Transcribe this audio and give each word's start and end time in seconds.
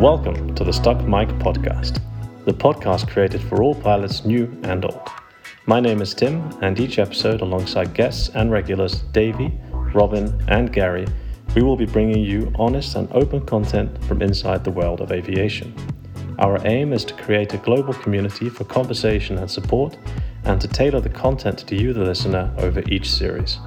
Welcome 0.00 0.54
to 0.54 0.64
the 0.64 0.72
Stuck 0.72 0.96
Mic 1.02 1.28
Podcast, 1.40 2.00
the 2.46 2.54
podcast 2.54 3.06
created 3.10 3.42
for 3.42 3.62
all 3.62 3.74
pilots 3.74 4.24
new 4.24 4.50
and 4.62 4.82
old. 4.86 5.06
My 5.66 5.78
name 5.78 6.00
is 6.00 6.14
Tim, 6.14 6.50
and 6.62 6.80
each 6.80 6.98
episode, 6.98 7.42
alongside 7.42 7.92
guests 7.92 8.30
and 8.30 8.50
regulars 8.50 9.02
Davey, 9.12 9.52
Robin, 9.92 10.42
and 10.48 10.72
Gary, 10.72 11.06
we 11.54 11.60
will 11.60 11.76
be 11.76 11.84
bringing 11.84 12.24
you 12.24 12.50
honest 12.54 12.96
and 12.96 13.12
open 13.12 13.44
content 13.44 14.02
from 14.04 14.22
inside 14.22 14.64
the 14.64 14.70
world 14.70 15.02
of 15.02 15.12
aviation. 15.12 15.74
Our 16.38 16.66
aim 16.66 16.94
is 16.94 17.04
to 17.04 17.12
create 17.12 17.52
a 17.52 17.58
global 17.58 17.92
community 17.92 18.48
for 18.48 18.64
conversation 18.64 19.36
and 19.36 19.50
support, 19.50 19.98
and 20.44 20.58
to 20.62 20.66
tailor 20.66 21.02
the 21.02 21.10
content 21.10 21.58
to 21.68 21.76
you, 21.76 21.92
the 21.92 22.04
listener, 22.04 22.50
over 22.56 22.82
each 22.88 23.12
series. 23.12 23.58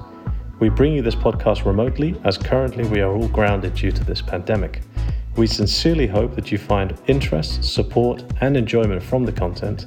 We 0.58 0.68
bring 0.68 0.94
you 0.94 1.02
this 1.02 1.14
podcast 1.14 1.64
remotely 1.64 2.20
as 2.24 2.36
currently 2.36 2.88
we 2.88 3.02
are 3.02 3.14
all 3.14 3.28
grounded 3.28 3.76
due 3.76 3.92
to 3.92 4.02
this 4.02 4.20
pandemic. 4.20 4.80
We 5.36 5.48
sincerely 5.48 6.06
hope 6.06 6.36
that 6.36 6.52
you 6.52 6.58
find 6.58 6.96
interest, 7.08 7.64
support, 7.64 8.22
and 8.40 8.56
enjoyment 8.56 9.02
from 9.02 9.24
the 9.24 9.32
content. 9.32 9.86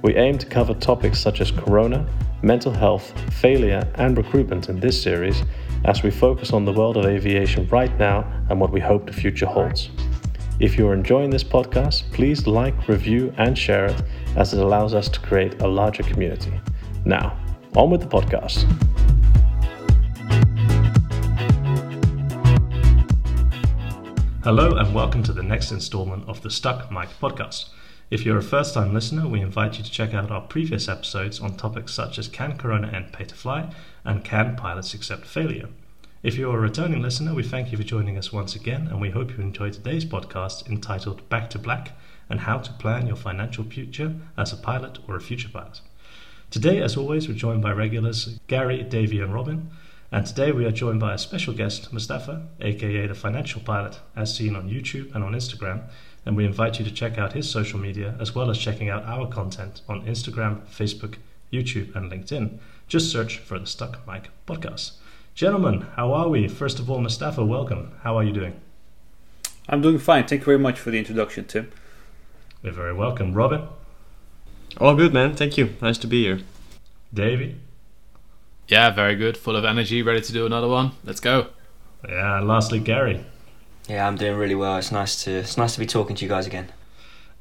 We 0.00 0.16
aim 0.16 0.38
to 0.38 0.46
cover 0.46 0.72
topics 0.72 1.20
such 1.20 1.42
as 1.42 1.50
corona, 1.50 2.08
mental 2.42 2.72
health, 2.72 3.12
failure, 3.34 3.86
and 3.96 4.16
recruitment 4.16 4.70
in 4.70 4.80
this 4.80 5.02
series 5.02 5.42
as 5.84 6.02
we 6.02 6.10
focus 6.10 6.52
on 6.52 6.64
the 6.64 6.72
world 6.72 6.96
of 6.96 7.04
aviation 7.04 7.68
right 7.68 7.94
now 7.98 8.24
and 8.48 8.58
what 8.58 8.72
we 8.72 8.80
hope 8.80 9.06
the 9.06 9.12
future 9.12 9.46
holds. 9.46 9.90
If 10.60 10.78
you're 10.78 10.94
enjoying 10.94 11.28
this 11.28 11.44
podcast, 11.44 12.10
please 12.12 12.46
like, 12.46 12.88
review, 12.88 13.34
and 13.36 13.56
share 13.56 13.86
it 13.86 14.02
as 14.36 14.54
it 14.54 14.60
allows 14.60 14.94
us 14.94 15.10
to 15.10 15.20
create 15.20 15.60
a 15.60 15.68
larger 15.68 16.04
community. 16.04 16.58
Now, 17.04 17.38
on 17.74 17.90
with 17.90 18.00
the 18.00 18.06
podcast. 18.06 18.64
Hello, 24.46 24.76
and 24.76 24.94
welcome 24.94 25.24
to 25.24 25.32
the 25.32 25.42
next 25.42 25.72
installment 25.72 26.22
of 26.28 26.40
the 26.42 26.52
Stuck 26.52 26.88
Mic 26.88 27.08
podcast. 27.20 27.70
If 28.12 28.24
you're 28.24 28.38
a 28.38 28.42
first 28.44 28.74
time 28.74 28.94
listener, 28.94 29.26
we 29.26 29.40
invite 29.40 29.76
you 29.76 29.82
to 29.82 29.90
check 29.90 30.14
out 30.14 30.30
our 30.30 30.42
previous 30.42 30.88
episodes 30.88 31.40
on 31.40 31.56
topics 31.56 31.92
such 31.92 32.16
as 32.16 32.28
Can 32.28 32.56
Corona 32.56 32.86
end 32.86 33.12
pay 33.12 33.24
to 33.24 33.34
fly 33.34 33.74
and 34.04 34.24
Can 34.24 34.54
pilots 34.54 34.94
accept 34.94 35.26
failure? 35.26 35.68
If 36.22 36.36
you're 36.36 36.56
a 36.56 36.60
returning 36.60 37.02
listener, 37.02 37.34
we 37.34 37.42
thank 37.42 37.72
you 37.72 37.76
for 37.76 37.82
joining 37.82 38.16
us 38.16 38.32
once 38.32 38.54
again, 38.54 38.86
and 38.86 39.00
we 39.00 39.10
hope 39.10 39.36
you 39.36 39.42
enjoy 39.42 39.70
today's 39.70 40.04
podcast 40.04 40.70
entitled 40.70 41.28
Back 41.28 41.50
to 41.50 41.58
Black 41.58 41.98
and 42.30 42.38
How 42.38 42.58
to 42.58 42.72
Plan 42.74 43.08
Your 43.08 43.16
Financial 43.16 43.64
Future 43.64 44.14
as 44.38 44.52
a 44.52 44.56
Pilot 44.56 45.00
or 45.08 45.16
a 45.16 45.20
Future 45.20 45.48
Pilot. 45.48 45.80
Today, 46.52 46.80
as 46.80 46.96
always, 46.96 47.26
we're 47.26 47.34
joined 47.34 47.62
by 47.62 47.72
regulars 47.72 48.38
Gary, 48.46 48.84
Davey, 48.84 49.20
and 49.20 49.34
Robin. 49.34 49.70
And 50.16 50.24
today 50.24 50.50
we 50.50 50.64
are 50.64 50.72
joined 50.72 50.98
by 50.98 51.12
a 51.12 51.18
special 51.18 51.52
guest, 51.52 51.92
Mustafa, 51.92 52.48
aka 52.62 53.06
the 53.06 53.14
financial 53.14 53.60
pilot, 53.60 54.00
as 54.16 54.34
seen 54.34 54.56
on 54.56 54.70
YouTube 54.70 55.14
and 55.14 55.22
on 55.22 55.34
Instagram. 55.34 55.82
And 56.24 56.34
we 56.34 56.46
invite 56.46 56.78
you 56.78 56.86
to 56.86 56.90
check 56.90 57.18
out 57.18 57.34
his 57.34 57.50
social 57.50 57.78
media 57.78 58.14
as 58.18 58.34
well 58.34 58.48
as 58.48 58.56
checking 58.56 58.88
out 58.88 59.04
our 59.04 59.28
content 59.28 59.82
on 59.86 60.06
Instagram, 60.06 60.62
Facebook, 60.68 61.16
YouTube, 61.52 61.94
and 61.94 62.10
LinkedIn. 62.10 62.58
Just 62.88 63.12
search 63.12 63.36
for 63.36 63.58
the 63.58 63.66
Stuck 63.66 64.06
Mic 64.06 64.30
Podcast. 64.46 64.92
Gentlemen, 65.34 65.82
how 65.96 66.14
are 66.14 66.30
we? 66.30 66.48
First 66.48 66.78
of 66.78 66.90
all, 66.90 67.02
Mustafa, 67.02 67.44
welcome. 67.44 67.92
How 68.00 68.16
are 68.16 68.24
you 68.24 68.32
doing? 68.32 68.58
I'm 69.68 69.82
doing 69.82 69.98
fine. 69.98 70.26
Thank 70.26 70.40
you 70.40 70.46
very 70.46 70.58
much 70.58 70.78
for 70.78 70.90
the 70.90 70.98
introduction, 70.98 71.44
Tim. 71.44 71.70
You're 72.62 72.72
very 72.72 72.94
welcome. 72.94 73.34
Robin? 73.34 73.68
All 74.80 74.94
good, 74.94 75.12
man. 75.12 75.36
Thank 75.36 75.58
you. 75.58 75.76
Nice 75.82 75.98
to 75.98 76.06
be 76.06 76.22
here. 76.22 76.40
Davey? 77.12 77.60
Yeah, 78.68 78.90
very 78.90 79.14
good. 79.14 79.36
Full 79.36 79.56
of 79.56 79.64
energy, 79.64 80.02
ready 80.02 80.20
to 80.20 80.32
do 80.32 80.46
another 80.46 80.68
one. 80.68 80.92
Let's 81.04 81.20
go. 81.20 81.48
Yeah, 82.08 82.38
and 82.38 82.48
lastly, 82.48 82.80
Gary. 82.80 83.24
Yeah, 83.88 84.06
I'm 84.06 84.16
doing 84.16 84.36
really 84.36 84.54
well. 84.54 84.76
It's 84.76 84.90
nice 84.90 85.22
to 85.24 85.30
it's 85.30 85.56
nice 85.56 85.74
to 85.74 85.80
be 85.80 85.86
talking 85.86 86.16
to 86.16 86.24
you 86.24 86.28
guys 86.28 86.46
again. 86.46 86.72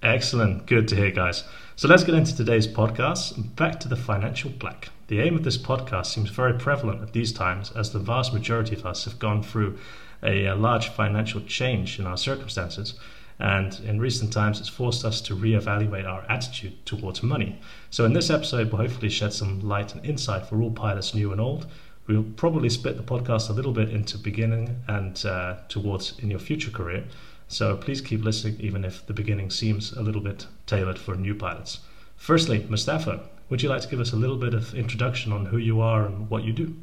Excellent. 0.04 0.68
Good 0.68 0.88
to 0.90 0.96
hear, 0.96 1.12
guys. 1.12 1.44
So 1.76 1.88
let's 1.88 2.04
get 2.04 2.16
into 2.16 2.36
today's 2.36 2.68
podcast. 2.68 3.56
Back 3.56 3.80
to 3.82 3.88
the 3.88 3.96
financial 3.96 4.52
black. 4.52 4.90
The 5.08 5.20
aim 5.20 5.36
of 5.36 5.44
this 5.44 5.58
podcast 5.58 6.08
seems 6.08 6.30
very 6.30 6.54
prevalent 6.54 7.02
at 7.02 7.14
these 7.14 7.34
times, 7.34 7.72
as 7.72 7.92
the 7.92 8.00
vast 8.00 8.34
majority 8.34 8.76
of 8.76 8.86
us 8.86 9.06
have 9.06 9.20
gone 9.20 9.42
through 9.42 9.78
a, 10.24 10.46
a 10.46 10.56
large 10.56 10.90
financial 10.90 11.42
change 11.42 12.00
in 12.00 12.06
our 12.06 12.18
circumstances. 12.18 12.94
And 13.40 13.78
in 13.82 14.00
recent 14.00 14.32
times, 14.32 14.60
it's 14.60 14.70
forced 14.70 15.04
us 15.04 15.20
to 15.22 15.36
reevaluate 15.36 16.08
our 16.08 16.24
attitude 16.30 16.86
towards 16.86 17.22
money. 17.22 17.60
So, 17.90 18.06
in 18.06 18.14
this 18.14 18.30
episode, 18.30 18.72
we'll 18.72 18.82
hopefully 18.82 19.10
shed 19.10 19.34
some 19.34 19.60
light 19.60 19.94
and 19.94 20.06
insight 20.06 20.46
for 20.46 20.62
all 20.62 20.72
pilots, 20.72 21.14
new 21.14 21.32
and 21.32 21.42
old. 21.42 21.68
We'll 22.08 22.24
probably 22.24 22.70
split 22.70 22.98
the 22.98 23.04
podcast 23.04 23.50
a 23.50 23.54
little 23.54 23.74
bit 23.74 23.90
into 23.90 24.18
beginning 24.18 24.82
and 24.88 25.26
uh, 25.26 25.58
towards 25.68 26.18
in 26.20 26.30
your 26.30 26.40
future 26.40 26.72
career. 26.72 27.04
So, 27.48 27.76
please 27.76 28.00
keep 28.00 28.24
listening, 28.24 28.60
even 28.62 28.86
if 28.86 29.06
the 29.06 29.14
beginning 29.14 29.50
seems 29.50 29.92
a 29.92 30.02
little 30.02 30.22
bit 30.22 30.48
tailored 30.66 30.98
for 30.98 31.16
new 31.16 31.36
pilots. 31.36 31.80
Firstly, 32.16 32.66
Mustafa, 32.70 33.22
would 33.50 33.62
you 33.62 33.70
like 33.70 33.82
to 33.82 33.88
give 33.88 34.00
us 34.00 34.14
a 34.14 34.16
little 34.16 34.38
bit 34.38 34.54
of 34.54 34.74
introduction 34.74 35.34
on 35.34 35.48
who 35.48 35.58
you 35.58 35.82
are 35.82 36.06
and 36.06 36.30
what 36.30 36.44
you 36.44 36.54
do? 36.54 36.76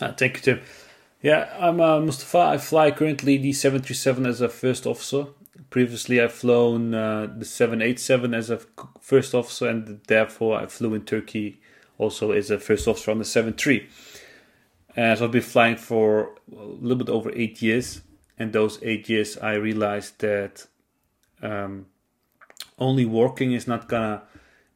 Uh, 0.00 0.12
thank 0.12 0.36
you, 0.36 0.42
Tim. 0.42 0.60
Yeah, 1.22 1.54
I'm 1.58 1.80
uh, 1.82 2.00
Mustafa. 2.00 2.38
I 2.38 2.58
fly 2.58 2.90
currently 2.90 3.36
the 3.36 3.52
737 3.52 4.24
as 4.24 4.40
a 4.40 4.48
first 4.48 4.86
officer. 4.86 5.26
Previously, 5.68 6.18
I've 6.18 6.32
flown 6.32 6.94
uh, 6.94 7.26
the 7.36 7.44
787 7.44 8.32
as 8.32 8.48
a 8.48 8.60
first 9.00 9.34
officer, 9.34 9.68
and 9.68 10.00
therefore 10.06 10.58
I 10.58 10.66
flew 10.66 10.94
in 10.94 11.02
Turkey 11.02 11.60
also 11.98 12.32
as 12.32 12.50
a 12.50 12.58
first 12.58 12.88
officer 12.88 13.10
on 13.10 13.18
the 13.18 13.26
73. 13.26 13.86
And 14.96 15.18
so 15.18 15.26
I've 15.26 15.30
been 15.30 15.42
flying 15.42 15.76
for 15.76 16.36
a 16.50 16.64
little 16.64 16.96
bit 16.96 17.10
over 17.10 17.30
eight 17.34 17.60
years. 17.60 18.00
And 18.38 18.54
those 18.54 18.78
eight 18.82 19.10
years, 19.10 19.36
I 19.36 19.54
realized 19.54 20.20
that 20.20 20.66
um, 21.42 21.84
only 22.78 23.04
working 23.04 23.52
is 23.52 23.68
not 23.68 23.88
gonna 23.88 24.22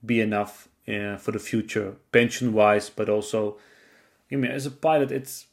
be 0.04 0.20
enough 0.20 0.68
uh, 0.86 1.16
for 1.16 1.32
the 1.32 1.38
future, 1.38 1.96
pension 2.12 2.52
wise, 2.52 2.90
but 2.90 3.08
also, 3.08 3.56
I 4.30 4.36
mean, 4.36 4.50
as 4.50 4.66
a 4.66 4.70
pilot, 4.70 5.10
it's 5.10 5.46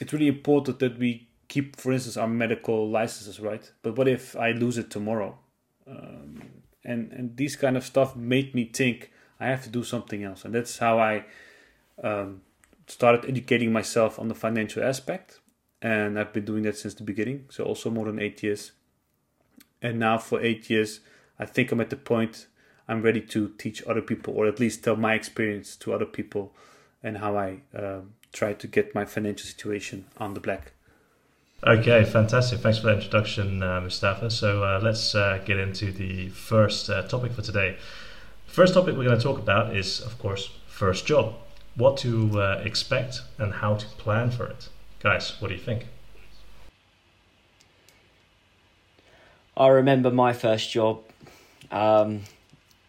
it's 0.00 0.12
really 0.12 0.28
important 0.28 0.78
that 0.80 0.98
we 0.98 1.28
keep, 1.48 1.76
for 1.76 1.92
instance, 1.92 2.16
our 2.16 2.26
medical 2.26 2.88
licenses, 2.88 3.38
right? 3.38 3.70
But 3.82 3.96
what 3.96 4.08
if 4.08 4.34
I 4.34 4.52
lose 4.52 4.78
it 4.78 4.90
tomorrow? 4.90 5.38
Um, 5.86 6.42
and 6.84 7.12
and 7.12 7.36
these 7.36 7.56
kind 7.56 7.76
of 7.76 7.84
stuff 7.84 8.16
made 8.16 8.54
me 8.54 8.64
think 8.64 9.10
I 9.38 9.46
have 9.46 9.62
to 9.64 9.68
do 9.68 9.84
something 9.84 10.24
else, 10.24 10.44
and 10.44 10.54
that's 10.54 10.78
how 10.78 10.98
I 10.98 11.24
um, 12.02 12.40
started 12.86 13.28
educating 13.28 13.72
myself 13.72 14.18
on 14.18 14.28
the 14.28 14.34
financial 14.34 14.82
aspect, 14.82 15.40
and 15.82 16.18
I've 16.18 16.32
been 16.32 16.44
doing 16.44 16.62
that 16.62 16.78
since 16.78 16.94
the 16.94 17.02
beginning, 17.02 17.46
so 17.50 17.64
also 17.64 17.90
more 17.90 18.06
than 18.06 18.18
eight 18.18 18.42
years. 18.42 18.72
And 19.82 19.98
now 19.98 20.18
for 20.18 20.40
eight 20.40 20.70
years, 20.70 21.00
I 21.38 21.46
think 21.46 21.72
I'm 21.72 21.80
at 21.80 21.90
the 21.90 21.96
point 21.96 22.46
I'm 22.86 23.02
ready 23.02 23.20
to 23.20 23.48
teach 23.58 23.82
other 23.86 24.02
people, 24.02 24.34
or 24.34 24.46
at 24.46 24.60
least 24.60 24.84
tell 24.84 24.96
my 24.96 25.14
experience 25.14 25.76
to 25.76 25.92
other 25.92 26.06
people, 26.06 26.54
and 27.02 27.18
how 27.18 27.36
I. 27.36 27.62
Um, 27.74 28.14
try 28.32 28.52
to 28.52 28.66
get 28.66 28.94
my 28.94 29.04
financial 29.04 29.46
situation 29.46 30.06
on 30.18 30.34
the 30.34 30.40
black. 30.40 30.72
Okay, 31.66 32.04
fantastic. 32.04 32.60
Thanks 32.60 32.78
for 32.78 32.86
that 32.86 32.96
introduction, 32.96 33.62
uh, 33.62 33.82
Mustafa. 33.82 34.30
So 34.30 34.64
uh, 34.64 34.80
let's 34.82 35.14
uh, 35.14 35.40
get 35.44 35.58
into 35.58 35.92
the 35.92 36.28
first 36.30 36.88
uh, 36.88 37.02
topic 37.02 37.32
for 37.32 37.42
today. 37.42 37.76
First 38.46 38.74
topic 38.74 38.96
we're 38.96 39.04
going 39.04 39.18
to 39.18 39.22
talk 39.22 39.38
about 39.38 39.76
is, 39.76 40.00
of 40.00 40.18
course, 40.18 40.50
first 40.66 41.06
job. 41.06 41.34
What 41.76 41.98
to 41.98 42.40
uh, 42.40 42.62
expect 42.64 43.22
and 43.38 43.52
how 43.54 43.74
to 43.74 43.86
plan 43.86 44.30
for 44.30 44.46
it. 44.46 44.68
Guys, 45.02 45.40
what 45.40 45.48
do 45.48 45.54
you 45.54 45.60
think? 45.60 45.86
I 49.56 49.68
remember 49.68 50.10
my 50.10 50.32
first 50.32 50.70
job. 50.70 51.02
Um, 51.70 52.22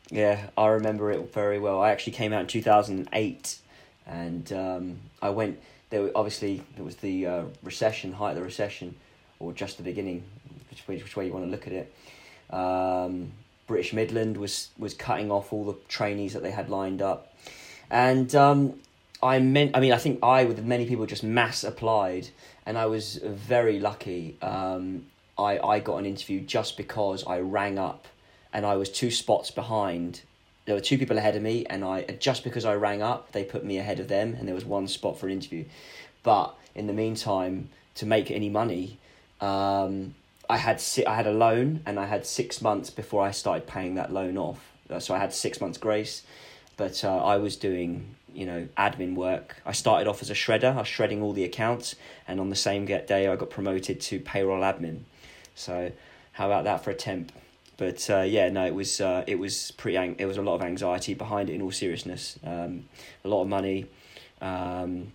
yeah, 0.10 0.50
I 0.58 0.68
remember 0.68 1.12
it 1.12 1.34
very 1.34 1.60
well. 1.60 1.82
I 1.82 1.92
actually 1.92 2.14
came 2.14 2.32
out 2.32 2.42
in 2.42 2.48
2008 2.48 3.58
and 4.06 4.52
um, 4.54 5.00
I 5.22 5.30
went. 5.30 5.60
There 5.90 6.04
were, 6.04 6.12
obviously 6.16 6.64
it 6.78 6.84
was 6.84 6.96
the 6.98 7.28
uh, 7.28 7.44
recession, 7.64 8.14
height 8.14 8.32
of 8.32 8.38
the 8.38 8.44
recession, 8.44 8.96
or 9.40 9.54
just 9.54 9.78
the 9.78 9.84
beginning, 9.84 10.24
which 10.70 10.88
way, 10.88 10.98
which 10.98 11.16
way 11.16 11.26
you 11.28 11.34
want 11.34 11.46
to 11.46 11.52
look 11.52 11.68
at 11.68 11.74
it. 11.74 11.94
Um, 12.50 13.32
British 13.68 13.94
Midland 13.94 14.38
was 14.38 14.70
was 14.78 14.94
cutting 14.94 15.32
off 15.32 15.54
all 15.54 15.66
the 15.66 15.76
trainees 15.88 16.34
that 16.34 16.44
they 16.44 16.52
had 16.52 16.70
lined 16.70 17.02
up, 17.02 17.34
and 17.90 18.34
um, 18.36 18.80
I 19.22 19.40
meant. 19.40 19.76
I 19.76 19.80
mean, 19.80 19.94
I 19.94 19.98
think 19.98 20.20
I, 20.24 20.46
with 20.46 20.64
many 20.64 20.86
people, 20.86 21.06
just 21.06 21.24
mass 21.24 21.64
applied, 21.64 22.30
and 22.66 22.78
I 22.78 22.88
was 22.88 23.16
very 23.24 23.80
lucky. 23.80 24.38
Um, 24.42 25.06
I 25.38 25.60
I 25.60 25.80
got 25.80 25.98
an 25.98 26.06
interview 26.06 26.42
just 26.42 26.78
because 26.78 27.24
I 27.26 27.40
rang 27.40 27.78
up, 27.78 28.08
and 28.52 28.66
I 28.66 28.76
was 28.76 28.90
two 28.90 29.12
spots 29.12 29.52
behind 29.52 30.22
there 30.66 30.76
were 30.76 30.82
two 30.82 30.98
people 30.98 31.18
ahead 31.18 31.36
of 31.36 31.42
me, 31.42 31.66
and 31.66 31.84
I 31.84 32.04
just 32.20 32.44
because 32.44 32.66
I 32.66 32.76
rang 32.76 33.02
up, 33.02 33.32
they 33.32 33.44
put 33.44 33.64
me 33.64 33.78
ahead 33.78 34.00
of 34.00 34.08
them, 34.08 34.36
and 34.38 34.48
there 34.48 34.56
was 34.56 34.66
one 34.66 34.88
spot 34.88 35.18
for 35.18 35.26
an 35.26 35.34
interview. 35.34 35.66
But 36.24 36.56
in 36.76 36.88
the 36.88 36.94
meantime, 36.94 37.70
to 37.96 38.06
make 38.06 38.30
any 38.30 38.50
money, 38.50 39.00
um, 39.40 40.16
I 40.50 40.58
had 40.58 40.82
I 41.08 41.16
had 41.16 41.28
a 41.28 41.32
loan, 41.32 41.82
and 41.86 42.00
I 42.00 42.06
had 42.06 42.26
six 42.26 42.62
months 42.62 42.90
before 42.90 43.24
I 43.24 43.32
started 43.32 43.68
paying 43.68 43.96
that 43.96 44.14
loan 44.14 44.38
off. 44.38 44.72
Uh, 44.90 45.00
so 45.00 45.16
I 45.16 45.18
had 45.18 45.34
six 45.34 45.60
months 45.62 45.78
grace, 45.78 46.24
but 46.78 47.04
uh, 47.04 47.18
I 47.18 47.38
was 47.38 47.56
doing 47.56 48.16
you 48.34 48.46
know 48.46 48.68
admin 48.78 49.16
work. 49.16 49.58
I 49.66 49.72
started 49.72 50.08
off 50.08 50.22
as 50.22 50.30
a 50.30 50.36
shredder. 50.36 50.76
I 50.76 50.80
was 50.80 50.88
shredding 50.88 51.22
all 51.22 51.34
the 51.34 51.44
accounts, 51.44 51.96
and 52.28 52.40
on 52.40 52.50
the 52.50 52.56
same 52.56 52.86
day, 52.86 53.28
I 53.28 53.36
got 53.36 53.50
promoted 53.50 54.00
to 54.02 54.20
payroll 54.20 54.62
admin. 54.62 55.00
So 55.56 55.92
how 56.34 56.46
about 56.46 56.66
that 56.66 56.84
for 56.84 56.92
a 56.92 56.96
temp? 56.96 57.32
But 57.82 58.08
uh, 58.12 58.22
yeah, 58.22 58.48
no, 58.50 58.64
it 58.64 58.76
was 58.76 59.02
uh, 59.02 59.24
it 59.26 59.40
was 59.40 59.72
pretty. 59.72 59.98
Ang- 59.98 60.18
it 60.20 60.28
was 60.28 60.38
a 60.38 60.44
lot 60.44 60.54
of 60.54 60.62
anxiety 60.62 61.16
behind 61.16 61.50
it. 61.50 61.56
In 61.56 61.64
all 61.64 61.72
seriousness, 61.72 62.38
um, 62.44 62.86
a 63.26 63.28
lot 63.28 63.42
of 63.42 63.48
money. 63.48 63.88
Um, 64.40 65.14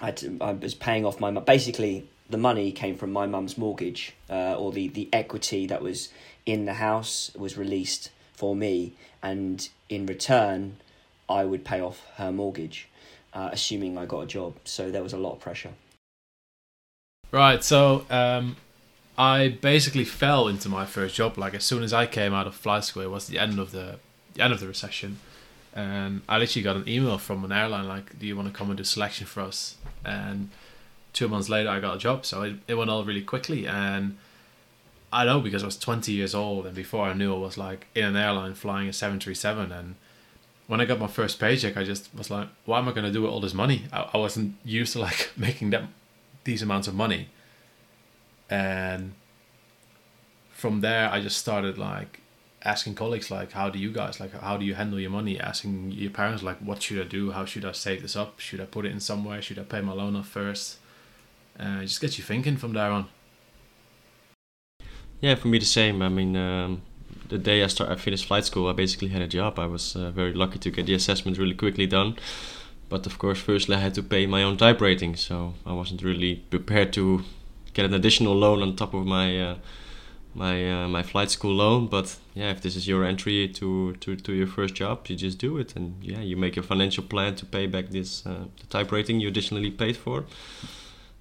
I, 0.00 0.10
to, 0.10 0.36
I 0.40 0.50
was 0.50 0.74
paying 0.74 1.06
off 1.06 1.20
my 1.20 1.30
basically 1.30 2.08
the 2.28 2.36
money 2.36 2.72
came 2.72 2.96
from 2.96 3.12
my 3.12 3.26
mum's 3.26 3.56
mortgage, 3.56 4.12
uh, 4.28 4.56
or 4.56 4.72
the 4.72 4.88
the 4.88 5.08
equity 5.12 5.68
that 5.68 5.82
was 5.82 6.08
in 6.46 6.64
the 6.64 6.74
house 6.74 7.30
was 7.36 7.56
released 7.56 8.10
for 8.32 8.56
me, 8.56 8.94
and 9.22 9.68
in 9.88 10.04
return, 10.06 10.78
I 11.28 11.44
would 11.44 11.64
pay 11.64 11.80
off 11.80 12.04
her 12.16 12.32
mortgage, 12.32 12.88
uh, 13.34 13.50
assuming 13.52 13.96
I 13.96 14.06
got 14.06 14.22
a 14.22 14.26
job. 14.26 14.56
So 14.64 14.90
there 14.90 15.04
was 15.04 15.12
a 15.12 15.18
lot 15.18 15.34
of 15.34 15.38
pressure. 15.38 15.74
Right, 17.30 17.62
so 17.62 18.04
um, 18.10 18.56
I 19.18 19.48
basically 19.48 20.04
fell 20.04 20.48
into 20.48 20.68
my 20.68 20.86
first 20.86 21.14
job. 21.14 21.36
Like 21.36 21.54
as 21.54 21.64
soon 21.64 21.82
as 21.82 21.92
I 21.92 22.06
came 22.06 22.32
out 22.32 22.46
of 22.46 22.54
flight 22.54 22.84
school, 22.84 23.02
it 23.02 23.10
was 23.10 23.26
the 23.26 23.38
end 23.38 23.58
of 23.58 23.72
the, 23.72 23.98
the 24.34 24.42
end 24.42 24.52
of 24.52 24.60
the 24.60 24.66
recession, 24.66 25.18
and 25.74 26.22
I 26.28 26.38
literally 26.38 26.62
got 26.62 26.76
an 26.76 26.88
email 26.88 27.18
from 27.18 27.44
an 27.44 27.52
airline 27.52 27.86
like, 27.86 28.18
"Do 28.18 28.26
you 28.26 28.36
want 28.36 28.48
to 28.48 28.54
come 28.54 28.70
and 28.70 28.78
do 28.78 28.84
selection 28.84 29.26
for 29.26 29.42
us?" 29.42 29.76
And 30.04 30.50
two 31.12 31.28
months 31.28 31.48
later, 31.48 31.68
I 31.68 31.80
got 31.80 31.96
a 31.96 31.98
job. 31.98 32.24
So 32.24 32.42
it, 32.42 32.56
it 32.66 32.74
went 32.74 32.90
all 32.90 33.04
really 33.04 33.22
quickly, 33.22 33.66
and 33.66 34.16
I 35.12 35.24
know 35.24 35.40
because 35.40 35.62
I 35.62 35.66
was 35.66 35.78
20 35.78 36.12
years 36.12 36.34
old, 36.34 36.66
and 36.66 36.74
before 36.74 37.06
I 37.06 37.12
knew 37.12 37.34
I 37.34 37.38
was 37.38 37.58
like 37.58 37.88
in 37.94 38.04
an 38.04 38.16
airline 38.16 38.54
flying 38.54 38.88
a 38.88 38.92
737, 38.92 39.72
and 39.72 39.96
when 40.66 40.80
I 40.80 40.84
got 40.84 41.00
my 41.00 41.08
first 41.08 41.38
paycheck, 41.40 41.76
I 41.76 41.84
just 41.84 42.08
was 42.16 42.30
like, 42.30 42.48
"What 42.64 42.78
am 42.78 42.88
I 42.88 42.92
going 42.92 43.04
to 43.04 43.12
do 43.12 43.22
with 43.22 43.30
all 43.30 43.40
this 43.40 43.54
money?" 43.54 43.84
I, 43.92 44.08
I 44.14 44.16
wasn't 44.16 44.54
used 44.64 44.94
to 44.94 45.00
like 45.00 45.30
making 45.36 45.70
that 45.70 45.84
these 46.44 46.62
amounts 46.62 46.88
of 46.88 46.94
money 46.94 47.28
and 48.50 49.14
from 50.52 50.80
there 50.80 51.08
i 51.10 51.20
just 51.20 51.38
started 51.38 51.78
like 51.78 52.20
asking 52.62 52.94
colleagues 52.94 53.30
like 53.30 53.52
how 53.52 53.70
do 53.70 53.78
you 53.78 53.90
guys 53.90 54.20
like 54.20 54.32
how 54.32 54.56
do 54.56 54.66
you 54.66 54.74
handle 54.74 55.00
your 55.00 55.10
money 55.10 55.40
asking 55.40 55.90
your 55.92 56.10
parents 56.10 56.42
like 56.42 56.58
what 56.58 56.82
should 56.82 57.00
i 57.00 57.08
do 57.08 57.30
how 57.30 57.44
should 57.44 57.64
i 57.64 57.72
save 57.72 58.02
this 58.02 58.16
up 58.16 58.38
should 58.38 58.60
i 58.60 58.64
put 58.66 58.84
it 58.84 58.92
in 58.92 59.00
somewhere 59.00 59.40
should 59.40 59.58
i 59.58 59.62
pay 59.62 59.80
my 59.80 59.92
loan 59.92 60.14
off 60.14 60.28
first 60.28 60.76
uh, 61.58 61.80
just 61.80 62.00
gets 62.00 62.18
you 62.18 62.24
thinking 62.24 62.56
from 62.56 62.72
there 62.74 62.90
on 62.90 63.06
Yeah, 65.20 65.34
for 65.34 65.48
me 65.48 65.58
the 65.58 65.66
same. 65.66 66.00
I 66.00 66.08
mean, 66.08 66.34
um, 66.36 66.82
the 67.28 67.38
day 67.38 67.62
I 67.62 67.66
start, 67.66 67.90
I 67.90 67.96
finished 67.96 68.26
flight 68.26 68.44
school, 68.44 68.68
I 68.68 68.72
basically 68.72 69.08
had 69.08 69.22
a 69.22 69.28
job. 69.28 69.58
I 69.58 69.66
was 69.66 69.94
uh, 69.94 70.10
very 70.10 70.32
lucky 70.32 70.58
to 70.58 70.70
get 70.70 70.86
the 70.86 70.94
assessment 70.94 71.38
really 71.38 71.54
quickly 71.54 71.86
done. 71.86 72.16
But 72.88 73.06
of 73.06 73.18
course, 73.18 73.38
firstly, 73.38 73.76
I 73.76 73.80
had 73.80 73.94
to 73.94 74.02
pay 74.02 74.26
my 74.26 74.42
own 74.42 74.56
type 74.56 74.80
rating, 74.80 75.16
so 75.16 75.54
I 75.66 75.74
wasn't 75.74 76.02
really 76.02 76.36
prepared 76.36 76.92
to 76.94 77.22
get 77.74 77.84
an 77.84 77.94
additional 77.94 78.34
loan 78.34 78.62
on 78.62 78.76
top 78.76 78.94
of 78.94 79.06
my 79.06 79.40
uh, 79.40 79.56
my 80.34 80.70
uh, 80.70 80.88
my 80.88 81.02
flight 81.02 81.30
school 81.30 81.54
loan. 81.54 81.86
But 81.86 82.16
yeah, 82.34 82.50
if 82.50 82.60
this 82.60 82.76
is 82.76 82.86
your 82.86 83.04
entry 83.04 83.48
to, 83.48 83.94
to, 83.94 84.16
to 84.16 84.32
your 84.32 84.46
first 84.46 84.74
job, 84.74 85.06
you 85.08 85.16
just 85.16 85.38
do 85.38 85.58
it, 85.58 85.76
and 85.76 86.02
yeah, 86.02 86.20
you 86.20 86.36
make 86.36 86.56
a 86.56 86.62
financial 86.62 87.04
plan 87.04 87.34
to 87.36 87.46
pay 87.46 87.66
back 87.66 87.90
this 87.90 88.26
uh, 88.26 88.44
the 88.60 88.66
type 88.68 88.92
rating 88.92 89.20
you 89.20 89.28
additionally 89.28 89.70
paid 89.70 89.96
for. 89.96 90.24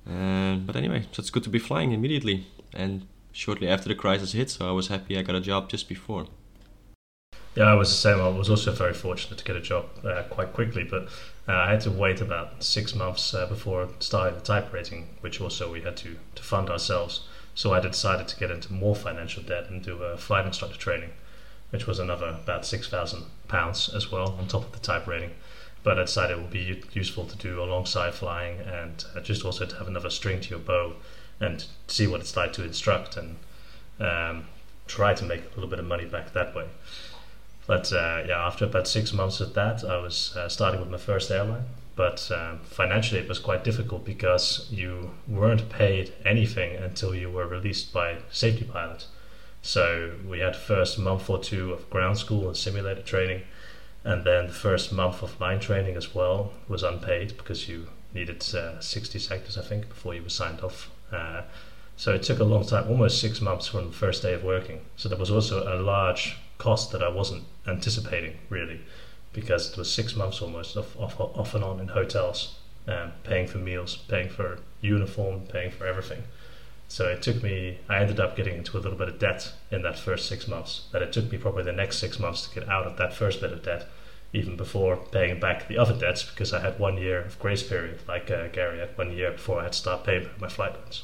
But 0.06 0.76
anyway, 0.76 1.04
so 1.12 1.20
it's 1.22 1.30
good 1.30 1.44
to 1.44 1.50
be 1.50 1.60
flying 1.60 1.92
immediately 1.92 2.48
and 2.74 3.06
shortly 3.32 3.68
after 3.68 3.90
the 3.90 3.96
crisis 3.96 4.32
hit. 4.32 4.50
So 4.50 4.68
I 4.68 4.72
was 4.72 4.88
happy 4.88 5.18
I 5.18 5.22
got 5.22 5.36
a 5.36 5.42
job 5.42 5.70
just 5.70 5.88
before. 5.88 6.26
Yeah, 7.56 7.66
I 7.66 7.74
was 7.74 7.90
the 7.90 7.96
same. 7.96 8.20
I 8.22 8.30
was 8.30 8.50
also 8.50 8.72
very 8.72 8.94
fortunate 8.94 9.38
to 9.38 9.44
get 9.44 9.56
a 9.56 9.62
job 9.62 9.86
uh, 10.04 10.24
quite 10.30 10.54
quickly, 10.54 10.84
but 10.84 11.10
uh, 11.50 11.54
I 11.54 11.72
had 11.72 11.82
to 11.82 11.92
wait 11.92 12.22
about 12.22 12.64
six 12.64 12.94
months 12.94 13.34
uh, 13.34 13.48
before 13.48 13.90
starting 14.00 14.36
the 14.36 14.46
type 14.46 14.72
rating, 14.72 15.08
which 15.22 15.42
also 15.42 15.72
we 15.72 15.82
had 15.82 15.98
to, 15.98 16.18
to 16.36 16.44
fund 16.44 16.70
ourselves. 16.70 17.24
So 17.56 17.74
I 17.74 17.80
decided 17.80 18.28
to 18.28 18.40
get 18.40 18.52
into 18.52 18.72
more 18.72 18.96
financial 18.96 19.42
debt 19.42 19.70
and 19.70 19.84
do 19.84 20.04
a 20.04 20.16
flight 20.16 20.46
instructor 20.46 20.78
training, 20.78 21.10
which 21.72 21.88
was 21.88 21.98
another 21.98 22.28
about 22.28 22.68
six 22.68 22.88
thousand 22.88 23.24
pounds 23.48 23.90
as 23.90 24.12
well 24.12 24.38
on 24.40 24.48
top 24.48 24.66
of 24.66 24.72
the 24.74 24.80
type 24.80 25.08
rating. 25.08 25.32
But 25.82 25.98
I 25.98 26.04
decided 26.04 26.38
it 26.38 26.42
would 26.42 26.52
be 26.52 26.84
useful 26.92 27.26
to 27.26 27.38
do 27.38 27.64
alongside 27.64 28.14
flying 28.14 28.60
and 28.60 29.04
uh, 29.16 29.22
just 29.22 29.44
also 29.44 29.66
to 29.66 29.76
have 29.78 29.88
another 29.88 30.10
string 30.10 30.42
to 30.42 30.50
your 30.50 30.60
bow 30.60 30.96
and 31.40 31.66
see 31.88 32.06
what 32.06 32.22
it's 32.22 32.38
like 32.38 32.54
to 32.54 32.64
instruct 32.64 33.18
and 33.18 33.38
um, 34.00 34.46
try 34.88 35.14
to 35.14 35.26
make 35.26 35.42
a 35.42 35.56
little 35.56 35.70
bit 35.70 35.80
of 35.80 35.86
money 35.86 36.06
back 36.06 36.34
that 36.34 36.54
way. 36.54 36.68
But 37.70 37.94
uh, 37.94 38.24
yeah, 38.28 38.48
after 38.48 38.66
about 38.66 38.88
six 38.88 39.14
months 39.14 39.40
of 39.42 39.54
that, 39.54 39.84
I 39.84 39.98
was 39.98 40.36
uh, 40.36 40.50
starting 40.50 40.80
with 40.80 40.90
my 40.90 40.98
first 40.98 41.30
airline. 41.30 41.66
But 41.96 42.32
um, 42.32 42.62
financially, 42.64 43.22
it 43.22 43.30
was 43.30 43.38
quite 43.38 43.64
difficult 43.64 44.06
because 44.06 44.66
you 44.72 45.12
weren't 45.28 45.70
paid 45.70 46.12
anything 46.26 46.78
until 46.78 47.14
you 47.14 47.30
were 47.30 47.46
released 47.46 47.94
by 47.94 48.18
safety 48.32 48.66
pilot. 48.66 49.06
So 49.62 50.16
we 50.28 50.40
had 50.40 50.56
first 50.56 50.98
month 50.98 51.30
or 51.30 51.38
two 51.38 51.72
of 51.72 51.88
ground 51.92 52.18
school 52.18 52.48
and 52.48 52.58
simulator 52.58 53.04
training, 53.04 53.44
and 54.04 54.24
then 54.24 54.48
the 54.48 54.54
first 54.54 54.92
month 54.92 55.22
of 55.22 55.40
line 55.40 55.60
training 55.60 55.96
as 55.96 56.16
well 56.16 56.54
was 56.68 56.82
unpaid 56.82 57.38
because 57.38 57.70
you 57.70 57.90
needed 58.16 58.44
uh, 58.56 58.80
60 58.80 59.20
sectors, 59.20 59.60
I 59.60 59.62
think, 59.62 59.90
before 59.90 60.16
you 60.16 60.24
were 60.24 60.30
signed 60.30 60.62
off. 60.62 60.90
Uh, 61.12 61.44
so 61.98 62.16
it 62.16 62.24
took 62.24 62.40
a 62.40 62.44
long 62.44 62.66
time, 62.66 62.90
almost 62.90 63.22
six 63.22 63.42
months 63.42 63.68
from 63.68 63.90
the 63.90 63.96
first 63.96 64.24
day 64.24 64.34
of 64.34 64.44
working. 64.44 64.82
So 64.96 65.08
there 65.08 65.20
was 65.20 65.30
also 65.30 65.72
a 65.72 65.78
large 65.80 66.36
cost 66.60 66.92
that 66.92 67.02
I 67.02 67.10
wasn't 67.10 67.46
anticipating 67.66 68.38
really, 68.50 68.82
because 69.34 69.72
it 69.72 69.78
was 69.78 69.92
six 69.92 70.16
months 70.16 70.42
almost 70.42 70.76
of 70.76 70.96
off, 71.00 71.20
off 71.20 71.56
and 71.56 71.64
on 71.64 71.80
in 71.80 71.88
hotels, 71.88 72.60
um, 72.88 73.14
paying 73.24 73.48
for 73.48 73.58
meals, 73.58 73.96
paying 73.96 74.30
for 74.30 74.60
uniform, 74.82 75.42
paying 75.48 75.72
for 75.72 75.88
everything. 75.88 76.24
So 76.88 77.08
it 77.08 77.22
took 77.22 77.44
me. 77.44 77.80
I 77.88 78.00
ended 78.00 78.20
up 78.20 78.36
getting 78.36 78.58
into 78.58 78.76
a 78.76 78.82
little 78.82 78.98
bit 78.98 79.10
of 79.10 79.20
debt 79.20 79.54
in 79.72 79.84
that 79.84 80.00
first 80.00 80.28
six 80.28 80.48
months. 80.48 80.88
That 80.92 81.04
it 81.04 81.14
took 81.14 81.32
me 81.32 81.38
probably 81.38 81.64
the 81.64 81.72
next 81.72 82.00
six 82.00 82.20
months 82.20 82.48
to 82.48 82.60
get 82.60 82.68
out 82.68 82.88
of 82.88 82.98
that 82.98 83.14
first 83.14 83.42
bit 83.42 83.54
of 83.54 83.64
debt, 83.64 83.88
even 84.34 84.58
before 84.58 84.98
paying 84.98 85.40
back 85.40 85.68
the 85.68 85.78
other 85.78 85.94
debts, 85.94 86.24
because 86.24 86.52
I 86.52 86.62
had 86.62 86.80
one 86.80 86.98
year 86.98 87.22
of 87.22 87.40
grace 87.40 87.62
period, 87.62 88.00
like 88.08 88.32
uh, 88.32 88.48
Gary 88.48 88.80
had 88.80 88.98
one 88.98 89.16
year 89.16 89.32
before 89.32 89.60
I 89.60 89.64
had 89.64 89.74
to 89.74 89.78
start 89.78 90.04
paying 90.04 90.30
my 90.40 90.50
flight 90.50 90.74
loans. 90.74 91.04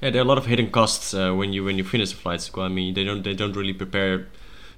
Yeah, 0.00 0.08
there 0.08 0.22
are 0.22 0.24
a 0.24 0.28
lot 0.28 0.38
of 0.38 0.46
hidden 0.46 0.70
costs 0.70 1.12
uh, 1.12 1.32
when 1.34 1.52
you 1.52 1.62
when 1.62 1.76
you 1.76 1.84
finish 1.84 2.12
a 2.12 2.16
flight 2.16 2.40
school. 2.40 2.62
I 2.62 2.68
mean, 2.68 2.94
they 2.94 3.04
don't 3.04 3.22
they 3.22 3.34
don't 3.34 3.54
really 3.54 3.74
prepare 3.74 4.28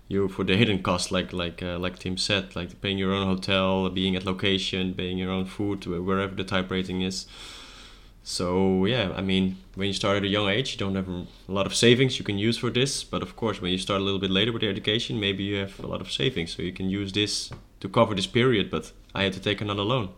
you 0.08 0.28
for 0.28 0.42
the 0.42 0.56
hidden 0.56 0.82
costs, 0.82 1.12
like 1.12 1.32
like 1.32 1.62
uh, 1.62 1.78
like 1.78 2.00
Tim 2.00 2.16
said, 2.16 2.56
like 2.56 2.80
paying 2.80 2.98
your 2.98 3.12
own 3.12 3.26
hotel, 3.28 3.88
being 3.88 4.16
at 4.16 4.24
location, 4.24 4.94
paying 4.94 5.18
your 5.18 5.30
own 5.30 5.44
food 5.44 5.86
wherever 5.86 6.34
the 6.34 6.42
type 6.42 6.72
rating 6.72 7.02
is. 7.02 7.26
So 8.24 8.84
yeah, 8.84 9.12
I 9.16 9.20
mean, 9.20 9.58
when 9.76 9.86
you 9.86 9.94
start 9.94 10.16
at 10.16 10.24
a 10.24 10.28
young 10.28 10.48
age, 10.48 10.72
you 10.72 10.78
don't 10.78 10.96
have 10.96 11.08
a 11.08 11.26
lot 11.46 11.66
of 11.66 11.74
savings 11.74 12.18
you 12.18 12.24
can 12.24 12.38
use 12.38 12.58
for 12.58 12.70
this. 12.70 13.04
But 13.04 13.22
of 13.22 13.36
course, 13.36 13.60
when 13.60 13.70
you 13.70 13.78
start 13.78 14.00
a 14.00 14.04
little 14.04 14.20
bit 14.20 14.30
later 14.30 14.52
with 14.52 14.62
your 14.62 14.72
education, 14.72 15.20
maybe 15.20 15.44
you 15.44 15.56
have 15.58 15.78
a 15.78 15.86
lot 15.86 16.00
of 16.00 16.10
savings, 16.10 16.56
so 16.56 16.62
you 16.62 16.72
can 16.72 16.90
use 16.90 17.12
this 17.12 17.50
to 17.78 17.88
cover 17.88 18.16
this 18.16 18.26
period. 18.26 18.72
But 18.72 18.90
I 19.14 19.22
had 19.22 19.34
to 19.34 19.40
take 19.40 19.60
another 19.60 19.82
loan. 19.82 20.08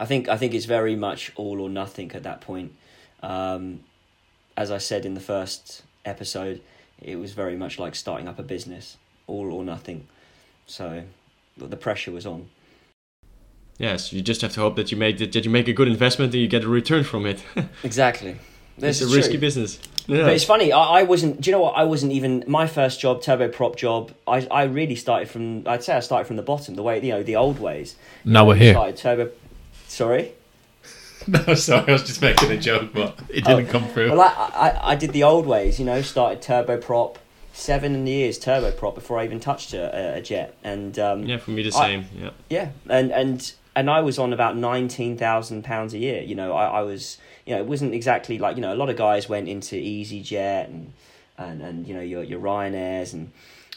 I 0.00 0.06
think 0.06 0.26
I 0.28 0.38
think 0.38 0.54
it's 0.54 0.64
very 0.64 0.96
much 0.96 1.32
all 1.36 1.60
or 1.60 1.68
nothing 1.68 2.12
at 2.12 2.22
that 2.22 2.40
point. 2.40 2.72
Um, 3.24 3.80
as 4.56 4.70
I 4.70 4.78
said 4.78 5.04
in 5.06 5.14
the 5.14 5.20
first 5.20 5.82
episode, 6.04 6.60
it 7.00 7.16
was 7.16 7.32
very 7.32 7.56
much 7.56 7.78
like 7.78 7.94
starting 7.94 8.28
up 8.28 8.38
a 8.38 8.42
business, 8.42 8.96
all 9.26 9.52
or 9.52 9.64
nothing. 9.64 10.06
So 10.66 11.02
the 11.56 11.76
pressure 11.76 12.12
was 12.12 12.26
on. 12.26 12.48
Yes, 13.78 14.12
you 14.12 14.22
just 14.22 14.40
have 14.42 14.52
to 14.54 14.60
hope 14.60 14.76
that 14.76 14.92
you 14.92 14.96
make 14.98 15.18
that 15.18 15.34
you 15.44 15.50
make 15.50 15.66
a 15.68 15.72
good 15.72 15.88
investment 15.88 16.32
and 16.32 16.40
you 16.40 16.48
get 16.48 16.62
a 16.64 16.68
return 16.68 17.02
from 17.04 17.26
it. 17.26 17.42
Exactly. 17.82 18.36
it's 18.76 18.80
This 18.98 19.00
a 19.02 19.04
is 19.06 19.16
risky 19.16 19.32
true. 19.32 19.40
business. 19.40 19.78
Yeah. 20.06 20.22
But 20.24 20.34
it's 20.34 20.44
funny. 20.44 20.70
I, 20.72 21.00
I 21.00 21.02
wasn't. 21.02 21.40
Do 21.40 21.50
you 21.50 21.56
know 21.56 21.62
what? 21.62 21.72
I 21.76 21.84
wasn't 21.84 22.12
even 22.12 22.44
my 22.46 22.66
first 22.66 23.00
job, 23.00 23.22
turboprop 23.22 23.74
job. 23.76 24.12
I 24.28 24.46
I 24.50 24.64
really 24.64 24.94
started 24.96 25.28
from. 25.28 25.66
I'd 25.66 25.82
say 25.82 25.94
I 25.96 26.00
started 26.00 26.26
from 26.26 26.36
the 26.36 26.42
bottom, 26.42 26.74
the 26.76 26.82
way 26.82 27.00
you 27.02 27.10
know 27.12 27.22
the 27.22 27.36
old 27.36 27.58
ways. 27.58 27.96
now 28.24 28.46
we're 28.46 28.56
here 28.56 28.74
Started 28.74 28.96
turbo. 28.96 29.30
Sorry. 29.88 30.32
no 31.46 31.54
sorry 31.54 31.88
i 31.88 31.92
was 31.92 32.02
just 32.02 32.20
making 32.22 32.50
a 32.50 32.56
joke 32.58 32.90
but 32.92 33.18
it 33.28 33.44
didn't 33.44 33.66
come 33.68 33.86
through 33.88 34.10
Well, 34.10 34.20
I, 34.20 34.50
I 34.54 34.92
I 34.92 34.94
did 34.94 35.12
the 35.12 35.22
old 35.24 35.46
ways. 35.46 35.78
You 35.78 35.84
know, 35.86 36.00
started 36.02 36.40
turboprop. 36.42 37.16
Seven 37.56 38.04
years 38.06 38.36
turboprop 38.38 38.96
before 38.96 39.16
I 39.20 39.24
even 39.24 39.38
touched 39.38 39.74
a, 39.74 40.16
a 40.16 40.20
jet, 40.20 40.56
and 40.64 40.98
um, 40.98 41.22
yeah, 41.24 41.36
for 41.36 41.52
me 41.52 41.62
the 41.62 41.68
I- 41.68 41.86
same. 41.86 42.04
yeah. 42.18 42.30
Yeah, 42.50 42.68
and 42.90 43.12
and 43.12 43.52
and 43.76 43.88
I 43.88 44.00
was 44.00 44.18
on 44.18 44.32
about 44.32 44.56
nineteen 44.56 45.16
thousand 45.16 45.62
pounds 45.62 45.94
a 45.94 45.98
year. 45.98 46.20
You 46.20 46.34
know, 46.34 46.52
I, 46.52 46.80
I 46.80 46.82
was 46.82 47.16
you 47.46 47.54
know 47.54 47.60
it 47.60 47.66
wasn't 47.66 47.94
exactly 47.94 48.38
like 48.38 48.56
you 48.56 48.62
know 48.62 48.74
a 48.74 48.78
lot 48.82 48.90
of 48.90 48.96
guys 48.96 49.28
went 49.28 49.48
into 49.48 49.76
EasyJet 49.76 50.64
and 50.64 50.92
and 51.38 51.62
and 51.62 51.86
you 51.86 51.94
know 51.94 52.00
your 52.00 52.24
your 52.24 52.40
Ryanairs 52.40 53.12
and 53.12 53.30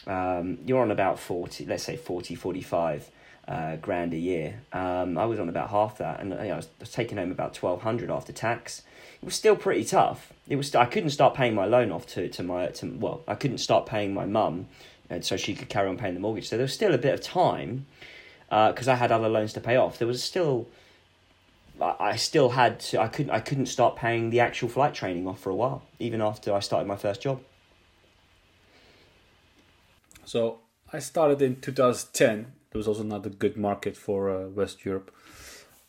um, 0.08 0.58
you're 0.66 0.82
on 0.82 0.90
about 0.90 1.20
forty, 1.20 1.64
let's 1.64 1.84
say 1.84 1.96
40, 1.96 2.34
45 2.34 3.08
uh, 3.48 3.76
grand 3.76 4.12
a 4.12 4.18
year. 4.18 4.60
Um, 4.72 5.16
I 5.16 5.24
was 5.24 5.40
on 5.40 5.48
about 5.48 5.70
half 5.70 5.98
that, 5.98 6.20
and 6.20 6.30
you 6.30 6.36
know, 6.36 6.52
I 6.52 6.56
was, 6.56 6.68
taking 6.92 7.16
home 7.16 7.32
about 7.32 7.54
twelve 7.54 7.82
hundred 7.82 8.10
after 8.10 8.32
tax. 8.32 8.82
It 9.22 9.24
was 9.24 9.34
still 9.34 9.56
pretty 9.56 9.84
tough. 9.84 10.32
It 10.48 10.56
was 10.56 10.74
I 10.74 10.84
couldn't 10.84 11.10
start 11.10 11.34
paying 11.34 11.54
my 11.54 11.64
loan 11.64 11.90
off 11.90 12.06
to 12.08 12.28
to 12.28 12.42
my 12.42 12.66
to 12.66 12.86
well 12.98 13.22
I 13.26 13.34
couldn't 13.34 13.58
start 13.58 13.86
paying 13.86 14.12
my 14.12 14.26
mum, 14.26 14.66
and 15.08 15.24
so 15.24 15.36
she 15.36 15.54
could 15.54 15.68
carry 15.68 15.88
on 15.88 15.96
paying 15.96 16.14
the 16.14 16.20
mortgage. 16.20 16.48
So 16.48 16.56
there 16.56 16.64
was 16.64 16.74
still 16.74 16.94
a 16.94 16.98
bit 16.98 17.14
of 17.14 17.20
time 17.22 17.86
because 18.48 18.86
I 18.86 18.96
had 18.96 19.10
other 19.10 19.28
loans 19.28 19.54
to 19.54 19.60
pay 19.60 19.76
off. 19.76 19.98
There 19.98 20.08
was 20.08 20.22
still 20.22 20.68
I, 21.80 21.94
I 21.98 22.16
still 22.16 22.50
had 22.50 22.80
to, 22.80 23.00
I 23.00 23.08
couldn't 23.08 23.32
I 23.32 23.40
couldn't 23.40 23.66
start 23.66 23.96
paying 23.96 24.30
the 24.30 24.40
actual 24.40 24.68
flight 24.68 24.94
training 24.94 25.26
off 25.26 25.40
for 25.40 25.50
a 25.50 25.54
while, 25.54 25.82
even 25.98 26.20
after 26.20 26.52
I 26.52 26.60
started 26.60 26.86
my 26.86 26.96
first 26.96 27.22
job. 27.22 27.40
So 30.24 30.58
I 30.92 30.98
started 30.98 31.40
in 31.40 31.60
2010. 31.60 32.52
It 32.72 32.76
was 32.76 32.88
also 32.88 33.02
not 33.02 33.26
a 33.26 33.30
good 33.30 33.56
market 33.56 33.96
for 33.96 34.30
uh, 34.30 34.48
West 34.48 34.84
Europe. 34.84 35.14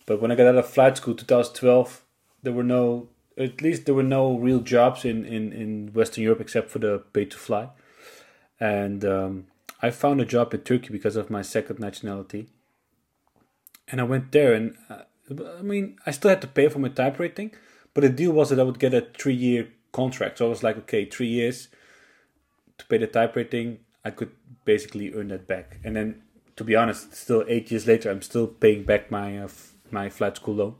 But 0.05 0.21
when 0.21 0.31
I 0.31 0.36
got 0.36 0.48
out 0.48 0.55
of 0.55 0.67
flight 0.67 0.98
school, 0.98 1.13
2012, 1.13 2.03
there 2.43 2.53
were 2.53 2.63
no, 2.63 3.09
at 3.38 3.62
least 3.62 3.86
there 3.86 3.95
were 3.95 4.03
no 4.03 4.38
real 4.38 4.59
jobs 4.59 5.05
in, 5.05 5.25
in, 5.25 5.51
in 5.53 5.93
Western 5.93 6.24
Europe 6.24 6.41
except 6.41 6.69
for 6.69 6.79
the 6.79 7.00
pay 7.13 7.25
to 7.25 7.38
fly. 7.38 7.69
And 8.59 9.05
um, 9.05 9.48
I 9.81 9.91
found 9.91 10.21
a 10.21 10.25
job 10.25 10.53
in 10.53 10.62
Turkey 10.62 10.89
because 10.89 11.15
of 11.15 11.29
my 11.29 11.41
second 11.41 11.79
nationality. 11.79 12.48
And 13.88 14.00
I 14.00 14.03
went 14.03 14.31
there, 14.31 14.53
and 14.53 14.75
uh, 14.89 15.03
I 15.57 15.62
mean, 15.62 15.98
I 16.05 16.12
still 16.12 16.29
had 16.29 16.41
to 16.41 16.48
pay 16.48 16.69
for 16.69 16.79
my 16.79 16.89
type 16.89 17.19
rating, 17.19 17.51
but 17.93 18.01
the 18.01 18.09
deal 18.09 18.31
was 18.31 18.50
that 18.50 18.59
I 18.59 18.63
would 18.63 18.79
get 18.79 18.93
a 18.93 19.01
three 19.01 19.33
year 19.33 19.69
contract. 19.91 20.38
So 20.38 20.45
I 20.45 20.50
was 20.50 20.63
like, 20.63 20.77
okay, 20.77 21.05
three 21.05 21.27
years 21.27 21.69
to 22.77 22.86
pay 22.86 22.98
the 22.98 23.07
type 23.07 23.36
rating, 23.36 23.79
I 24.03 24.09
could 24.09 24.31
basically 24.65 25.13
earn 25.13 25.27
that 25.29 25.48
back. 25.48 25.79
And 25.83 25.95
then, 25.95 26.24
to 26.60 26.66
be 26.66 26.75
honest, 26.75 27.16
still 27.16 27.46
eight 27.48 27.72
years 27.72 27.88
later, 27.88 28.12
I'm 28.12 28.22
still 28.22 28.46
paying 28.46 28.84
back 28.84 29.10
my 29.10 29.39
uh, 29.39 29.46
f- 29.46 29.75
my 29.92 30.10
flight 30.10 30.36
school 30.36 30.56
loan. 30.56 30.75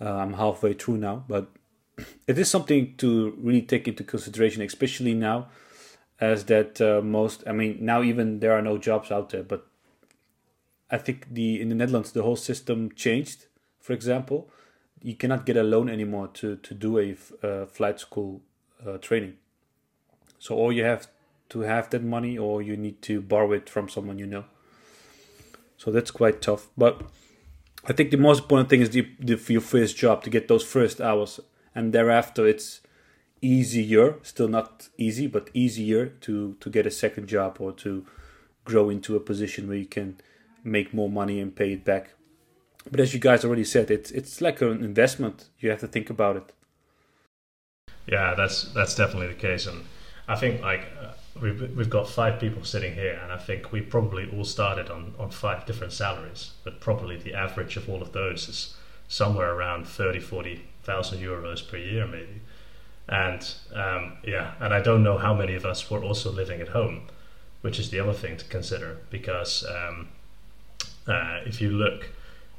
Uh, 0.00 0.14
I'm 0.14 0.34
halfway 0.34 0.74
through 0.74 0.98
now, 0.98 1.24
but 1.26 1.48
it 2.28 2.38
is 2.38 2.48
something 2.48 2.94
to 2.98 3.34
really 3.36 3.62
take 3.62 3.88
into 3.88 4.04
consideration, 4.04 4.62
especially 4.62 5.12
now, 5.12 5.48
as 6.20 6.44
that 6.44 6.80
uh, 6.80 7.02
most. 7.02 7.42
I 7.48 7.52
mean, 7.52 7.78
now 7.80 8.04
even 8.04 8.38
there 8.38 8.52
are 8.52 8.62
no 8.62 8.78
jobs 8.78 9.10
out 9.10 9.30
there, 9.30 9.42
but 9.42 9.66
I 10.88 10.98
think 10.98 11.34
the 11.34 11.60
in 11.60 11.68
the 11.68 11.74
Netherlands 11.74 12.12
the 12.12 12.22
whole 12.22 12.36
system 12.36 12.92
changed. 12.92 13.46
For 13.80 13.92
example, 13.92 14.48
you 15.02 15.16
cannot 15.16 15.46
get 15.46 15.56
a 15.56 15.64
loan 15.64 15.88
anymore 15.88 16.28
to 16.34 16.58
to 16.58 16.74
do 16.74 17.00
a 17.00 17.16
uh, 17.42 17.66
flight 17.66 17.98
school 17.98 18.40
uh, 18.86 18.98
training. 18.98 19.34
So 20.38 20.54
all 20.54 20.70
you 20.72 20.84
have 20.84 21.08
to 21.48 21.60
have 21.62 21.90
that 21.90 22.04
money, 22.04 22.38
or 22.38 22.62
you 22.62 22.76
need 22.76 23.02
to 23.02 23.20
borrow 23.20 23.50
it 23.50 23.68
from 23.68 23.88
someone 23.88 24.20
you 24.20 24.28
know. 24.28 24.44
So 25.76 25.90
that's 25.90 26.10
quite 26.10 26.40
tough. 26.40 26.68
But 26.76 27.02
I 27.86 27.92
think 27.92 28.10
the 28.10 28.16
most 28.16 28.42
important 28.42 28.68
thing 28.68 28.80
is 28.80 28.90
the, 28.90 29.08
the 29.18 29.40
your 29.48 29.60
first 29.60 29.96
job 29.96 30.22
to 30.24 30.30
get 30.30 30.48
those 30.48 30.64
first 30.64 31.00
hours, 31.00 31.40
and 31.74 31.92
thereafter 31.92 32.46
it's 32.46 32.80
easier. 33.40 34.16
Still 34.22 34.48
not 34.48 34.88
easy, 34.98 35.26
but 35.26 35.50
easier 35.54 36.06
to 36.06 36.54
to 36.60 36.70
get 36.70 36.86
a 36.86 36.90
second 36.90 37.28
job 37.28 37.58
or 37.60 37.72
to 37.72 38.06
grow 38.64 38.90
into 38.90 39.14
a 39.16 39.20
position 39.20 39.68
where 39.68 39.76
you 39.76 39.86
can 39.86 40.20
make 40.64 40.92
more 40.92 41.08
money 41.08 41.40
and 41.40 41.54
pay 41.54 41.72
it 41.72 41.84
back. 41.84 42.14
But 42.90 43.00
as 43.00 43.14
you 43.14 43.20
guys 43.20 43.44
already 43.44 43.64
said, 43.64 43.90
it's 43.90 44.10
it's 44.10 44.40
like 44.40 44.60
an 44.62 44.84
investment. 44.84 45.48
You 45.60 45.70
have 45.70 45.80
to 45.80 45.88
think 45.88 46.10
about 46.10 46.36
it. 46.36 46.52
Yeah, 48.06 48.34
that's 48.34 48.72
that's 48.72 48.94
definitely 48.94 49.28
the 49.28 49.34
case, 49.34 49.66
and 49.66 49.84
I 50.28 50.36
think 50.36 50.62
like 50.62 50.86
we've 51.40 51.76
we've 51.76 51.90
got 51.90 52.08
five 52.08 52.40
people 52.40 52.64
sitting 52.64 52.94
here, 52.94 53.18
and 53.22 53.32
I 53.32 53.38
think 53.38 53.72
we 53.72 53.80
probably 53.80 54.30
all 54.30 54.44
started 54.44 54.90
on 54.90 55.14
on 55.18 55.30
five 55.30 55.66
different 55.66 55.92
salaries, 55.92 56.52
but 56.64 56.80
probably 56.80 57.16
the 57.16 57.34
average 57.34 57.76
of 57.76 57.88
all 57.88 58.02
of 58.02 58.12
those 58.12 58.48
is 58.48 58.76
somewhere 59.08 59.52
around 59.52 59.86
30, 59.86 60.18
40,000 60.18 61.20
euros 61.20 61.68
per 61.68 61.76
year, 61.76 62.06
maybe. 62.06 62.40
And 63.08 63.48
um, 63.72 64.16
yeah, 64.24 64.54
and 64.60 64.74
I 64.74 64.80
don't 64.80 65.02
know 65.02 65.16
how 65.18 65.32
many 65.32 65.54
of 65.54 65.64
us 65.64 65.90
were 65.90 66.02
also 66.02 66.30
living 66.32 66.60
at 66.60 66.68
home, 66.68 67.02
which 67.60 67.78
is 67.78 67.90
the 67.90 68.00
other 68.00 68.12
thing 68.12 68.36
to 68.36 68.44
consider 68.46 68.98
because 69.10 69.64
um, 69.64 70.08
uh, 71.06 71.40
if 71.46 71.60
you 71.60 71.70
look 71.70 72.10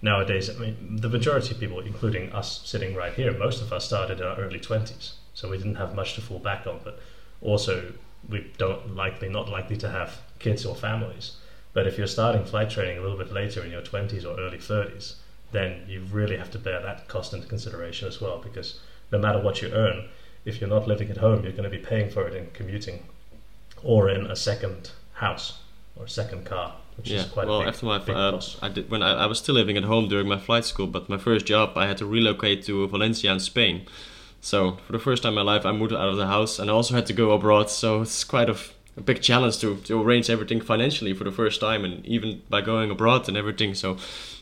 nowadays, 0.01 0.49
I 0.49 0.53
mean, 0.53 0.97
the 1.01 1.09
majority 1.09 1.53
of 1.53 1.59
people, 1.59 1.79
including 1.81 2.31
us 2.31 2.61
sitting 2.65 2.95
right 2.95 3.13
here, 3.13 3.37
most 3.37 3.61
of 3.61 3.73
us 3.73 3.85
started 3.85 4.21
in 4.21 4.25
our 4.25 4.37
early 4.37 4.59
20s, 4.59 5.13
so 5.33 5.49
we 5.49 5.57
didn't 5.57 5.75
have 5.75 5.95
much 5.95 6.13
to 6.15 6.21
fall 6.21 6.39
back 6.39 6.65
on, 6.65 6.79
but 6.83 6.99
also 7.41 7.93
we 8.29 8.51
don't 8.57 8.95
likely, 8.95 9.29
not 9.29 9.49
likely 9.49 9.77
to 9.77 9.89
have 9.89 10.21
kids 10.39 10.65
or 10.65 10.75
families. 10.75 11.37
But 11.73 11.87
if 11.87 11.97
you're 11.97 12.07
starting 12.07 12.43
flight 12.43 12.69
training 12.69 12.97
a 12.97 13.01
little 13.01 13.17
bit 13.17 13.31
later 13.31 13.63
in 13.63 13.71
your 13.71 13.81
20s 13.81 14.25
or 14.25 14.39
early 14.39 14.57
30s, 14.57 15.15
then 15.51 15.83
you 15.87 16.01
really 16.11 16.37
have 16.37 16.51
to 16.51 16.59
bear 16.59 16.81
that 16.81 17.07
cost 17.07 17.33
into 17.33 17.47
consideration 17.47 18.07
as 18.07 18.19
well, 18.19 18.39
because 18.39 18.79
no 19.11 19.17
matter 19.17 19.39
what 19.39 19.61
you 19.61 19.69
earn, 19.71 20.09
if 20.43 20.59
you're 20.59 20.69
not 20.69 20.87
living 20.87 21.09
at 21.09 21.17
home, 21.17 21.43
you're 21.43 21.51
going 21.51 21.63
to 21.63 21.69
be 21.69 21.77
paying 21.77 22.09
for 22.09 22.27
it 22.27 22.33
in 22.33 22.47
commuting 22.51 23.03
or 23.83 24.09
in 24.09 24.25
a 24.25 24.35
second 24.35 24.91
house 25.13 25.59
or 25.95 26.05
a 26.05 26.09
second 26.09 26.45
car 26.45 26.73
which 26.97 27.11
yeah. 27.11 27.19
is 27.19 27.25
quite 27.25 27.47
well, 27.47 27.61
a 27.61 27.65
big, 27.65 27.73
after 27.73 27.85
my 27.85 27.97
uh. 27.97 28.41
I 28.61 28.69
did 28.69 28.89
when 28.89 29.03
I, 29.03 29.13
I 29.13 29.25
was 29.27 29.37
still 29.37 29.55
living 29.55 29.77
at 29.77 29.83
home 29.83 30.09
during 30.09 30.27
my 30.27 30.39
flight 30.39 30.65
school, 30.65 30.87
but 30.87 31.07
my 31.07 31.17
first 31.17 31.45
job 31.45 31.77
I 31.77 31.85
had 31.85 31.97
to 31.97 32.05
relocate 32.05 32.63
to 32.65 32.87
Valencia 32.87 33.31
in 33.31 33.39
Spain. 33.39 33.85
So 34.41 34.77
for 34.85 34.93
the 34.93 34.99
first 34.99 35.23
time 35.23 35.37
in 35.37 35.45
my 35.45 35.53
life, 35.53 35.65
I 35.65 35.71
moved 35.71 35.93
out 35.93 36.09
of 36.09 36.17
the 36.17 36.27
house, 36.27 36.59
and 36.59 36.69
I 36.69 36.73
also 36.73 36.95
had 36.95 37.05
to 37.07 37.13
go 37.13 37.31
abroad. 37.31 37.69
So 37.69 38.01
it's 38.01 38.23
quite 38.23 38.49
a, 38.49 38.57
big 39.05 39.21
challenge 39.21 39.59
to, 39.59 39.77
to 39.77 40.01
arrange 40.01 40.27
everything 40.27 40.59
financially 40.59 41.13
for 41.13 41.23
the 41.23 41.31
first 41.31 41.61
time, 41.61 41.85
and 41.85 42.05
even 42.05 42.41
by 42.49 42.61
going 42.61 42.89
abroad 42.89 43.27
and 43.27 43.37
everything. 43.37 43.75
So 43.75 43.97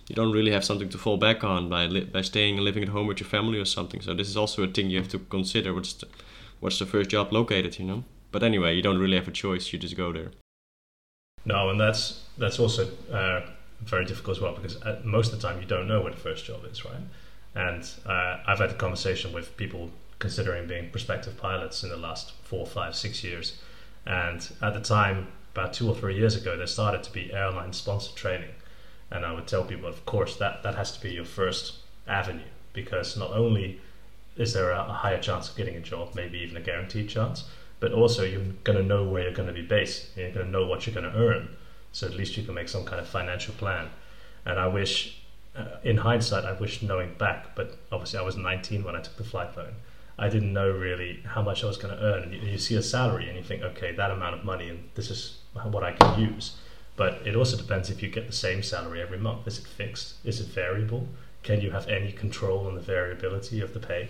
you 0.08 0.16
don't 0.16 0.32
really 0.32 0.52
have 0.52 0.64
something 0.64 0.90
to 0.90 0.98
fall 0.98 1.18
back 1.18 1.44
on 1.44 1.68
by 1.70 1.88
li- 1.88 2.06
by 2.06 2.22
staying 2.22 2.56
and 2.56 2.64
living 2.64 2.84
at 2.84 2.90
home 2.90 3.08
with 3.08 3.20
your 3.20 3.28
family 3.28 3.60
or 3.60 3.66
something. 3.66 4.02
So 4.02 4.14
this 4.14 4.30
is 4.30 4.38
also 4.38 4.64
a 4.64 4.68
thing 4.68 4.90
you 4.90 5.00
have 5.00 5.10
to 5.10 5.20
consider. 5.20 5.74
What's 5.74 5.94
the, 5.94 6.08
what's 6.60 6.80
the 6.80 6.86
first 6.86 7.10
job 7.10 7.34
located? 7.34 7.80
You 7.80 7.86
know. 7.86 8.04
But 8.32 8.44
anyway, 8.44 8.76
you 8.76 8.82
don't 8.82 8.98
really 8.98 9.18
have 9.18 9.28
a 9.28 9.32
choice. 9.32 9.72
You 9.72 9.80
just 9.80 9.98
go 9.98 10.12
there. 10.12 10.32
No, 11.46 11.70
and 11.70 11.80
that's 11.80 12.24
that's 12.38 12.60
also 12.60 12.90
uh, 13.12 13.42
very 13.82 14.06
difficult 14.06 14.38
as 14.38 14.42
well 14.42 14.56
because 14.56 14.82
uh, 14.82 15.02
most 15.04 15.34
of 15.34 15.42
the 15.42 15.48
time 15.48 15.62
you 15.62 15.68
don't 15.68 15.88
know 15.88 16.02
what 16.02 16.14
the 16.14 16.20
first 16.20 16.46
job 16.46 16.66
is, 16.66 16.84
right? 16.86 17.04
And 17.56 17.90
uh, 18.06 18.38
I've 18.46 18.60
had 18.60 18.72
a 18.72 18.76
conversation 18.76 19.34
with 19.34 19.56
people 19.58 19.92
considering 20.20 20.68
being 20.68 20.90
prospective 20.90 21.38
pilots 21.38 21.84
in 21.84 21.90
the 21.90 21.98
last 21.98 22.34
four, 22.44 22.66
five, 22.66 22.96
six 22.96 23.24
years, 23.24 23.58
and 24.06 24.48
at 24.62 24.74
the 24.74 24.82
time, 24.82 25.28
about 25.54 25.74
two 25.74 25.90
or 25.90 25.96
three 25.96 26.16
years 26.16 26.36
ago, 26.36 26.58
there 26.58 26.68
started 26.68 27.04
to 27.04 27.12
be 27.12 27.34
airline 27.34 27.74
sponsored 27.74 28.16
training, 28.16 28.52
and 29.10 29.26
I 29.26 29.34
would 29.34 29.48
tell 29.48 29.64
people, 29.64 29.88
of 29.88 30.06
course, 30.06 30.36
that 30.38 30.64
that 30.64 30.76
has 30.76 30.92
to 30.94 31.02
be 31.02 31.12
your 31.12 31.26
first 31.26 31.78
avenue 32.08 32.44
because 32.74 33.18
not 33.18 33.32
only 33.32 33.80
is 34.38 34.54
there 34.54 34.72
a, 34.72 34.84
higher 34.84 35.20
chance 35.20 35.50
of 35.50 35.56
getting 35.56 35.76
a 35.76 35.80
job, 35.80 36.14
maybe 36.14 36.40
even 36.40 36.58
a 36.58 36.62
guaranteed 36.62 37.10
chance, 37.10 37.46
but 37.80 37.94
also 37.94 38.24
you're 38.24 38.42
going 38.64 38.78
to 38.78 38.84
know 38.84 39.04
where 39.04 39.24
you're 39.24 39.32
going 39.32 39.48
to 39.48 39.54
be 39.54 39.62
based. 39.62 40.10
You're 40.16 40.32
going 40.32 40.46
to 40.46 40.52
know 40.52 40.66
what 40.66 40.86
you're 40.86 40.94
going 40.94 41.12
to 41.12 41.18
earn. 41.18 41.56
So 41.94 42.06
at 42.06 42.16
least 42.16 42.36
you 42.36 42.44
can 42.44 42.54
make 42.54 42.68
some 42.68 42.84
kind 42.84 43.00
of 43.00 43.08
financial 43.08 43.54
plan. 43.54 43.88
And 44.46 44.60
I 44.60 44.68
wish, 44.68 45.22
uh, 45.56 45.78
in 45.84 45.98
hindsight, 45.98 46.46
I 46.46 46.54
wish 46.54 46.82
knowing 46.82 47.14
back, 47.18 47.56
but 47.56 47.78
obviously 47.92 48.20
I 48.20 48.24
was 48.24 48.36
19 48.36 48.84
when 48.84 48.96
I 48.96 49.02
took 49.02 49.18
the 49.18 49.24
flight 49.24 49.56
loan. 49.56 49.74
I 50.18 50.30
didn't 50.30 50.54
know 50.54 50.70
really 50.72 51.22
how 51.26 51.42
much 51.42 51.64
I 51.64 51.68
was 51.68 51.78
going 51.78 51.96
to 51.96 52.04
earn. 52.04 52.32
You, 52.32 52.40
you 52.40 52.58
see 52.58 52.76
a 52.76 52.82
salary 52.82 53.28
and 53.28 53.38
you 53.38 53.44
think, 53.44 53.64
okay, 53.64 53.92
that 53.94 54.12
amount 54.12 54.36
of 54.36 54.46
money, 54.46 54.70
and 54.70 54.90
this 54.96 55.10
is 55.10 55.40
what 55.54 55.84
I 55.84 55.94
can 55.94 56.20
use. 56.20 56.56
But 56.96 57.22
it 57.26 57.36
also 57.36 57.58
depends 57.58 57.90
if 57.90 58.02
you 58.02 58.10
get 58.10 58.28
the 58.28 58.34
same 58.34 58.64
salary 58.64 59.02
every 59.02 59.18
month. 59.18 59.48
Is 59.48 59.60
it 59.60 59.68
fixed? 59.68 60.16
Is 60.24 60.40
it 60.40 60.48
variable? 60.48 61.08
Can 61.44 61.62
you 61.62 61.72
have 61.72 61.88
any 61.88 62.12
control 62.12 62.68
on 62.68 62.76
the 62.76 62.82
variability 62.82 63.62
of 63.62 63.74
the 63.74 63.80
pay? 63.80 64.10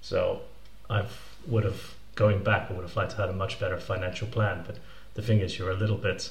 So 0.00 0.42
I 0.90 1.04
would 1.46 1.64
have 1.64 1.94
going 2.16 2.42
back, 2.42 2.70
I 2.70 2.74
would 2.74 2.82
have 2.82 2.96
liked 2.96 3.12
to 3.12 3.16
have 3.18 3.26
had 3.26 3.34
a 3.34 3.38
much 3.38 3.60
better 3.60 3.78
financial 3.78 4.26
plan. 4.26 4.64
But 4.66 4.78
the 5.14 5.22
thing 5.22 5.40
is, 5.40 5.58
you're 5.58 5.70
a 5.70 5.74
little 5.76 5.96
bit 5.96 6.30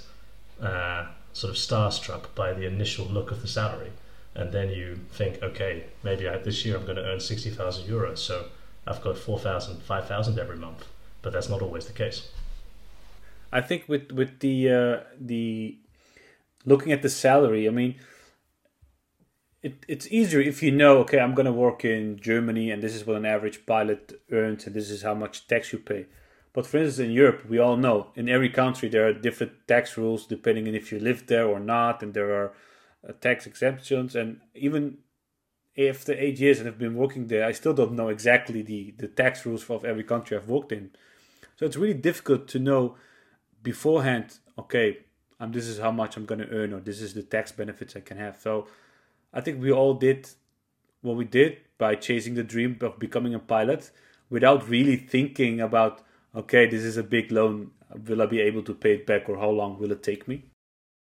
uh, 0.62 1.06
sort 1.32 1.52
of 1.52 1.58
starstruck 1.58 2.34
by 2.36 2.54
the 2.54 2.66
initial 2.66 3.06
look 3.06 3.32
of 3.32 3.42
the 3.42 3.48
salary, 3.48 3.92
and 4.36 4.52
then 4.52 4.70
you 4.70 5.00
think, 5.12 5.42
okay, 5.42 5.86
maybe 6.04 6.28
I, 6.28 6.38
this 6.38 6.66
year 6.66 6.78
I'm 6.78 6.84
going 6.84 6.98
to 6.98 7.06
earn 7.06 7.20
sixty 7.20 7.50
thousand 7.50 7.88
euros, 7.88 8.18
so 8.18 8.46
I've 8.88 9.02
got 9.02 9.18
4,000, 9.18 9.82
5,000 9.82 10.40
every 10.40 10.58
month. 10.58 10.86
But 11.22 11.34
that's 11.34 11.50
not 11.50 11.62
always 11.62 11.88
the 11.88 11.94
case. 11.94 12.30
I 13.52 13.62
think 13.62 13.86
with 13.88 14.12
with 14.12 14.40
the 14.40 14.70
uh, 14.70 14.98
the 15.20 15.78
looking 16.66 16.92
at 16.92 17.02
the 17.02 17.10
salary, 17.10 17.68
I 17.68 17.72
mean, 17.72 17.96
it, 19.64 19.84
it's 19.88 20.08
easier 20.12 20.42
if 20.42 20.62
you 20.62 20.72
know, 20.72 20.98
okay, 21.00 21.20
I'm 21.20 21.34
going 21.34 21.48
to 21.48 21.52
work 21.52 21.86
in 21.86 22.20
Germany 22.20 22.70
and 22.70 22.84
this 22.84 22.94
is 22.94 23.08
what 23.08 23.18
an 23.18 23.26
average 23.26 23.66
pilot 23.66 24.22
earns 24.32 24.68
and 24.68 24.76
this 24.76 24.92
is 24.92 25.02
how 25.02 25.16
much 25.16 25.48
tax 25.48 25.74
you 25.74 25.80
pay. 25.80 26.06
But 26.54 26.68
for 26.68 26.78
instance, 26.78 27.08
in 27.08 27.12
Europe, 27.12 27.46
we 27.50 27.58
all 27.58 27.76
know 27.76 28.12
in 28.16 28.30
every 28.30 28.50
country 28.50 28.90
there 28.90 29.08
are 29.08 29.14
different 29.14 29.54
tax 29.68 29.98
rules 29.98 30.28
depending 30.28 30.68
on 30.68 30.76
if 30.76 30.92
you 30.92 31.00
live 31.00 31.26
there 31.26 31.48
or 31.48 31.60
not, 31.60 32.04
and 32.04 32.14
there 32.14 32.32
are 32.34 32.54
tax 33.14 33.46
exemptions. 33.46 34.16
And 34.16 34.42
even 34.54 34.98
after 35.78 36.14
eight 36.14 36.40
years 36.40 36.60
and 36.60 36.68
I've 36.68 36.80
been 36.80 36.96
working 36.96 37.28
there, 37.28 37.46
I 37.46 37.52
still 37.52 37.74
don't 37.74 37.94
know 37.94 38.10
exactly 38.10 38.62
the, 38.62 38.94
the 38.98 39.08
tax 39.08 39.46
rules 39.46 39.70
of 39.70 39.84
every 39.84 40.04
country 40.04 40.38
I've 40.38 40.50
worked 40.50 40.72
in. 40.72 40.92
So 41.58 41.66
it's 41.66 41.78
really 41.78 41.94
difficult 41.94 42.48
to 42.50 42.60
know 42.60 42.96
beforehand, 43.64 44.40
okay, 44.58 45.00
um, 45.40 45.52
this 45.52 45.68
is 45.68 45.80
how 45.80 45.92
much 45.92 46.16
I'm 46.16 46.26
going 46.26 46.40
to 46.40 46.50
earn, 46.50 46.74
or 46.74 46.80
this 46.80 47.02
is 47.02 47.14
the 47.14 47.24
tax 47.24 47.52
benefits 47.52 47.96
I 47.96 48.00
can 48.00 48.18
have. 48.18 48.38
So 48.42 48.68
I 49.34 49.42
think 49.42 49.62
we 49.62 49.72
all 49.72 49.94
did 49.94 50.30
what 51.02 51.18
we 51.18 51.26
did 51.26 51.58
by 51.78 51.96
chasing 51.96 52.36
the 52.36 52.44
dream 52.44 52.78
of 52.82 53.00
becoming 53.00 53.34
a 53.34 53.40
pilot 53.40 53.92
without 54.30 54.70
really 54.70 54.96
thinking 54.96 55.60
about, 55.60 56.02
okay, 56.34 56.68
this 56.68 56.84
is 56.84 56.98
a 56.98 57.04
big 57.04 57.32
loan. 57.32 57.72
Will 58.08 58.22
I 58.22 58.26
be 58.26 58.40
able 58.40 58.64
to 58.64 58.74
pay 58.74 58.94
it 58.94 59.06
back, 59.06 59.28
or 59.30 59.38
how 59.38 59.50
long 59.50 59.78
will 59.78 59.92
it 59.92 60.04
take 60.04 60.28
me? 60.28 60.46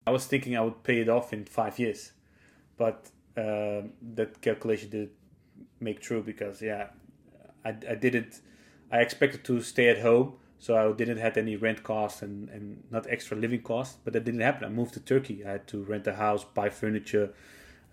I 0.08 0.10
was 0.10 0.26
thinking 0.26 0.56
I 0.56 0.62
would 0.62 0.84
pay 0.84 1.02
it 1.02 1.10
off 1.10 1.34
in 1.34 1.44
five 1.44 1.78
years, 1.78 2.14
but 2.78 3.10
uh, 3.36 3.82
that 4.16 4.40
calculation 4.42 4.90
did 4.90 5.10
make 5.82 6.00
true 6.00 6.24
because 6.24 6.62
yeah, 6.62 6.88
I, 7.66 7.72
I 7.72 7.96
didn't. 7.96 8.40
I 8.90 9.00
expected 9.00 9.44
to 9.44 9.62
stay 9.62 9.90
at 9.90 10.00
home, 10.00 10.36
so 10.60 10.78
I 10.78 10.90
didn't 10.94 11.18
have 11.18 11.36
any 11.36 11.58
rent 11.58 11.84
costs 11.84 12.22
and, 12.22 12.48
and 12.48 12.86
not 12.90 13.06
extra 13.10 13.36
living 13.36 13.62
costs. 13.62 13.98
But 14.02 14.14
that 14.14 14.24
didn't 14.24 14.40
happen. 14.40 14.64
I 14.64 14.70
moved 14.70 14.94
to 14.94 15.02
Turkey. 15.02 15.46
I 15.46 15.52
had 15.52 15.68
to 15.68 15.84
rent 15.84 16.08
a 16.08 16.14
house, 16.14 16.46
buy 16.46 16.70
furniture, 16.70 17.34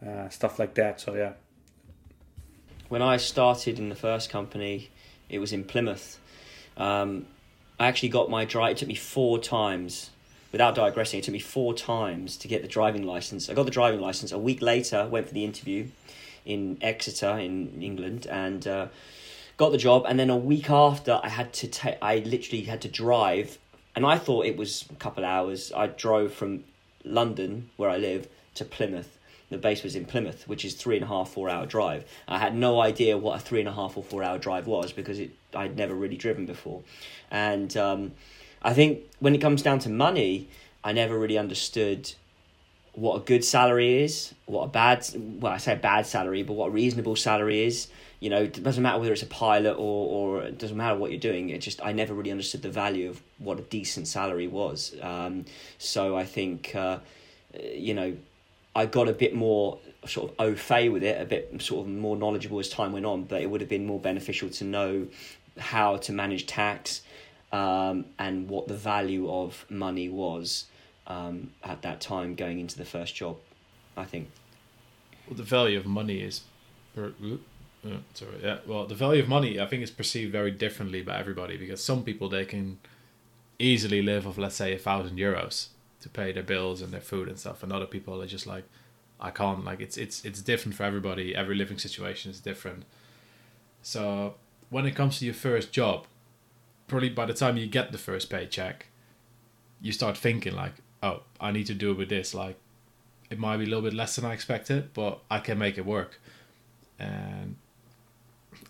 uh, 0.06 0.28
stuff 0.28 0.60
like 0.60 0.74
that. 0.74 1.00
So 1.00 1.16
yeah. 1.16 1.32
When 2.88 3.02
I 3.02 3.16
started 3.16 3.80
in 3.80 3.88
the 3.88 3.96
first 3.96 4.30
company, 4.30 4.90
it 5.28 5.40
was 5.40 5.52
in 5.52 5.64
Plymouth. 5.64 6.20
Um, 6.76 7.26
I 7.80 7.88
actually 7.88 8.10
got 8.10 8.30
my 8.30 8.44
drive. 8.44 8.76
It 8.76 8.78
took 8.78 8.88
me 8.88 8.94
four 8.94 9.40
times, 9.40 10.10
without 10.54 10.76
digressing. 10.76 11.18
It 11.18 11.24
took 11.24 11.32
me 11.32 11.40
four 11.40 11.74
times 11.74 12.36
to 12.36 12.46
get 12.46 12.62
the 12.62 12.68
driving 12.68 13.02
license. 13.02 13.50
I 13.50 13.54
got 13.54 13.64
the 13.64 13.72
driving 13.72 13.98
license 14.00 14.30
a 14.30 14.38
week 14.38 14.62
later. 14.62 15.04
Went 15.08 15.26
for 15.26 15.34
the 15.34 15.44
interview 15.44 15.88
in 16.46 16.78
Exeter 16.80 17.36
in 17.40 17.82
England 17.82 18.28
and 18.30 18.64
uh, 18.68 18.86
got 19.56 19.72
the 19.72 19.78
job. 19.78 20.04
And 20.06 20.16
then 20.16 20.30
a 20.30 20.36
week 20.36 20.70
after, 20.70 21.18
I 21.24 21.28
had 21.28 21.52
to 21.54 21.66
take. 21.66 21.96
I 22.00 22.18
literally 22.18 22.62
had 22.66 22.82
to 22.82 22.88
drive, 22.88 23.58
and 23.96 24.06
I 24.06 24.16
thought 24.16 24.46
it 24.46 24.56
was 24.56 24.84
a 24.92 24.94
couple 24.94 25.24
hours. 25.24 25.72
I 25.74 25.88
drove 25.88 26.32
from 26.32 26.62
London, 27.04 27.70
where 27.76 27.90
I 27.90 27.96
live, 27.96 28.28
to 28.54 28.64
Plymouth. 28.64 29.18
The 29.50 29.58
base 29.58 29.82
was 29.82 29.96
in 29.96 30.04
Plymouth, 30.04 30.46
which 30.46 30.64
is 30.64 30.74
three 30.74 30.94
and 30.94 31.04
a 31.04 31.08
half, 31.08 31.30
four 31.30 31.50
hour 31.50 31.66
drive. 31.66 32.04
I 32.28 32.38
had 32.38 32.54
no 32.54 32.80
idea 32.80 33.18
what 33.18 33.40
a 33.40 33.40
three 33.40 33.58
and 33.58 33.68
a 33.68 33.72
half 33.72 33.96
or 33.96 34.04
four 34.04 34.22
hour 34.22 34.38
drive 34.38 34.68
was 34.68 34.92
because 34.92 35.18
it 35.18 35.32
I'd 35.52 35.76
never 35.76 35.94
really 35.94 36.16
driven 36.16 36.46
before, 36.46 36.84
and 37.32 37.76
um, 37.76 38.12
I 38.64 38.72
think 38.72 39.02
when 39.20 39.34
it 39.34 39.38
comes 39.38 39.62
down 39.62 39.78
to 39.80 39.90
money, 39.90 40.48
I 40.82 40.92
never 40.92 41.18
really 41.18 41.38
understood 41.38 42.12
what 42.94 43.16
a 43.16 43.20
good 43.20 43.44
salary 43.44 44.02
is, 44.02 44.32
what 44.46 44.64
a 44.64 44.68
bad 44.68 45.06
well 45.40 45.52
I 45.52 45.58
say 45.58 45.74
bad 45.74 46.06
salary, 46.06 46.42
but 46.42 46.54
what 46.54 46.68
a 46.68 46.70
reasonable 46.70 47.16
salary 47.16 47.64
is. 47.64 47.88
You 48.20 48.30
know, 48.30 48.44
it 48.44 48.62
doesn't 48.62 48.82
matter 48.82 48.98
whether 48.98 49.12
it's 49.12 49.22
a 49.22 49.26
pilot 49.26 49.74
or 49.74 50.38
or 50.38 50.42
it 50.44 50.58
doesn't 50.58 50.76
matter 50.76 50.96
what 50.96 51.10
you're 51.10 51.20
doing. 51.20 51.50
It 51.50 51.58
just 51.58 51.84
I 51.84 51.92
never 51.92 52.14
really 52.14 52.30
understood 52.30 52.62
the 52.62 52.70
value 52.70 53.10
of 53.10 53.20
what 53.38 53.58
a 53.58 53.62
decent 53.62 54.08
salary 54.08 54.46
was. 54.46 54.94
Um, 55.02 55.44
so 55.76 56.16
I 56.16 56.24
think 56.24 56.74
uh, 56.74 57.00
you 57.74 57.92
know 57.92 58.16
I 58.74 58.86
got 58.86 59.08
a 59.08 59.12
bit 59.12 59.34
more 59.34 59.78
sort 60.06 60.30
of 60.30 60.36
au 60.38 60.54
fait 60.54 60.88
with 60.88 61.02
it, 61.02 61.20
a 61.20 61.24
bit 61.24 61.60
sort 61.60 61.86
of 61.86 61.92
more 61.92 62.16
knowledgeable 62.16 62.60
as 62.60 62.68
time 62.70 62.92
went 62.92 63.04
on. 63.04 63.24
But 63.24 63.42
it 63.42 63.50
would 63.50 63.60
have 63.60 63.70
been 63.70 63.86
more 63.86 64.00
beneficial 64.00 64.48
to 64.50 64.64
know 64.64 65.08
how 65.58 65.96
to 65.96 66.12
manage 66.12 66.46
tax 66.46 67.02
um, 67.52 68.06
and 68.18 68.48
what 68.48 68.68
the 68.68 68.74
value 68.74 69.30
of 69.30 69.64
money 69.68 70.08
was 70.08 70.66
um, 71.06 71.50
at 71.62 71.82
that 71.82 72.00
time 72.00 72.34
going 72.34 72.58
into 72.58 72.76
the 72.76 72.84
first 72.84 73.14
job. 73.14 73.36
I 73.96 74.04
think. 74.04 74.30
Well, 75.26 75.36
the 75.36 75.44
value 75.44 75.78
of 75.78 75.86
money 75.86 76.20
is, 76.20 76.42
per, 76.94 77.12
uh, 77.86 77.88
sorry, 78.12 78.40
yeah. 78.42 78.58
Well, 78.66 78.86
the 78.86 78.94
value 78.94 79.22
of 79.22 79.28
money 79.28 79.60
I 79.60 79.66
think 79.66 79.82
is 79.82 79.90
perceived 79.90 80.32
very 80.32 80.50
differently 80.50 81.02
by 81.02 81.18
everybody 81.18 81.56
because 81.56 81.82
some 81.82 82.02
people 82.02 82.28
they 82.28 82.44
can 82.44 82.78
easily 83.58 84.02
live 84.02 84.26
off 84.26 84.36
let's 84.36 84.56
say 84.56 84.74
a 84.74 84.78
thousand 84.78 85.16
euros 85.16 85.68
to 86.00 86.08
pay 86.08 86.32
their 86.32 86.42
bills 86.42 86.82
and 86.82 86.92
their 86.92 87.00
food 87.00 87.28
and 87.28 87.38
stuff, 87.38 87.62
and 87.62 87.72
other 87.72 87.86
people 87.86 88.20
are 88.20 88.26
just 88.26 88.46
like, 88.46 88.64
I 89.20 89.30
can't. 89.30 89.64
Like 89.64 89.80
it's 89.80 89.96
it's 89.96 90.24
it's 90.24 90.42
different 90.42 90.76
for 90.76 90.82
everybody. 90.82 91.34
Every 91.34 91.54
living 91.54 91.78
situation 91.78 92.30
is 92.30 92.40
different. 92.40 92.84
So 93.82 94.34
when 94.70 94.86
it 94.86 94.94
comes 94.94 95.18
to 95.18 95.24
your 95.24 95.34
first 95.34 95.72
job, 95.72 96.06
probably 96.86 97.08
by 97.10 97.26
the 97.26 97.34
time 97.34 97.56
you 97.56 97.66
get 97.66 97.92
the 97.92 97.98
first 97.98 98.30
paycheck, 98.30 98.86
you 99.80 99.92
start 99.92 100.16
thinking 100.16 100.54
like, 100.54 100.74
oh, 101.02 101.22
I 101.40 101.50
need 101.50 101.66
to 101.66 101.74
do 101.74 101.90
it 101.90 101.98
with 101.98 102.08
this. 102.08 102.34
Like, 102.34 102.56
it 103.30 103.38
might 103.38 103.58
be 103.58 103.64
a 103.64 103.66
little 103.66 103.82
bit 103.82 103.94
less 103.94 104.16
than 104.16 104.24
I 104.24 104.32
expected, 104.32 104.92
but 104.94 105.20
I 105.30 105.38
can 105.38 105.58
make 105.58 105.78
it 105.78 105.86
work. 105.86 106.20
And 106.98 107.56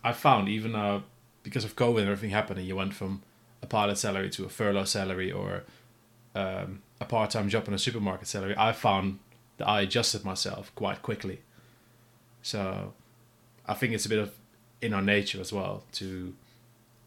I 0.02 0.12
found 0.12 0.48
even 0.48 0.72
now 0.72 1.04
because 1.42 1.64
of 1.64 1.76
COVID 1.76 2.00
and 2.00 2.08
everything 2.08 2.30
happening, 2.30 2.66
you 2.66 2.76
went 2.76 2.94
from 2.94 3.22
a 3.62 3.66
pilot 3.66 3.98
salary 3.98 4.30
to 4.30 4.44
a 4.44 4.48
furlough 4.48 4.84
salary 4.84 5.30
or 5.30 5.64
um, 6.34 6.82
a 7.00 7.04
part 7.04 7.30
time 7.30 7.48
job 7.48 7.68
in 7.68 7.74
a 7.74 7.78
supermarket 7.78 8.26
salary, 8.28 8.54
I 8.56 8.72
found 8.72 9.18
that 9.58 9.68
I 9.68 9.82
adjusted 9.82 10.24
myself 10.24 10.72
quite 10.74 11.02
quickly. 11.02 11.40
So 12.42 12.92
I 13.66 13.74
think 13.74 13.92
it's 13.92 14.06
a 14.06 14.08
bit 14.08 14.18
of 14.18 14.34
in 14.82 14.92
our 14.92 15.02
nature 15.02 15.40
as 15.40 15.52
well 15.52 15.84
to 15.92 16.34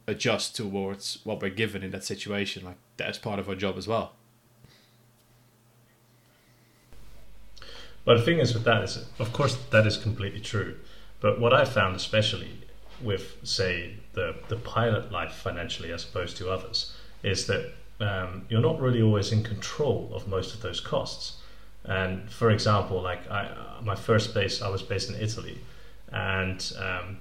adjust 0.07 0.55
towards 0.55 1.19
what 1.23 1.41
we're 1.41 1.49
given 1.49 1.83
in 1.83 1.91
that 1.91 2.03
situation. 2.03 2.65
Like 2.65 2.77
that's 2.95 3.17
part 3.17 3.39
of 3.39 3.49
our 3.49 3.55
job 3.55 3.77
as 3.77 3.87
well. 3.87 4.13
But 8.05 8.17
the 8.19 8.23
thing 8.23 8.39
is 8.39 8.53
with 8.53 8.63
that 8.63 8.83
is, 8.83 9.05
of 9.19 9.33
course, 9.33 9.57
that 9.71 9.85
is 9.85 9.97
completely 9.97 10.39
true. 10.39 10.77
But 11.19 11.41
what 11.41 11.53
I 11.53 11.65
found, 11.65 11.95
especially 11.97 12.51
with, 13.01 13.35
say, 13.43 13.95
the 14.13 14.35
the 14.47 14.55
pilot 14.55 15.11
life 15.11 15.33
financially 15.33 15.91
as 15.91 16.05
opposed 16.05 16.37
to 16.37 16.49
others, 16.49 16.93
is 17.21 17.47
that 17.47 17.73
um, 17.99 18.45
you're 18.49 18.61
not 18.61 18.79
really 18.79 19.01
always 19.01 19.31
in 19.31 19.43
control 19.43 20.09
of 20.13 20.27
most 20.27 20.53
of 20.53 20.61
those 20.61 20.79
costs. 20.79 21.37
And 21.83 22.29
for 22.29 22.49
example, 22.51 23.01
like 23.01 23.29
I, 23.29 23.79
my 23.83 23.95
first 23.95 24.33
base, 24.33 24.61
I 24.61 24.69
was 24.69 24.81
based 24.81 25.09
in 25.09 25.15
Italy, 25.15 25.59
and 26.11 26.73
um, 26.79 27.17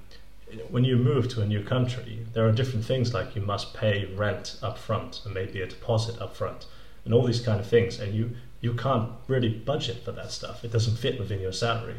when 0.71 0.85
you 0.85 0.97
move 0.97 1.29
to 1.29 1.43
a 1.43 1.47
new 1.47 1.63
country, 1.63 2.25
there 2.33 2.47
are 2.47 2.53
different 2.53 2.85
things 2.85 3.13
like 3.13 3.35
you 3.35 3.43
must 3.43 3.75
pay 3.75 4.05
rent 4.15 4.57
up 4.63 4.79
front 4.79 5.21
and 5.25 5.35
maybe 5.35 5.61
a 5.61 5.67
deposit 5.67 6.21
up 6.21 6.37
front, 6.37 6.67
and 7.05 7.13
all 7.13 7.25
these 7.25 7.41
kind 7.41 7.59
of 7.59 7.67
things, 7.67 7.99
and 7.99 8.15
you 8.15 8.37
you 8.61 8.73
can't 8.75 9.11
really 9.27 9.49
budget 9.49 10.05
for 10.05 10.13
that 10.13 10.31
stuff. 10.31 10.65
It 10.65 10.73
doesn't 10.73 10.97
fit 10.97 11.19
within 11.19 11.41
your 11.41 11.53
salary, 11.53 11.97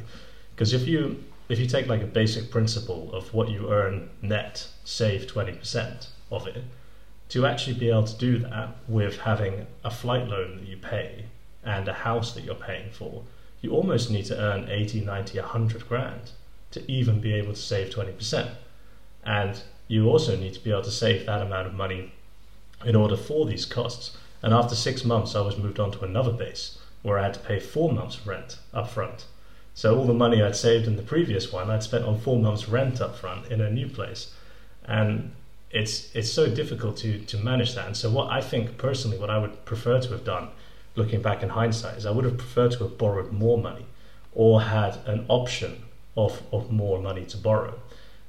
because 0.55 0.73
if 0.73 0.87
you 0.87 1.23
if 1.49 1.59
you 1.59 1.67
take 1.67 1.87
like 1.87 2.01
a 2.01 2.07
basic 2.07 2.49
principle 2.49 3.13
of 3.13 3.33
what 3.33 3.49
you 3.49 3.71
earn 3.71 4.09
net, 4.21 4.67
save 4.85 5.27
twenty 5.27 5.53
percent 5.53 6.09
of 6.31 6.47
it, 6.47 6.63
to 7.29 7.45
actually 7.45 7.77
be 7.77 7.89
able 7.89 8.03
to 8.03 8.17
do 8.17 8.37
that 8.39 8.77
with 8.87 9.17
having 9.19 9.67
a 9.83 9.91
flight 9.91 10.27
loan 10.27 10.57
that 10.57 10.67
you 10.67 10.77
pay 10.77 11.25
and 11.63 11.87
a 11.89 11.93
house 11.93 12.33
that 12.33 12.45
you're 12.45 12.55
paying 12.55 12.91
for, 12.91 13.23
you 13.61 13.71
almost 13.71 14.09
need 14.09 14.25
to 14.25 14.39
earn 14.39 14.69
80, 14.69 15.01
90, 15.01 15.37
100 15.39 15.89
grand 15.89 16.31
to 16.77 16.91
even 16.91 17.19
be 17.19 17.33
able 17.33 17.53
to 17.53 17.59
save 17.59 17.93
20%. 17.93 18.49
And 19.23 19.61
you 19.87 20.07
also 20.09 20.35
need 20.35 20.53
to 20.53 20.63
be 20.63 20.71
able 20.71 20.83
to 20.83 20.91
save 20.91 21.25
that 21.25 21.41
amount 21.41 21.67
of 21.67 21.73
money 21.73 22.13
in 22.85 22.95
order 22.95 23.17
for 23.17 23.45
these 23.45 23.65
costs. 23.65 24.17
And 24.41 24.53
after 24.53 24.75
six 24.75 25.03
months, 25.03 25.35
I 25.35 25.41
was 25.41 25.57
moved 25.57 25.79
on 25.79 25.91
to 25.91 26.05
another 26.05 26.31
base 26.31 26.77
where 27.01 27.17
I 27.17 27.23
had 27.23 27.33
to 27.35 27.39
pay 27.39 27.59
four 27.59 27.91
months' 27.91 28.25
rent 28.25 28.59
up 28.73 28.89
front. 28.89 29.25
So 29.73 29.97
all 29.97 30.05
the 30.05 30.13
money 30.13 30.41
I'd 30.41 30.55
saved 30.55 30.87
in 30.87 30.95
the 30.95 31.03
previous 31.03 31.51
one, 31.51 31.69
I'd 31.69 31.83
spent 31.83 32.05
on 32.05 32.19
four 32.19 32.39
months' 32.39 32.67
rent 32.67 32.99
up 33.01 33.15
front 33.15 33.51
in 33.51 33.61
a 33.61 33.69
new 33.69 33.87
place. 33.87 34.33
And 34.85 35.31
it's 35.69 36.15
it's 36.15 36.31
so 36.31 36.47
difficult 36.49 36.97
to 36.97 37.19
to 37.19 37.37
manage 37.37 37.75
that. 37.75 37.87
And 37.87 37.97
so 37.97 38.09
what 38.09 38.31
I 38.31 38.41
think 38.41 38.77
personally, 38.77 39.17
what 39.17 39.29
I 39.29 39.37
would 39.37 39.65
prefer 39.65 39.99
to 39.99 40.09
have 40.09 40.23
done, 40.23 40.49
looking 40.95 41.21
back 41.21 41.43
in 41.43 41.49
hindsight, 41.49 41.97
is 41.97 42.05
I 42.05 42.11
would 42.11 42.25
have 42.25 42.37
preferred 42.37 42.71
to 42.71 42.79
have 42.79 42.97
borrowed 42.97 43.31
more 43.31 43.57
money, 43.57 43.85
or 44.33 44.61
had 44.61 44.97
an 45.05 45.25
option 45.27 45.83
of 46.17 46.41
of 46.51 46.71
more 46.71 46.99
money 46.99 47.25
to 47.25 47.37
borrow, 47.37 47.79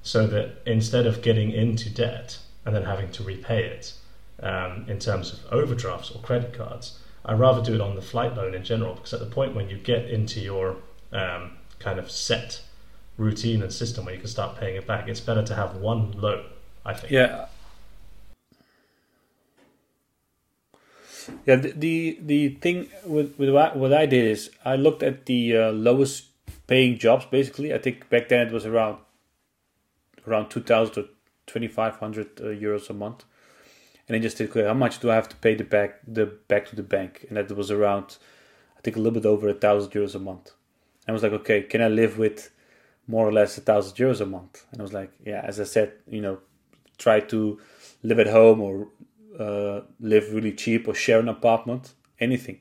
so 0.03 0.27
that 0.29 0.63
instead 0.67 1.07
of 1.07 1.23
getting 1.23 1.51
into 1.51 1.91
debt 1.91 2.39
and 2.65 2.77
then 2.77 2.85
having 2.85 3.11
to 3.13 3.23
repay 3.25 3.65
it, 3.65 3.95
um, 4.43 4.85
in 4.89 4.99
terms 4.99 5.33
of 5.33 5.41
overdrafts 5.53 6.11
or 6.11 6.21
credit 6.21 6.53
cards, 6.53 6.99
I'd 7.25 7.41
rather 7.41 7.63
do 7.63 7.75
it 7.75 7.81
on 7.81 7.97
the 7.97 8.03
flight 8.03 8.37
loan 8.37 8.55
in 8.55 8.63
general 8.63 8.95
because 8.95 9.13
at 9.15 9.21
the 9.21 9.27
point 9.27 9.55
when 9.55 9.69
you 9.69 9.79
get 9.79 10.09
into 10.09 10.41
your 10.41 10.77
um, 11.13 11.53
kind 11.79 11.99
of 11.99 12.11
set 12.11 12.63
routine 13.17 13.63
and 13.63 13.73
system 13.73 14.05
where 14.05 14.15
you 14.15 14.21
can 14.21 14.29
start 14.29 14.57
paying 14.61 14.77
it 14.77 14.87
back, 14.87 15.09
it's 15.09 15.21
better 15.21 15.43
to 15.43 15.55
have 15.55 15.77
one 15.77 16.13
loan 16.13 16.45
I 16.89 16.95
think. 16.95 17.13
Yeah. 17.13 17.47
Yeah, 21.45 21.57
the, 21.57 21.73
the 21.73 22.19
the 22.23 22.49
thing 22.65 22.89
with 23.05 23.37
with 23.37 23.51
what, 23.51 23.77
what 23.77 23.93
I 23.93 24.07
did 24.07 24.25
is 24.25 24.51
I 24.65 24.77
looked 24.77 25.03
at 25.03 25.27
the 25.27 25.57
uh, 25.57 25.73
lowest 25.73 26.28
paying 26.69 26.99
jobs. 26.99 27.27
Basically, 27.27 27.75
I 27.75 27.79
think 27.79 28.09
back 28.09 28.29
then 28.29 28.47
it 28.47 28.53
was 28.53 28.65
around 28.65 28.99
around 30.27 30.51
two 30.51 30.63
thousand 30.63 30.95
to 30.95 31.09
twenty 31.47 31.69
five 31.69 31.97
hundred 31.97 32.41
uh, 32.41 32.45
euros 32.45 32.89
a 32.89 32.95
month, 32.95 33.25
and 34.07 34.17
I 34.17 34.21
just 34.21 34.39
did 34.39 34.55
how 34.55 34.75
much 34.75 35.01
do 35.01 35.11
I 35.11 35.17
have 35.17 35.29
to 35.31 35.37
pay 35.37 35.57
the 35.57 35.65
back 35.65 35.99
the 36.07 36.27
back 36.27 36.67
to 36.69 36.77
the 36.77 36.85
bank, 36.85 37.27
and 37.29 37.37
that 37.37 37.51
was 37.57 37.73
around 37.73 38.19
I 38.77 38.81
think 38.81 38.97
a 38.97 39.01
little 39.01 39.21
bit 39.21 39.27
over 39.27 39.49
a 39.49 39.55
thousand 39.55 39.91
euros 39.91 40.15
a 40.15 40.21
month. 40.21 40.53
And 41.07 41.11
I 41.11 41.13
was 41.13 41.23
like, 41.25 41.33
okay, 41.33 41.63
can 41.63 41.83
I 41.83 41.89
live 41.89 42.19
with 42.19 42.51
more 43.07 43.27
or 43.27 43.33
less 43.33 43.59
a 43.59 43.61
thousand 43.61 43.97
euros 43.97 44.21
a 44.21 44.27
month? 44.27 44.67
And 44.71 44.81
I 44.81 44.83
was 44.83 44.93
like, 44.93 45.11
yeah, 45.25 45.41
as 45.45 45.59
I 45.59 45.65
said, 45.65 45.95
you 46.07 46.21
know, 46.21 46.39
try 46.99 47.21
to 47.21 47.59
live 48.03 48.21
at 48.21 48.29
home 48.29 48.61
or 48.61 48.89
uh, 49.39 49.81
live 49.99 50.33
really 50.33 50.53
cheap 50.53 50.87
or 50.87 50.95
share 50.95 51.19
an 51.19 51.29
apartment, 51.29 51.95
anything. 52.21 52.61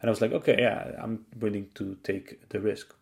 And 0.00 0.08
I 0.08 0.10
was 0.10 0.20
like, 0.20 0.32
okay, 0.32 0.56
yeah, 0.58 0.92
I'm 1.00 1.24
willing 1.38 1.68
to 1.76 1.96
take 2.02 2.48
the 2.50 2.60
risk. 2.60 2.94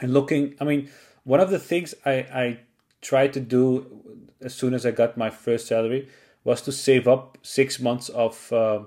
And 0.00 0.12
looking, 0.12 0.54
I 0.60 0.64
mean, 0.64 0.90
one 1.24 1.40
of 1.40 1.50
the 1.50 1.58
things 1.58 1.94
I, 2.04 2.12
I 2.12 2.60
tried 3.00 3.32
to 3.34 3.40
do 3.40 4.24
as 4.40 4.54
soon 4.54 4.74
as 4.74 4.84
I 4.84 4.90
got 4.90 5.16
my 5.16 5.30
first 5.30 5.66
salary 5.66 6.08
was 6.44 6.62
to 6.62 6.72
save 6.72 7.08
up 7.08 7.38
six 7.42 7.80
months 7.80 8.08
of 8.08 8.52
uh, 8.52 8.80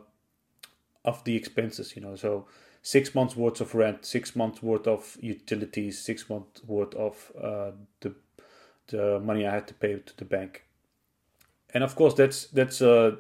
of 1.04 1.24
the 1.24 1.36
expenses. 1.36 1.96
You 1.96 2.02
know, 2.02 2.16
so 2.16 2.46
six 2.82 3.14
months 3.16 3.36
worth 3.36 3.62
of 3.62 3.76
rent, 3.76 4.06
six 4.06 4.36
months 4.36 4.62
worth 4.64 4.88
of 4.88 5.18
utilities, 5.20 6.00
six 6.00 6.30
months 6.30 6.62
worth 6.66 6.94
of 6.96 7.32
uh, 7.42 7.72
the 8.02 8.16
the 8.88 9.20
money 9.20 9.46
I 9.46 9.52
had 9.52 9.68
to 9.68 9.74
pay 9.74 9.96
to 9.96 10.18
the 10.18 10.26
bank. 10.26 10.64
And 11.74 11.84
of 11.84 11.96
course, 11.96 12.14
that's 12.14 12.46
that's 12.48 12.82
uh, 12.82 13.16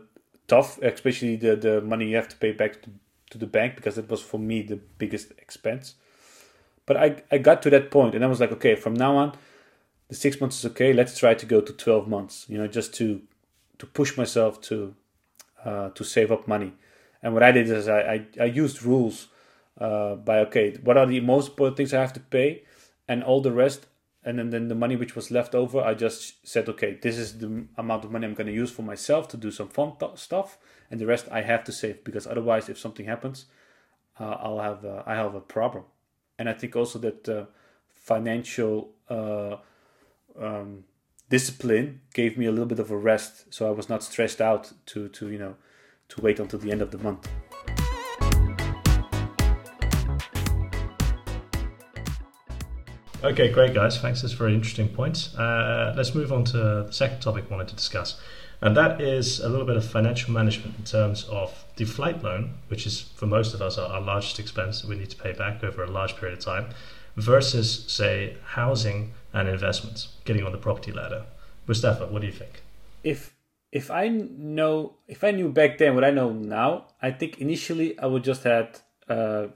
tough, 0.47 0.79
especially 0.81 1.35
the 1.35 1.55
the 1.55 1.81
money 1.81 2.09
you 2.09 2.15
have 2.15 2.29
to 2.29 2.37
pay 2.37 2.51
back 2.51 2.81
to, 2.83 2.89
to 3.31 3.37
the 3.37 3.47
bank 3.47 3.75
because 3.75 3.97
it 3.97 4.09
was 4.09 4.21
for 4.21 4.39
me 4.39 4.61
the 4.61 4.79
biggest 4.97 5.31
expense. 5.37 5.95
But 6.89 6.97
I 6.97 7.07
I 7.31 7.37
got 7.37 7.61
to 7.61 7.69
that 7.69 7.91
point 7.91 8.15
and 8.15 8.25
I 8.25 8.27
was 8.27 8.39
like, 8.39 8.51
okay, 8.57 8.73
from 8.75 8.95
now 8.95 9.15
on, 9.21 9.37
the 10.07 10.15
six 10.15 10.41
months 10.41 10.57
is 10.59 10.65
okay. 10.71 10.91
Let's 10.91 11.15
try 11.23 11.35
to 11.35 11.45
go 11.45 11.61
to 11.61 11.73
twelve 11.85 12.07
months. 12.15 12.47
You 12.49 12.57
know, 12.57 12.67
just 12.67 12.95
to 12.95 13.21
to 13.77 13.85
push 13.85 14.17
myself 14.17 14.59
to 14.69 14.95
uh, 15.63 15.89
to 15.97 16.03
save 16.03 16.31
up 16.31 16.47
money. 16.47 16.73
And 17.21 17.33
what 17.35 17.43
I 17.43 17.51
did 17.51 17.69
is 17.69 17.87
I 17.87 17.99
I, 18.15 18.17
I 18.45 18.47
used 18.63 18.81
rules 18.81 19.27
uh, 19.79 20.15
by 20.15 20.39
okay, 20.45 20.77
what 20.83 20.97
are 20.97 21.05
the 21.05 21.19
most 21.19 21.49
important 21.49 21.77
things 21.77 21.93
I 21.93 22.01
have 22.01 22.13
to 22.13 22.25
pay, 22.37 22.63
and 23.07 23.23
all 23.23 23.41
the 23.41 23.51
rest 23.51 23.85
and 24.23 24.37
then, 24.37 24.49
then 24.49 24.67
the 24.67 24.75
money 24.75 24.95
which 24.95 25.15
was 25.15 25.31
left 25.31 25.55
over 25.55 25.79
i 25.81 25.93
just 25.93 26.45
said 26.45 26.67
okay 26.67 26.97
this 27.01 27.17
is 27.17 27.37
the 27.37 27.65
amount 27.77 28.03
of 28.03 28.11
money 28.11 28.25
i'm 28.27 28.33
going 28.33 28.53
to 28.53 28.61
use 28.63 28.69
for 28.71 28.81
myself 28.81 29.29
to 29.29 29.37
do 29.37 29.49
some 29.49 29.69
fun 29.69 29.93
th- 29.99 30.17
stuff 30.17 30.57
and 30.91 30.99
the 30.99 31.05
rest 31.05 31.25
i 31.31 31.41
have 31.41 31.63
to 31.63 31.71
save 31.71 32.03
because 32.03 32.27
otherwise 32.27 32.67
if 32.67 32.77
something 32.77 33.05
happens 33.05 33.45
uh, 34.19 34.35
i'll 34.43 34.59
have 34.59 34.83
uh, 34.83 35.03
i 35.05 35.15
have 35.15 35.35
a 35.35 35.39
problem 35.39 35.85
and 36.39 36.49
i 36.49 36.53
think 36.53 36.75
also 36.75 36.97
that 36.97 37.29
uh, 37.29 37.45
financial 37.93 38.89
uh, 39.09 39.57
um, 40.39 40.85
discipline 41.29 42.01
gave 42.13 42.37
me 42.37 42.45
a 42.45 42.51
little 42.51 42.65
bit 42.65 42.79
of 42.79 42.89
a 42.89 42.97
rest 42.97 43.53
so 43.53 43.67
i 43.67 43.71
was 43.71 43.89
not 43.89 44.01
stressed 44.01 44.41
out 44.41 44.71
to 44.87 45.09
to 45.09 45.29
you 45.29 45.37
know 45.37 45.55
to 46.07 46.21
wait 46.21 46.39
until 46.39 46.57
the 46.57 46.71
end 46.71 46.81
of 46.81 46.89
the 46.89 46.97
month 46.97 47.29
Okay, 53.21 53.51
great, 53.51 53.73
guys. 53.73 53.97
Thanks. 53.97 54.21
That's 54.21 54.33
very 54.33 54.53
interesting 54.53 54.87
points. 54.87 55.35
Uh, 55.35 55.93
let's 55.97 56.15
move 56.15 56.31
on 56.31 56.45
to 56.45 56.57
the 56.87 56.91
second 56.91 57.19
topic 57.19 57.45
I 57.49 57.51
wanted 57.51 57.67
to 57.67 57.75
discuss, 57.75 58.17
and 58.61 58.75
that 58.75 58.99
is 58.99 59.39
a 59.39 59.49
little 59.49 59.65
bit 59.65 59.77
of 59.77 59.85
financial 59.85 60.33
management 60.33 60.77
in 60.77 60.83
terms 60.83 61.23
of 61.25 61.65
the 61.77 61.85
flight 61.85 62.21
loan, 62.23 62.55
which 62.67 62.85
is 62.85 63.01
for 63.01 63.25
most 63.25 63.53
of 63.53 63.61
us 63.61 63.77
our, 63.77 63.89
our 63.91 64.01
largest 64.01 64.39
expense 64.39 64.81
that 64.81 64.89
we 64.89 64.97
need 64.97 65.09
to 65.09 65.17
pay 65.17 65.31
back 65.33 65.63
over 65.63 65.83
a 65.83 65.89
large 65.89 66.15
period 66.17 66.37
of 66.37 66.43
time, 66.43 66.65
versus, 67.15 67.85
say, 67.87 68.37
housing 68.45 69.13
and 69.33 69.47
investments, 69.47 70.15
getting 70.25 70.43
on 70.45 70.51
the 70.51 70.57
property 70.57 70.91
ladder. 70.91 71.25
Mustafa, 71.67 72.07
what 72.07 72.21
do 72.21 72.27
you 72.27 72.33
think? 72.33 72.61
If 73.03 73.35
if 73.71 73.91
I 73.91 74.07
know 74.07 74.95
if 75.07 75.23
I 75.23 75.31
knew 75.31 75.49
back 75.49 75.77
then 75.77 75.95
what 75.95 76.03
I 76.03 76.09
know 76.09 76.31
now, 76.31 76.87
I 77.01 77.11
think 77.11 77.39
initially 77.39 77.97
I 77.99 78.07
would 78.07 78.23
just 78.23 78.43
had 78.43 78.79
uh, 79.07 79.47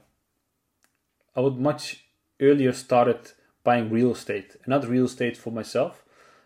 I 1.34 1.40
would 1.40 1.58
much 1.58 2.04
earlier 2.40 2.72
started 2.72 3.32
buying 3.64 3.90
real 3.90 4.12
estate, 4.12 4.56
not 4.66 4.86
real 4.86 5.06
estate 5.06 5.36
for 5.36 5.50
myself. 5.50 6.03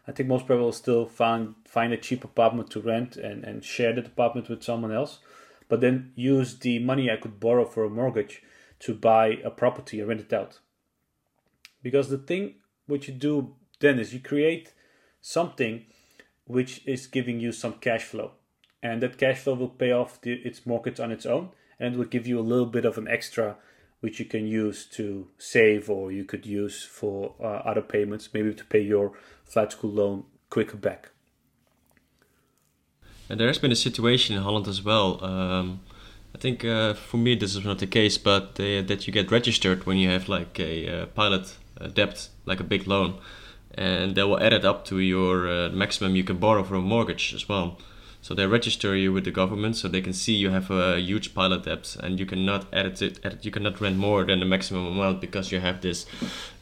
I 0.08 0.12
think 0.12 0.28
most 0.28 0.44
people 0.44 0.60
will 0.60 0.72
still 0.72 1.04
find 1.04 1.54
find 1.66 1.92
a 1.92 1.98
cheap 1.98 2.24
apartment 2.24 2.70
to 2.70 2.80
rent 2.80 3.16
and, 3.16 3.44
and 3.44 3.62
share 3.62 3.92
that 3.92 4.06
apartment 4.06 4.48
with 4.48 4.64
someone 4.64 4.90
else, 4.90 5.18
but 5.68 5.82
then 5.82 6.12
use 6.14 6.58
the 6.58 6.78
money 6.78 7.10
I 7.10 7.16
could 7.16 7.38
borrow 7.38 7.66
for 7.66 7.84
a 7.84 7.90
mortgage 7.90 8.42
to 8.80 8.94
buy 8.94 9.38
a 9.44 9.50
property 9.50 10.00
and 10.00 10.08
rent 10.08 10.22
it 10.22 10.32
out. 10.32 10.60
Because 11.82 12.08
the 12.08 12.16
thing 12.16 12.54
which 12.86 13.06
you 13.06 13.14
do 13.14 13.54
then 13.80 13.98
is 13.98 14.14
you 14.14 14.20
create 14.20 14.72
something 15.20 15.84
which 16.46 16.80
is 16.86 17.06
giving 17.06 17.38
you 17.38 17.52
some 17.52 17.74
cash 17.74 18.04
flow, 18.04 18.32
and 18.82 19.02
that 19.02 19.18
cash 19.18 19.40
flow 19.40 19.54
will 19.54 19.68
pay 19.68 19.92
off 19.92 20.22
the, 20.22 20.32
its 20.32 20.64
mortgage 20.64 21.00
on 21.00 21.12
its 21.12 21.26
own, 21.26 21.50
and 21.78 21.94
it 21.94 21.98
will 21.98 22.06
give 22.06 22.26
you 22.26 22.40
a 22.40 22.50
little 22.50 22.66
bit 22.66 22.86
of 22.86 22.96
an 22.96 23.08
extra 23.08 23.58
which 24.00 24.18
you 24.18 24.24
can 24.24 24.46
use 24.46 24.86
to 24.86 25.28
save 25.38 25.90
or 25.90 26.12
you 26.12 26.24
could 26.24 26.46
use 26.46 26.84
for 26.84 27.34
uh, 27.40 27.62
other 27.64 27.82
payments, 27.82 28.30
maybe 28.32 28.54
to 28.54 28.64
pay 28.64 28.80
your 28.80 29.12
flight 29.44 29.72
school 29.72 29.90
loan 29.90 30.24
quicker 30.50 30.76
back. 30.76 31.10
And 33.28 33.38
there 33.38 33.48
has 33.48 33.58
been 33.58 33.72
a 33.72 33.76
situation 33.76 34.36
in 34.36 34.42
Holland 34.42 34.68
as 34.68 34.82
well. 34.82 35.22
Um, 35.22 35.80
I 36.34 36.38
think 36.38 36.64
uh, 36.64 36.94
for 36.94 37.16
me 37.16 37.34
this 37.34 37.56
is 37.56 37.64
not 37.64 37.78
the 37.78 37.86
case, 37.86 38.18
but 38.18 38.54
that 38.56 39.06
you 39.06 39.12
get 39.12 39.30
registered 39.30 39.86
when 39.86 39.96
you 39.96 40.08
have 40.08 40.28
like 40.28 40.58
a 40.60 41.02
uh, 41.02 41.06
pilot 41.06 41.56
uh, 41.80 41.88
debt, 41.88 42.28
like 42.46 42.60
a 42.60 42.64
big 42.64 42.86
loan, 42.86 43.18
and 43.74 44.14
they 44.14 44.22
will 44.22 44.40
add 44.40 44.52
it 44.52 44.64
up 44.64 44.84
to 44.86 44.98
your 44.98 45.48
uh, 45.48 45.68
maximum 45.70 46.16
you 46.16 46.24
can 46.24 46.36
borrow 46.36 46.62
for 46.62 46.76
a 46.76 46.80
mortgage 46.80 47.34
as 47.34 47.48
well. 47.48 47.78
So 48.20 48.34
they 48.34 48.46
register 48.46 48.96
you 48.96 49.12
with 49.12 49.24
the 49.24 49.30
government, 49.30 49.76
so 49.76 49.88
they 49.88 50.00
can 50.00 50.12
see 50.12 50.34
you 50.34 50.50
have 50.50 50.70
a 50.70 50.98
huge 51.00 51.34
pilot 51.34 51.64
debt, 51.64 51.96
and 52.02 52.18
you 52.18 52.26
cannot 52.26 52.66
edit 52.72 53.00
it. 53.00 53.20
Edit, 53.24 53.44
you 53.44 53.50
cannot 53.50 53.80
rent 53.80 53.96
more 53.96 54.24
than 54.24 54.40
the 54.40 54.44
maximum 54.44 54.86
amount 54.86 55.20
because 55.20 55.52
you 55.52 55.60
have 55.60 55.80
this. 55.80 56.04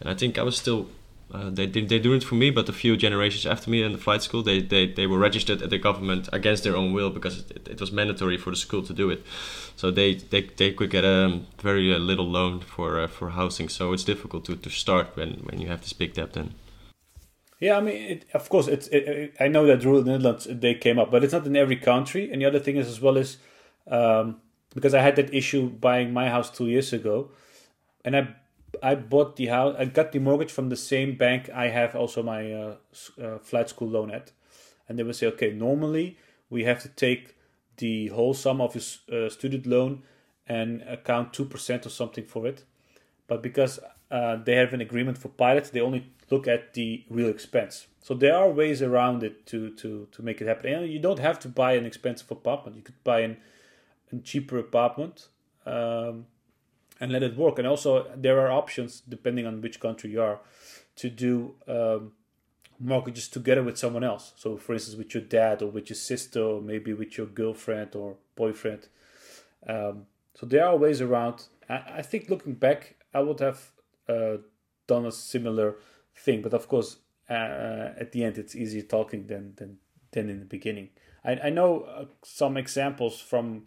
And 0.01 0.09
I 0.09 0.15
think 0.15 0.39
I 0.39 0.43
was 0.43 0.57
still. 0.57 0.89
Uh, 1.35 1.51
they 1.51 1.67
did 1.67 1.89
they 1.89 1.99
do 1.99 2.13
it 2.13 2.23
for 2.23 2.37
me, 2.37 2.51
but 2.51 2.69
a 2.69 2.73
few 2.73 2.97
generations 2.97 3.47
after 3.47 3.69
me 3.69 3.83
in 3.83 3.91
the 3.91 3.99
flight 3.99 4.23
school, 4.23 4.45
they, 4.45 4.63
they, 4.63 4.87
they 4.87 5.09
were 5.09 5.19
registered 5.19 5.61
at 5.61 5.71
the 5.71 5.79
government 5.79 6.29
against 6.33 6.63
their 6.63 6.77
own 6.77 6.93
will 6.93 7.11
because 7.11 7.39
it, 7.51 7.67
it 7.67 7.81
was 7.81 7.91
mandatory 7.91 8.39
for 8.39 8.51
the 8.51 8.57
school 8.57 8.83
to 8.85 8.93
do 8.93 9.11
it. 9.11 9.25
So 9.75 9.91
they, 9.91 10.15
they, 10.15 10.43
they 10.43 10.71
could 10.71 10.89
get 10.89 11.05
a 11.05 11.41
very 11.61 11.93
uh, 11.93 11.99
little 11.99 12.31
loan 12.31 12.61
for 12.61 13.01
uh, 13.01 13.09
for 13.09 13.31
housing. 13.31 13.69
So 13.69 13.93
it's 13.93 14.05
difficult 14.05 14.45
to, 14.45 14.55
to 14.55 14.71
start 14.71 15.17
when, 15.17 15.41
when 15.47 15.61
you 15.61 15.67
have 15.67 15.81
this 15.81 15.93
big 15.93 16.15
debt 16.15 16.35
then. 16.35 16.55
Yeah, 17.59 17.79
I 17.79 17.81
mean, 17.81 17.97
it, 17.97 18.27
of 18.35 18.49
course, 18.49 18.69
it's. 18.69 18.87
It, 18.89 19.35
I 19.41 19.49
know 19.49 19.67
that 19.67 19.85
rule 19.85 19.99
in 19.99 20.05
the 20.05 20.13
Netherlands 20.13 20.47
they 20.51 20.75
came 20.75 20.99
up, 20.99 21.11
but 21.11 21.25
it's 21.25 21.33
not 21.33 21.47
in 21.47 21.57
every 21.57 21.77
country. 21.77 22.31
And 22.31 22.43
the 22.43 22.47
other 22.47 22.59
thing 22.61 22.77
is, 22.77 22.87
as 22.87 23.01
well 23.01 23.17
as 23.17 23.39
um, 23.87 24.41
because 24.75 24.93
I 24.93 25.01
had 25.01 25.17
that 25.17 25.33
issue 25.33 25.71
buying 25.71 26.13
my 26.13 26.29
house 26.29 26.51
two 26.51 26.67
years 26.67 26.93
ago, 26.93 27.31
and 28.05 28.15
I 28.17 28.29
I 28.83 28.95
bought 28.95 29.37
the 29.37 29.47
house. 29.47 29.75
I 29.79 29.87
got 29.87 30.13
the 30.13 30.19
mortgage 30.19 30.53
from 30.53 30.69
the 30.69 30.77
same 30.77 31.17
bank 31.17 31.49
I 31.49 31.69
have 31.69 31.97
also 31.97 32.23
my 32.23 32.53
uh, 32.53 32.75
uh, 33.23 33.39
flight 33.39 33.71
school 33.71 33.89
loan 33.89 34.11
at, 34.11 34.33
and 34.87 34.99
they 34.99 35.03
would 35.03 35.17
say, 35.17 35.27
okay, 35.29 35.51
normally 35.51 36.19
we 36.51 36.65
have 36.65 36.83
to 36.83 36.89
take 36.91 37.37
the 37.79 38.09
whole 38.09 38.35
sum 38.35 38.61
of 38.61 38.75
your 38.75 39.27
uh, 39.27 39.31
student 39.31 39.67
loan 39.67 40.03
and 40.47 40.83
account 40.83 41.33
two 41.33 41.47
percent 41.47 41.87
or 41.87 41.91
something 41.91 42.25
for 42.25 42.47
it, 42.47 42.65
but 43.29 43.43
because 43.43 43.81
uh, 44.11 44.37
they 44.37 44.55
have 44.55 44.73
an 44.73 44.81
agreement 44.81 45.19
for 45.19 45.29
pilots, 45.29 45.71
they 45.71 45.81
only 45.81 46.13
look 46.31 46.47
at 46.49 46.75
the 46.75 47.05
real 47.09 47.29
expense. 47.29 47.87
So 48.01 48.15
there 48.15 48.37
are 48.37 48.49
ways 48.49 48.83
around 48.83 49.23
it 49.23 49.47
to 49.47 49.71
to 49.71 50.09
to 50.13 50.23
make 50.23 50.41
it 50.41 50.47
happen. 50.47 50.73
And 50.73 50.93
you 50.93 50.99
don't 50.99 51.19
have 51.19 51.39
to 51.41 51.49
buy 51.49 51.73
an 51.73 51.87
expensive 51.87 52.31
apartment. 52.31 52.77
You 52.77 52.83
could 52.83 53.03
buy 53.03 53.21
an 53.21 53.37
a 54.13 54.17
cheaper 54.19 54.59
apartment 54.59 55.29
um, 55.65 56.27
and 57.01 57.13
let 57.13 57.23
it 57.23 57.37
work. 57.37 57.59
And 57.59 57.67
also 57.67 58.09
there 58.15 58.39
are 58.41 58.51
options 58.51 59.03
depending 59.09 59.47
on 59.47 59.61
which 59.61 59.81
country 59.81 60.11
you 60.11 60.23
are 60.23 60.39
to 60.97 61.11
do 61.11 61.55
um, 61.67 62.13
mortgages 62.79 63.29
together 63.29 63.63
with 63.63 63.77
someone 63.77 64.05
else. 64.05 64.33
So 64.37 64.57
for 64.57 64.75
instance, 64.75 64.97
with 64.97 65.15
your 65.15 65.23
dad 65.23 65.63
or 65.63 65.69
with 65.69 65.91
your 65.91 65.97
sister 65.97 66.41
or 66.41 66.61
maybe 66.61 66.93
with 66.93 67.19
your 67.19 67.27
girlfriend 67.27 67.95
or 67.97 68.17
boyfriend. 68.37 68.89
Um, 69.69 70.07
so 70.35 70.47
there 70.47 70.65
are 70.65 70.77
ways 70.77 71.01
around. 71.01 71.49
I, 71.69 71.83
I 71.97 72.03
think 72.03 72.31
looking 72.31 72.55
back, 72.55 72.97
I 73.13 73.21
would 73.21 73.41
have 73.41 73.73
uh, 74.09 74.39
done 74.87 75.07
a 75.07 75.13
similar 75.13 75.77
thing. 76.15 76.43
But 76.43 76.55
of 76.55 76.69
course, 76.69 76.99
uh, 77.29 77.93
at 77.99 78.13
the 78.13 78.25
end, 78.25 78.39
it's 78.39 78.55
easier 78.55 78.83
talking 78.83 79.27
than 79.27 79.55
than 79.57 79.79
than 80.13 80.31
in 80.31 80.41
the 80.41 80.47
beginning. 80.47 80.91
I 81.25 81.33
I 81.45 81.51
know 81.51 81.83
uh, 81.83 82.05
some 82.23 82.57
examples 82.57 83.21
from 83.21 83.65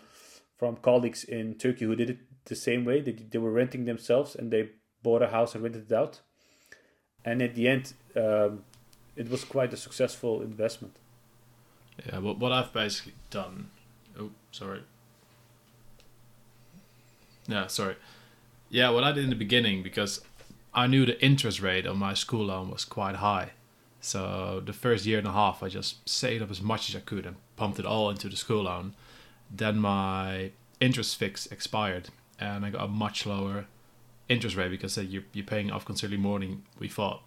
from 0.58 0.78
colleagues 0.78 1.24
in 1.24 1.56
Turkey 1.56 1.86
who 1.86 1.96
did 1.96 2.10
it 2.10 2.20
the 2.46 2.56
same 2.56 2.86
way. 2.86 3.02
They 3.02 3.12
they 3.12 3.40
were 3.40 3.52
renting 3.52 3.86
themselves 3.86 4.36
and 4.36 4.52
they 4.52 4.70
bought 5.04 5.22
a 5.22 5.28
house 5.28 5.56
and 5.56 5.64
rented 5.64 5.92
it 5.92 5.96
out, 5.96 6.22
and 7.24 7.42
at 7.42 7.56
the 7.56 7.68
end, 7.68 7.94
um, 8.16 8.64
it 9.16 9.30
was 9.30 9.44
quite 9.44 9.74
a 9.74 9.78
successful 9.78 10.42
investment. 10.42 10.98
Yeah, 12.06 12.20
what 12.20 12.40
what 12.40 12.52
I've 12.52 12.74
basically 12.74 13.16
done. 13.30 13.70
Oh, 14.18 14.32
sorry. 14.52 14.84
Yeah, 17.48 17.68
sorry. 17.68 17.96
Yeah, 18.70 18.92
what 18.92 19.04
I 19.04 19.12
did 19.12 19.24
in 19.24 19.30
the 19.32 19.36
beginning 19.36 19.82
because 19.82 20.22
I 20.74 20.88
knew 20.88 21.06
the 21.06 21.24
interest 21.24 21.62
rate 21.62 21.88
on 21.88 21.98
my 21.98 22.14
school 22.14 22.46
loan 22.46 22.70
was 22.70 22.86
quite 22.86 23.16
high. 23.16 23.52
So 24.02 24.62
the 24.66 24.74
first 24.74 25.06
year 25.06 25.18
and 25.18 25.28
a 25.28 25.32
half, 25.32 25.62
I 25.62 25.70
just 25.70 26.08
saved 26.08 26.42
up 26.42 26.52
as 26.52 26.62
much 26.62 26.90
as 26.90 26.96
I 26.96 27.00
could 27.00 27.26
and 27.26 27.36
pumped 27.56 27.80
it 27.80 27.86
all 27.86 28.10
into 28.10 28.30
the 28.30 28.36
school 28.36 28.64
loan. 28.64 28.96
Then 29.52 29.78
my 29.78 30.52
interest 30.80 31.18
fix 31.18 31.48
expired, 31.48 32.10
and 32.40 32.66
I 32.66 32.70
got 32.70 32.86
a 32.86 32.88
much 32.88 33.26
lower 33.26 33.66
interest 34.30 34.56
rate 34.56 34.70
because 34.70 34.98
you're 34.98 35.24
you're 35.34 35.46
paying 35.46 35.72
off 35.72 35.86
considerably 35.86 36.22
more 36.22 36.40
than 36.40 36.64
we 36.78 36.88
thought. 36.88 37.24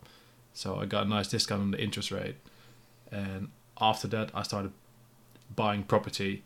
So 0.55 0.77
I 0.77 0.87
got 0.87 1.07
a 1.07 1.09
nice 1.09 1.29
discount 1.29 1.61
on 1.61 1.71
the 1.73 1.83
interest 1.83 2.11
rate, 2.11 2.37
and 3.11 3.49
after 3.81 4.07
that, 4.09 4.31
I 4.35 4.43
started 4.43 4.73
buying 5.55 5.83
property, 5.83 6.45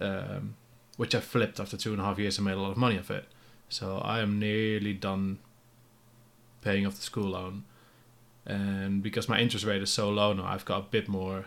um, 0.00 0.56
which 0.96 1.14
I 1.14 1.20
flipped 1.20 1.60
after 1.60 1.76
two 1.76 1.92
and 1.92 2.00
a 2.00 2.04
half 2.04 2.18
years 2.18 2.38
and 2.38 2.46
made 2.46 2.54
a 2.54 2.60
lot 2.60 2.72
of 2.72 2.76
money 2.76 2.96
of 2.96 3.10
it. 3.10 3.26
So 3.68 3.98
I 3.98 4.20
am 4.20 4.38
nearly 4.38 4.92
done 4.92 5.38
paying 6.62 6.86
off 6.86 6.96
the 6.96 7.02
school 7.02 7.30
loan. 7.30 7.64
And 8.46 9.02
because 9.02 9.28
my 9.28 9.38
interest 9.38 9.64
rate 9.64 9.82
is 9.82 9.90
so 9.90 10.08
low 10.08 10.32
now, 10.32 10.46
I've 10.46 10.64
got 10.64 10.78
a 10.78 10.86
bit 10.90 11.08
more 11.08 11.46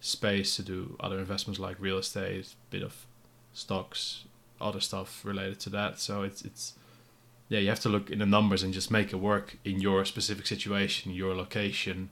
space 0.00 0.54
to 0.56 0.62
do 0.62 0.96
other 1.00 1.18
investments 1.18 1.58
like 1.58 1.76
real 1.80 1.98
estate, 1.98 2.54
bit 2.70 2.82
of 2.82 3.06
stocks, 3.52 4.24
other 4.60 4.80
stuff 4.80 5.24
related 5.24 5.58
to 5.60 5.70
that. 5.70 5.98
So 5.98 6.22
it's 6.22 6.42
it's 6.42 6.74
yeah, 7.48 7.60
you 7.60 7.68
have 7.68 7.80
to 7.80 7.88
look 7.88 8.10
in 8.10 8.18
the 8.18 8.26
numbers 8.26 8.62
and 8.62 8.74
just 8.74 8.90
make 8.90 9.12
it 9.12 9.16
work 9.16 9.56
in 9.64 9.80
your 9.80 10.04
specific 10.04 10.46
situation, 10.46 11.12
your 11.12 11.34
location, 11.34 12.10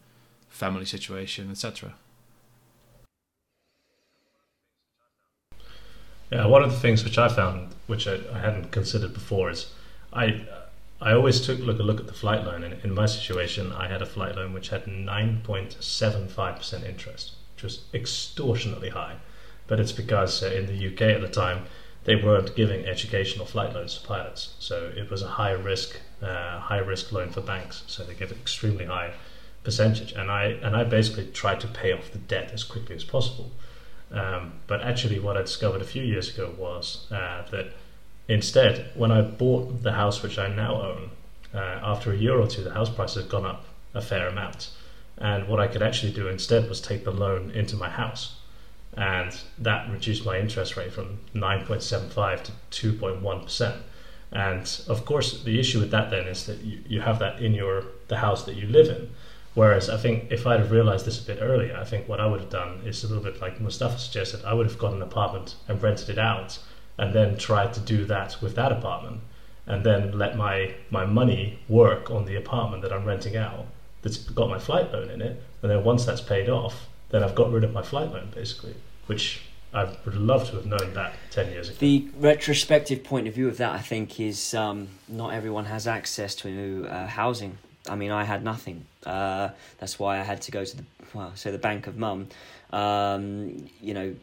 family 0.49 0.87
situation, 0.87 1.51
etc. 1.51 1.95
Yeah, 6.33 6.47
one 6.47 6.63
of 6.63 6.73
the 6.73 6.79
things 6.79 7.05
which 7.05 7.19
I 7.19 7.29
found, 7.29 7.75
which 7.87 8.09
I, 8.09 8.19
I 8.33 8.39
hadn't 8.39 8.73
considered 8.73 9.13
before, 9.13 9.51
is 9.51 9.71
I 10.13 10.45
I 11.01 11.13
always 11.13 11.41
took 11.41 11.59
look 11.59 11.79
a 11.79 11.83
look 11.83 12.01
at 12.01 12.07
the 12.07 12.15
flight 12.15 12.45
loan, 12.45 12.65
and 12.65 12.83
in 12.83 12.95
my 12.95 13.07
situation, 13.07 13.71
I 13.73 13.89
had 13.89 14.01
a 14.01 14.07
flight 14.07 14.37
loan 14.37 14.55
which 14.55 14.71
had 14.71 14.87
nine 14.87 15.43
point 15.43 15.77
seven 15.81 16.27
five 16.27 16.57
percent 16.57 16.85
interest, 16.85 17.33
which 17.55 17.65
was 17.65 17.85
extortionately 17.93 18.89
high. 18.89 19.17
But 19.67 19.79
it's 19.79 19.93
because 19.93 20.43
uh, 20.43 20.47
in 20.47 20.67
the 20.67 20.87
UK 20.89 21.03
at 21.03 21.21
the 21.21 21.29
time 21.29 21.67
they 22.05 22.17
weren't 22.17 22.57
giving 22.57 22.87
educational 22.87 23.47
flight 23.47 23.75
loans 23.75 23.99
to 23.99 24.07
pilots, 24.07 24.55
so 24.59 24.91
it 24.97 25.11
was 25.11 25.23
a 25.23 25.29
high 25.29 25.51
risk 25.51 26.01
uh, 26.23 26.61
high 26.61 26.79
risk 26.79 27.13
loan 27.13 27.31
for 27.31 27.43
banks, 27.43 27.83
so 27.87 28.03
they 28.03 28.15
give 28.15 28.31
an 28.31 28.39
extremely 28.39 28.87
high 28.87 29.13
percentage, 29.65 30.13
and 30.13 30.31
I 30.31 30.45
and 30.63 30.75
I 30.75 30.85
basically 30.85 31.27
tried 31.27 31.61
to 31.61 31.69
pay 31.69 31.93
off 31.93 32.11
the 32.11 32.19
debt 32.19 32.53
as 32.55 32.65
quickly 32.65 32.97
as 32.97 33.05
possible. 33.05 33.51
Um, 34.11 34.61
but 34.67 34.81
actually, 34.81 35.19
what 35.19 35.37
I 35.37 35.43
discovered 35.43 35.83
a 35.83 35.85
few 35.85 36.03
years 36.03 36.33
ago 36.33 36.55
was 36.57 37.07
uh, 37.11 37.43
that 37.51 37.73
instead, 38.29 38.91
when 38.95 39.13
I 39.13 39.23
bought 39.23 39.83
the 39.83 39.93
house 39.93 40.23
which 40.23 40.39
I 40.39 40.49
now 40.49 40.81
own, 40.81 41.11
uh, 41.55 41.59
after 41.83 42.13
a 42.13 42.17
year 42.17 42.39
or 42.39 42.47
two, 42.47 42.63
the 42.63 42.73
house 42.73 42.91
price 42.91 43.15
had 43.15 43.29
gone 43.29 43.47
up 43.47 43.65
a 43.95 44.01
fair 44.01 44.29
amount. 44.29 44.71
And 45.19 45.49
what 45.49 45.61
I 45.61 45.67
could 45.69 45.83
actually 45.83 46.13
do 46.13 46.29
instead 46.29 46.69
was 46.69 46.81
take 46.81 47.05
the 47.05 47.11
loan 47.11 47.51
into 47.51 47.77
my 47.77 47.89
house. 47.89 48.37
And 48.95 49.39
that 49.59 49.91
reduced 49.91 50.25
my 50.25 50.39
interest 50.39 50.77
rate 50.77 50.93
from 50.93 51.19
9.75 51.35 52.51
to 52.71 52.93
2.1%. 52.93 53.77
And 54.33 54.81
of 54.89 55.05
course, 55.05 55.43
the 55.43 55.59
issue 55.61 55.81
with 55.81 55.91
that 55.93 56.11
then 56.11 56.27
is 56.27 56.47
that 56.47 56.59
you, 56.61 56.81
you 56.87 57.01
have 57.01 57.19
that 57.21 57.41
in 57.41 57.55
your 57.55 57.85
the 58.09 58.19
house 58.19 58.45
that 58.45 58.57
you 58.57 58.67
live 58.67 58.89
in. 58.89 59.11
Whereas 59.55 59.89
I 59.89 59.97
think 59.97 60.31
if 60.31 60.47
I'd 60.47 60.61
have 60.61 60.71
realized 60.71 61.07
this 61.07 61.19
a 61.23 61.27
bit 61.27 61.39
earlier, 61.41 61.77
I 61.77 61.85
think 61.85 62.09
what 62.09 62.21
I 62.21 62.27
would 62.27 62.41
have 62.41 62.51
done 62.51 62.83
is 62.85 63.03
a 63.03 63.09
little 63.09 63.23
bit 63.23 63.41
like 63.41 63.61
Mustafa 63.61 63.99
suggested. 63.99 64.45
I 64.45 64.53
would 64.53 64.67
have 64.67 64.79
got 64.79 64.93
an 64.93 65.01
apartment 65.01 65.55
and 65.69 65.83
rented 65.83 66.11
it 66.11 66.19
out, 66.19 66.59
and 66.99 67.15
then 67.15 67.37
try 67.37 67.67
to 67.67 67.81
do 67.81 68.05
that 68.07 68.37
with 68.41 68.55
that 68.57 68.73
apartment, 68.73 69.21
and 69.67 69.85
then 69.85 70.17
let 70.19 70.37
my 70.37 70.75
my 70.91 71.05
money 71.05 71.59
work 71.69 72.11
on 72.11 72.25
the 72.25 72.37
apartment 72.37 72.83
that 72.83 72.93
I'm 72.93 73.05
renting 73.05 73.37
out 73.37 73.67
that's 74.03 74.19
got 74.19 74.49
my 74.49 74.59
flight 74.59 74.93
loan 74.93 75.11
in 75.11 75.21
it. 75.21 75.43
And 75.63 75.71
then 75.71 75.83
once 75.83 76.05
that's 76.05 76.21
paid 76.21 76.49
off, 76.49 76.87
then 77.11 77.25
I've 77.25 77.35
got 77.35 77.51
rid 77.51 77.65
of 77.65 77.73
my 77.73 77.83
flight 77.83 78.13
loan 78.13 78.31
basically, 78.35 78.75
which 79.07 79.43
I 79.75 79.85
would 80.05 80.15
love 80.15 80.49
to 80.51 80.57
have 80.57 80.67
known 80.67 80.95
that 80.95 81.15
ten 81.31 81.51
years 81.51 81.69
ago. 81.69 81.79
The 81.79 82.09
retrospective 82.17 83.05
point 83.05 83.27
of 83.27 83.35
view 83.35 83.49
of 83.49 83.57
that, 83.59 83.73
I 83.73 83.81
think, 83.81 84.21
is 84.21 84.55
um, 84.55 84.89
not 85.09 85.35
everyone 85.35 85.65
has 85.67 85.87
access 85.87 86.35
to 86.37 86.87
uh, 86.89 87.07
housing. 87.07 87.59
I 87.89 87.97
mean, 87.97 88.11
I 88.11 88.25
had 88.25 88.43
nothing. 88.43 88.87
Uh, 89.05 89.51
that's 89.79 89.99
why 89.99 90.19
I 90.19 90.23
had 90.23 90.41
to 90.43 90.51
go 90.51 90.65
to 90.65 90.77
the 90.77 90.85
well, 91.15 91.33
so 91.35 91.53
the 91.53 91.59
bank 91.59 91.87
of 91.87 91.97
mum, 91.97 92.29
um, 92.73 93.69
you 93.81 93.95
know, 93.95 94.15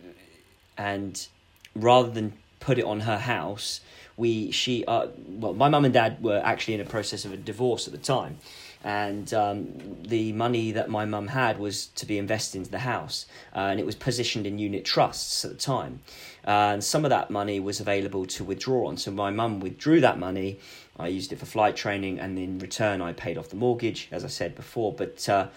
and 0.78 1.28
rather 1.76 2.10
than 2.10 2.34
put 2.64 2.78
it 2.78 2.86
on 2.86 3.02
her 3.02 3.18
house, 3.18 3.82
we 4.18 4.52
she 4.52 4.86
uh, 4.86 5.08
well, 5.42 5.54
my 5.54 5.70
mum 5.70 5.86
and 5.86 5.94
dad 5.94 6.22
were 6.24 6.42
actually 6.44 6.76
in 6.76 6.82
a 6.82 6.86
process 6.86 7.26
of 7.26 7.34
a 7.34 7.38
divorce 7.38 7.88
at 7.88 7.94
the 7.94 8.00
time, 8.00 8.38
and 8.84 9.34
um, 9.34 9.74
the 10.02 10.32
money 10.34 10.72
that 10.72 10.90
my 10.90 11.06
mum 11.06 11.28
had 11.28 11.60
was 11.60 11.88
to 11.88 12.06
be 12.06 12.18
invested 12.18 12.60
into 12.60 12.72
the 12.72 12.80
house, 12.80 13.26
uh, 13.56 13.60
and 13.60 13.80
it 13.80 13.86
was 13.86 13.96
positioned 13.96 14.46
in 14.46 14.60
unit 14.60 14.86
trusts 14.86 15.46
at 15.46 15.52
the 15.52 15.58
time, 15.58 16.00
uh, 16.46 16.74
and 16.74 16.84
some 16.84 17.04
of 17.06 17.10
that 17.10 17.30
money 17.30 17.60
was 17.60 17.80
available 17.80 18.26
to 18.26 18.44
withdraw 18.44 18.88
on. 18.88 18.98
So 18.98 19.12
my 19.12 19.32
mum 19.32 19.60
withdrew 19.60 20.02
that 20.02 20.20
money 20.20 20.60
I 20.98 21.08
used 21.08 21.34
it 21.34 21.40
for 21.40 21.46
flight 21.46 21.76
training, 21.76 22.20
and 22.20 22.38
in 22.38 22.60
return, 22.60 23.02
I 23.02 23.14
paid 23.14 23.38
off 23.38 23.50
the 23.50 23.56
mortgage, 23.56 24.08
as 24.12 24.24
I 24.24 24.28
said 24.28 24.56
before. 24.56 24.94
But 24.94 25.28
uh, 25.28 25.48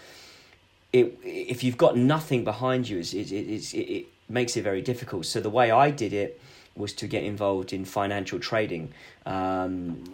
it, 0.92 1.19
if 1.23 1.62
you've 1.62 1.77
got 1.77 1.97
nothing 1.97 2.42
behind 2.42 2.88
you, 2.88 2.99
it, 2.99 3.12
it, 3.14 3.31
it, 3.33 3.77
it 3.77 4.07
makes 4.29 4.57
it 4.57 4.62
very 4.62 4.81
difficult. 4.81 5.27
So 5.27 5.40
the 5.40 5.51
way 5.51 5.71
I 5.71 5.90
did 5.90 6.12
it 6.12 6.40
was 6.76 6.92
to 6.94 7.06
get 7.06 7.24
involved 7.24 7.72
in 7.72 7.84
financial 7.84 8.38
trading. 8.38 8.92
Um, 9.24 10.04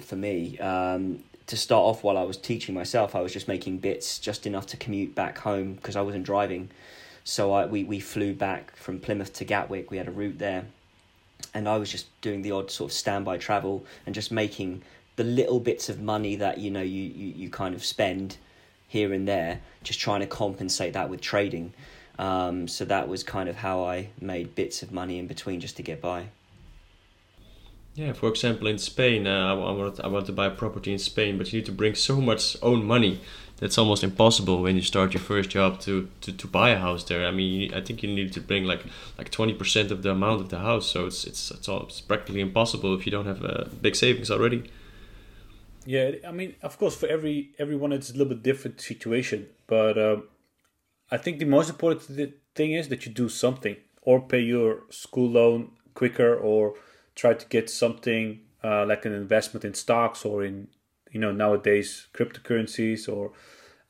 for 0.00 0.16
me, 0.16 0.58
um, 0.58 1.22
to 1.46 1.56
start 1.56 1.82
off 1.82 2.04
while 2.04 2.16
I 2.16 2.22
was 2.22 2.36
teaching 2.36 2.74
myself, 2.74 3.14
I 3.14 3.20
was 3.20 3.32
just 3.32 3.48
making 3.48 3.78
bits, 3.78 4.18
just 4.18 4.46
enough 4.46 4.66
to 4.68 4.76
commute 4.76 5.14
back 5.14 5.38
home 5.38 5.74
because 5.74 5.96
I 5.96 6.02
wasn't 6.02 6.24
driving. 6.24 6.70
So 7.24 7.52
I, 7.52 7.66
we, 7.66 7.84
we 7.84 8.00
flew 8.00 8.34
back 8.34 8.74
from 8.76 9.00
Plymouth 9.00 9.32
to 9.34 9.44
Gatwick. 9.44 9.90
We 9.90 9.98
had 9.98 10.08
a 10.08 10.12
route 10.12 10.38
there 10.38 10.64
and 11.54 11.68
I 11.68 11.76
was 11.76 11.90
just 11.90 12.06
doing 12.20 12.42
the 12.42 12.52
odd 12.52 12.70
sort 12.70 12.90
of 12.90 12.96
standby 12.96 13.38
travel 13.38 13.84
and 14.06 14.14
just 14.14 14.32
making 14.32 14.82
the 15.16 15.24
little 15.24 15.60
bits 15.60 15.88
of 15.88 16.00
money 16.00 16.36
that 16.36 16.58
you 16.58 16.70
know 16.70 16.82
you, 16.82 17.02
you, 17.02 17.34
you 17.36 17.50
kind 17.50 17.74
of 17.74 17.84
spend 17.84 18.38
here 18.88 19.12
and 19.12 19.26
there, 19.26 19.60
just 19.82 20.00
trying 20.00 20.20
to 20.20 20.26
compensate 20.26 20.92
that 20.94 21.08
with 21.08 21.20
trading. 21.20 21.72
Um, 22.18 22.68
so 22.68 22.84
that 22.84 23.08
was 23.08 23.24
kind 23.24 23.48
of 23.48 23.56
how 23.56 23.84
I 23.84 24.08
made 24.20 24.54
bits 24.54 24.82
of 24.82 24.92
money 24.92 25.18
in 25.18 25.26
between 25.26 25.60
just 25.60 25.76
to 25.76 25.82
get 25.82 26.00
by. 26.00 26.28
Yeah, 27.94 28.12
for 28.12 28.28
example, 28.28 28.68
in 28.68 28.78
Spain, 28.78 29.26
uh, 29.26 29.50
I, 29.50 29.52
want, 29.54 30.00
I 30.00 30.06
want 30.06 30.26
to 30.26 30.32
buy 30.32 30.46
a 30.46 30.50
property 30.50 30.92
in 30.92 30.98
Spain, 30.98 31.36
but 31.36 31.52
you 31.52 31.58
need 31.58 31.66
to 31.66 31.72
bring 31.72 31.94
so 31.94 32.20
much 32.20 32.56
own 32.62 32.84
money 32.84 33.20
that's 33.58 33.78
almost 33.78 34.02
impossible 34.02 34.62
when 34.62 34.76
you 34.76 34.82
start 34.82 35.14
your 35.14 35.22
first 35.22 35.50
job 35.50 35.78
to, 35.80 36.08
to, 36.22 36.32
to 36.32 36.46
buy 36.46 36.70
a 36.70 36.78
house 36.78 37.04
there. 37.04 37.26
I 37.26 37.30
mean, 37.30 37.72
I 37.72 37.80
think 37.80 38.02
you 38.02 38.12
need 38.12 38.32
to 38.32 38.40
bring 38.40 38.64
like 38.64 38.82
like 39.18 39.30
twenty 39.30 39.54
percent 39.54 39.92
of 39.92 40.02
the 40.02 40.10
amount 40.10 40.40
of 40.40 40.48
the 40.48 40.58
house, 40.58 40.90
so 40.90 41.06
it's 41.06 41.24
it's 41.24 41.50
it's, 41.52 41.68
all, 41.68 41.84
it's 41.84 42.00
practically 42.00 42.40
impossible 42.40 42.92
if 42.94 43.06
you 43.06 43.12
don't 43.12 43.26
have 43.26 43.44
uh, 43.44 43.66
big 43.80 43.94
savings 43.94 44.30
already. 44.32 44.64
Yeah, 45.84 46.12
I 46.26 46.32
mean, 46.32 46.56
of 46.62 46.76
course, 46.76 46.96
for 46.96 47.06
every 47.06 47.50
everyone 47.58 47.92
it's 47.92 48.10
a 48.10 48.14
little 48.14 48.34
bit 48.34 48.42
different 48.42 48.80
situation, 48.80 49.46
but 49.68 49.96
um, 49.96 50.24
I 51.12 51.18
think 51.18 51.38
the 51.38 51.44
most 51.44 51.68
important 51.68 52.34
thing 52.54 52.72
is 52.72 52.88
that 52.88 53.04
you 53.04 53.12
do 53.12 53.28
something 53.28 53.76
or 54.00 54.18
pay 54.18 54.40
your 54.40 54.84
school 54.88 55.28
loan 55.28 55.72
quicker 55.94 56.34
or 56.34 56.74
try 57.14 57.34
to 57.34 57.46
get 57.48 57.68
something 57.68 58.40
uh, 58.64 58.86
like 58.86 59.04
an 59.04 59.12
investment 59.12 59.62
in 59.64 59.74
stocks 59.74 60.24
or 60.24 60.42
in 60.42 60.68
you 61.10 61.20
know 61.20 61.30
nowadays 61.30 62.06
cryptocurrencies 62.14 63.06
or 63.14 63.32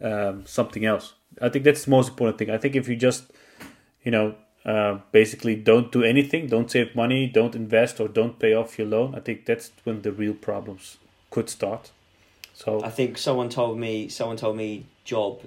um, 0.02 0.44
something 0.46 0.84
else. 0.84 1.14
I 1.40 1.48
think 1.48 1.64
that's 1.64 1.84
the 1.84 1.92
most 1.92 2.08
important 2.08 2.38
thing. 2.38 2.50
I 2.50 2.58
think 2.58 2.74
if 2.74 2.88
you 2.88 2.96
just 2.96 3.30
you 4.02 4.10
know 4.10 4.34
uh, 4.64 4.98
basically 5.12 5.54
don't 5.54 5.92
do 5.92 6.02
anything, 6.02 6.48
don't 6.48 6.70
save 6.70 6.96
money, 6.96 7.28
don't 7.28 7.54
invest, 7.54 8.00
or 8.00 8.08
don't 8.08 8.40
pay 8.40 8.52
off 8.52 8.78
your 8.78 8.88
loan, 8.88 9.14
I 9.14 9.20
think 9.20 9.46
that's 9.46 9.70
when 9.84 10.02
the 10.02 10.10
real 10.10 10.34
problems 10.34 10.98
could 11.30 11.48
start. 11.48 11.92
So 12.52 12.82
I 12.82 12.90
think 12.90 13.16
someone 13.16 13.48
told 13.48 13.78
me 13.78 14.08
someone 14.08 14.36
told 14.36 14.56
me 14.56 14.86
job 15.04 15.42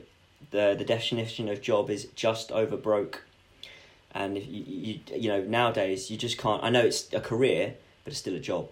the 0.56 0.76
the 0.78 0.86
definition 0.86 1.50
of 1.50 1.62
job 1.62 1.90
is 1.90 2.06
just 2.16 2.52
over 2.52 2.78
broke. 2.78 3.24
And 4.12 4.38
if 4.38 4.48
you, 4.48 4.64
you 4.66 5.00
you 5.16 5.30
know 5.30 5.42
nowadays 5.44 6.10
you 6.10 6.18
just 6.18 6.38
can't. 6.38 6.64
I 6.64 6.70
know 6.70 6.82
it's 6.82 7.12
a 7.14 7.22
career, 7.22 7.76
but 8.04 8.12
it's 8.12 8.20
still 8.20 8.36
a 8.36 8.40
job. 8.40 8.70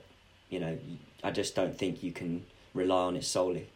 You 0.50 0.60
know, 0.60 0.78
I 1.24 1.32
just 1.32 1.56
don't 1.56 1.78
think 1.78 2.04
you 2.04 2.12
can 2.12 2.46
rely 2.74 3.04
on 3.04 3.16
it 3.16 3.26
solely. 3.26 3.68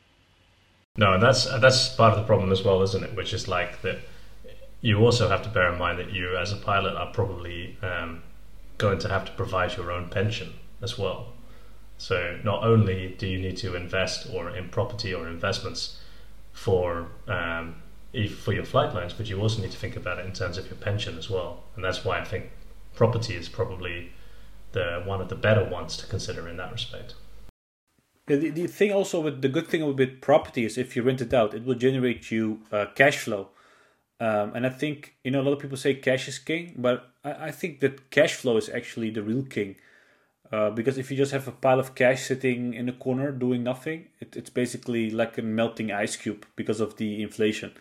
No, 0.98 1.14
and 1.14 1.22
that's 1.22 1.46
that's 1.60 1.90
part 1.90 2.14
of 2.14 2.20
the 2.20 2.26
problem 2.26 2.52
as 2.52 2.64
well, 2.64 2.82
isn't 2.82 3.04
it? 3.04 3.16
Which 3.16 3.34
is 3.34 3.48
like 3.48 3.82
that. 3.82 4.00
You 4.80 5.00
also 5.00 5.28
have 5.28 5.42
to 5.42 5.50
bear 5.50 5.74
in 5.74 5.80
mind 5.80 5.98
that 5.98 6.12
you, 6.14 6.38
as 6.38 6.54
a 6.54 6.56
pilot, 6.56 6.96
are 6.96 7.12
probably 7.12 7.78
um, 7.82 8.22
going 8.78 9.00
to 9.00 9.10
have 9.10 9.26
to 9.26 9.32
provide 9.32 9.76
your 9.76 9.92
own 9.92 10.10
pension 10.10 10.54
as 10.84 11.00
well. 11.00 11.34
So 11.98 12.40
not 12.44 12.64
only 12.64 13.16
do 13.18 13.26
you 13.26 13.40
need 13.40 13.58
to 13.58 13.76
invest 13.76 14.28
or 14.32 14.56
in 14.56 14.70
property 14.70 15.14
or 15.16 15.28
investments 15.28 15.98
for 16.54 17.08
um, 17.28 17.76
for 18.40 18.54
your 18.54 18.66
flight 18.66 18.94
loans, 18.94 19.14
but 19.14 19.30
you 19.30 19.40
also 19.40 19.62
need 19.62 19.72
to 19.72 19.78
think 19.78 19.96
about 19.96 20.18
it 20.20 20.26
in 20.26 20.34
terms 20.34 20.58
of 20.58 20.66
your 20.68 20.78
pension 20.78 21.18
as 21.18 21.30
well. 21.30 21.64
And 21.76 21.84
that's 21.84 22.04
why 22.04 22.20
I 22.20 22.24
think 22.24 22.52
property 22.96 23.36
is 23.36 23.48
probably 23.50 24.12
the 24.72 25.04
one 25.06 25.22
of 25.22 25.30
the 25.30 25.36
better 25.36 25.64
ones 25.64 25.98
to 25.98 26.08
consider 26.08 26.48
in 26.48 26.58
that 26.58 26.72
respect. 26.72 27.16
The, 28.28 28.50
the 28.50 28.68
thing 28.68 28.92
also 28.92 29.22
with 29.22 29.42
the 29.42 29.50
good 29.50 29.68
thing 29.68 29.86
with 29.96 30.22
property 30.22 30.66
is 30.66 30.78
if 30.78 30.96
you 30.96 31.04
rent 31.04 31.22
it 31.22 31.34
out, 31.34 31.54
it 31.54 31.64
will 31.64 31.76
generate 31.76 32.32
you 32.32 32.62
uh, 32.72 32.88
cash 32.96 33.18
flow. 33.20 33.50
Um, 34.20 34.54
and 34.56 34.66
I 34.66 34.70
think 34.70 35.16
you 35.24 35.32
know 35.32 35.42
a 35.42 35.44
lot 35.44 35.54
of 35.54 35.60
people 35.60 35.78
say 35.78 35.94
cash 35.94 36.28
is 36.28 36.40
king, 36.40 36.74
but 36.78 37.12
I, 37.24 37.48
I 37.48 37.52
think 37.52 37.80
that 37.82 38.10
cash 38.10 38.34
flow 38.34 38.58
is 38.58 38.70
actually 38.70 39.12
the 39.12 39.24
real 39.24 39.44
king. 39.44 39.76
Uh, 40.52 40.70
because 40.70 40.98
if 40.98 41.12
you 41.12 41.18
just 41.18 41.34
have 41.34 41.48
a 41.48 41.52
pile 41.52 41.80
of 41.80 41.94
cash 41.94 42.24
sitting 42.24 42.74
in 42.74 42.88
a 42.88 42.94
corner 42.94 43.32
doing 43.32 43.64
nothing, 43.64 44.08
it, 44.22 44.36
it's 44.38 44.50
basically 44.50 45.12
like 45.12 45.38
a 45.38 45.42
melting 45.42 45.92
ice 45.92 46.16
cube 46.16 46.46
because 46.56 46.80
of 46.80 46.96
the 46.98 47.22
inflation. 47.22 47.74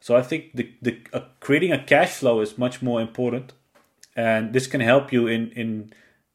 So 0.00 0.16
I 0.16 0.22
think 0.22 0.54
the, 0.54 0.72
the 0.80 0.98
uh, 1.12 1.20
creating 1.40 1.72
a 1.72 1.84
cash 1.84 2.10
flow 2.10 2.40
is 2.40 2.56
much 2.56 2.80
more 2.82 3.00
important, 3.00 3.52
and 4.16 4.52
this 4.52 4.66
can 4.66 4.80
help 4.80 5.12
you 5.12 5.26
in 5.26 5.50
in 5.50 5.92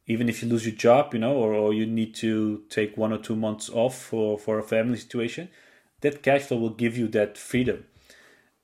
even 0.07 0.29
if 0.29 0.41
you 0.41 0.49
lose 0.49 0.65
your 0.65 0.75
job, 0.75 1.13
you 1.13 1.19
know, 1.19 1.35
or, 1.35 1.53
or 1.53 1.73
you 1.73 1.85
need 1.85 2.13
to 2.15 2.63
take 2.69 2.95
one 2.95 3.11
or 3.11 3.17
two 3.17 3.35
months 3.35 3.69
off 3.69 3.99
for, 3.99 4.37
for 4.37 4.59
a 4.59 4.63
family 4.63 4.97
situation, 4.97 5.49
that 6.01 6.21
cash 6.21 6.43
flow 6.43 6.57
will 6.57 6.69
give 6.69 6.97
you 6.97 7.07
that 7.07 7.37
freedom. 7.37 7.85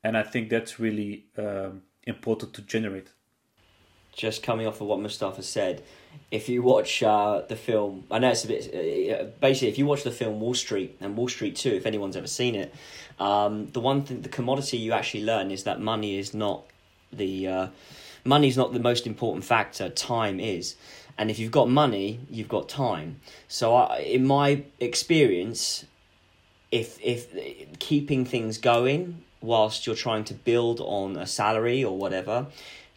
And 0.04 0.18
I 0.18 0.24
think 0.24 0.50
that's 0.50 0.80
really 0.80 1.26
um, 1.38 1.82
important 2.06 2.54
to 2.54 2.62
generate. 2.62 3.10
Just 4.16 4.44
coming 4.44 4.68
off 4.68 4.82
of 4.82 4.88
what 4.88 5.00
Mustafa 5.00 5.42
said, 5.42 5.84
if 6.32 6.48
you 6.48 6.64
watch 6.64 7.04
uh, 7.04 7.42
the 7.48 7.58
film, 7.58 8.06
I 8.10 8.20
know 8.20 8.32
it's 8.32 8.46
a 8.46 8.48
bit. 8.48 8.74
Uh, 8.74 9.24
basically, 9.42 9.68
if 9.68 9.78
you 9.78 9.86
watch 9.86 10.04
the 10.04 10.12
film 10.12 10.40
Wall 10.40 10.54
Street 10.54 10.98
and 11.02 11.18
Wall 11.18 11.28
Street 11.28 11.58
Two, 11.58 11.72
if 11.72 11.86
anyone's 11.86 12.16
ever 12.16 12.28
seen 12.28 12.56
it, 12.56 12.74
um, 13.20 13.70
the 13.72 13.82
one 13.82 14.04
thing, 14.04 14.22
the 14.22 14.30
commodity 14.30 14.78
you 14.78 14.94
actually 14.94 15.26
learn 15.26 15.52
is 15.52 15.66
that 15.66 15.82
money 15.82 16.18
is 16.18 16.34
not 16.34 16.64
the 17.12 17.48
uh, 17.48 17.68
money 18.24 18.48
is 18.48 18.56
not 18.56 18.72
the 18.72 18.80
most 18.80 19.06
important 19.06 19.44
factor. 19.44 19.90
Time 19.90 20.40
is, 20.40 20.76
and 21.18 21.30
if 21.30 21.38
you've 21.38 21.52
got 21.52 21.70
money, 21.70 22.22
you've 22.30 22.50
got 22.50 22.70
time. 22.70 23.20
So, 23.50 23.76
I, 23.76 23.98
in 23.98 24.26
my 24.26 24.64
experience, 24.80 25.86
if 26.72 26.98
if 27.02 27.28
keeping 27.80 28.24
things 28.24 28.58
going 28.58 29.24
whilst 29.42 29.86
you're 29.86 29.96
trying 29.96 30.24
to 30.24 30.34
build 30.34 30.80
on 30.80 31.18
a 31.18 31.26
salary 31.26 31.84
or 31.84 31.98
whatever 31.98 32.48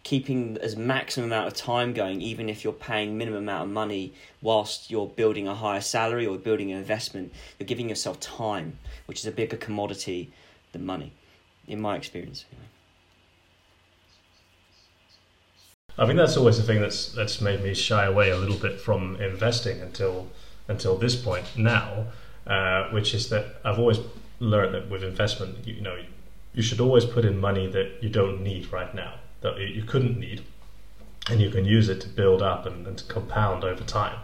keeping 0.05 0.59
as 0.59 0.77
maximum 0.77 1.33
amount 1.33 1.49
of 1.49 1.55
time 1.55 1.95
going, 1.95 2.21
even 2.21 2.49
if 2.51 2.62
you're 2.62 2.75
paying 2.75 3.17
minimum 3.17 3.43
amount 3.43 3.64
of 3.64 3.71
money 3.71 4.12
whilst 4.43 4.90
you're 4.90 5.09
building 5.09 5.49
a 5.49 5.55
higher 5.55 5.81
salary 5.81 6.27
or 6.27 6.37
building 6.37 6.71
an 6.71 6.79
investment, 6.79 7.33
you're 7.59 7.67
giving 7.67 7.88
yourself 7.88 8.21
time, 8.21 8.79
which 9.07 9.19
is 9.19 9.27
a 9.27 9.33
bigger 9.33 9.57
commodity 9.57 10.31
than 10.73 10.85
money, 10.85 11.12
in 11.67 11.81
my 11.81 11.97
experience. 11.97 12.45
I 15.97 16.07
think 16.07 16.19
that's 16.19 16.37
always 16.37 16.59
the 16.59 16.64
thing 16.64 16.81
that's 16.81 17.12
that's 17.12 17.40
made 17.40 17.62
me 17.62 17.73
shy 17.73 18.05
away 18.05 18.31
a 18.31 18.37
little 18.37 18.59
bit 18.59 18.81
from 18.81 19.17
investing 19.17 19.81
until 19.81 20.29
until 20.69 20.99
this 20.99 21.14
point 21.14 21.57
now, 21.57 22.09
uh, 22.47 22.90
which 22.90 23.14
is 23.14 23.29
that 23.29 23.61
I've 23.64 23.79
always 23.79 24.01
learned 24.40 24.75
that 24.75 24.90
with 24.90 25.05
investment, 25.05 25.64
you, 25.64 25.75
you 25.75 25.81
know, 25.81 26.03
you 26.53 26.62
should 26.62 26.81
always 26.81 27.05
put 27.05 27.25
in 27.25 27.38
money 27.38 27.69
that 27.69 28.03
you 28.03 28.09
don't 28.09 28.43
need 28.43 28.73
right 28.73 28.93
now 28.93 29.14
that 29.44 29.59
you 29.59 29.83
couldn't 29.83 30.18
need, 30.18 30.42
and 31.30 31.40
you 31.40 31.50
can 31.50 31.66
use 31.66 31.88
it 31.88 32.00
to 32.00 32.09
build 32.09 32.42
up 32.42 32.64
and, 32.66 32.87
and 32.87 32.98
to 32.98 33.04
compound 33.04 33.62
over 33.62 33.85
time. 33.85 34.18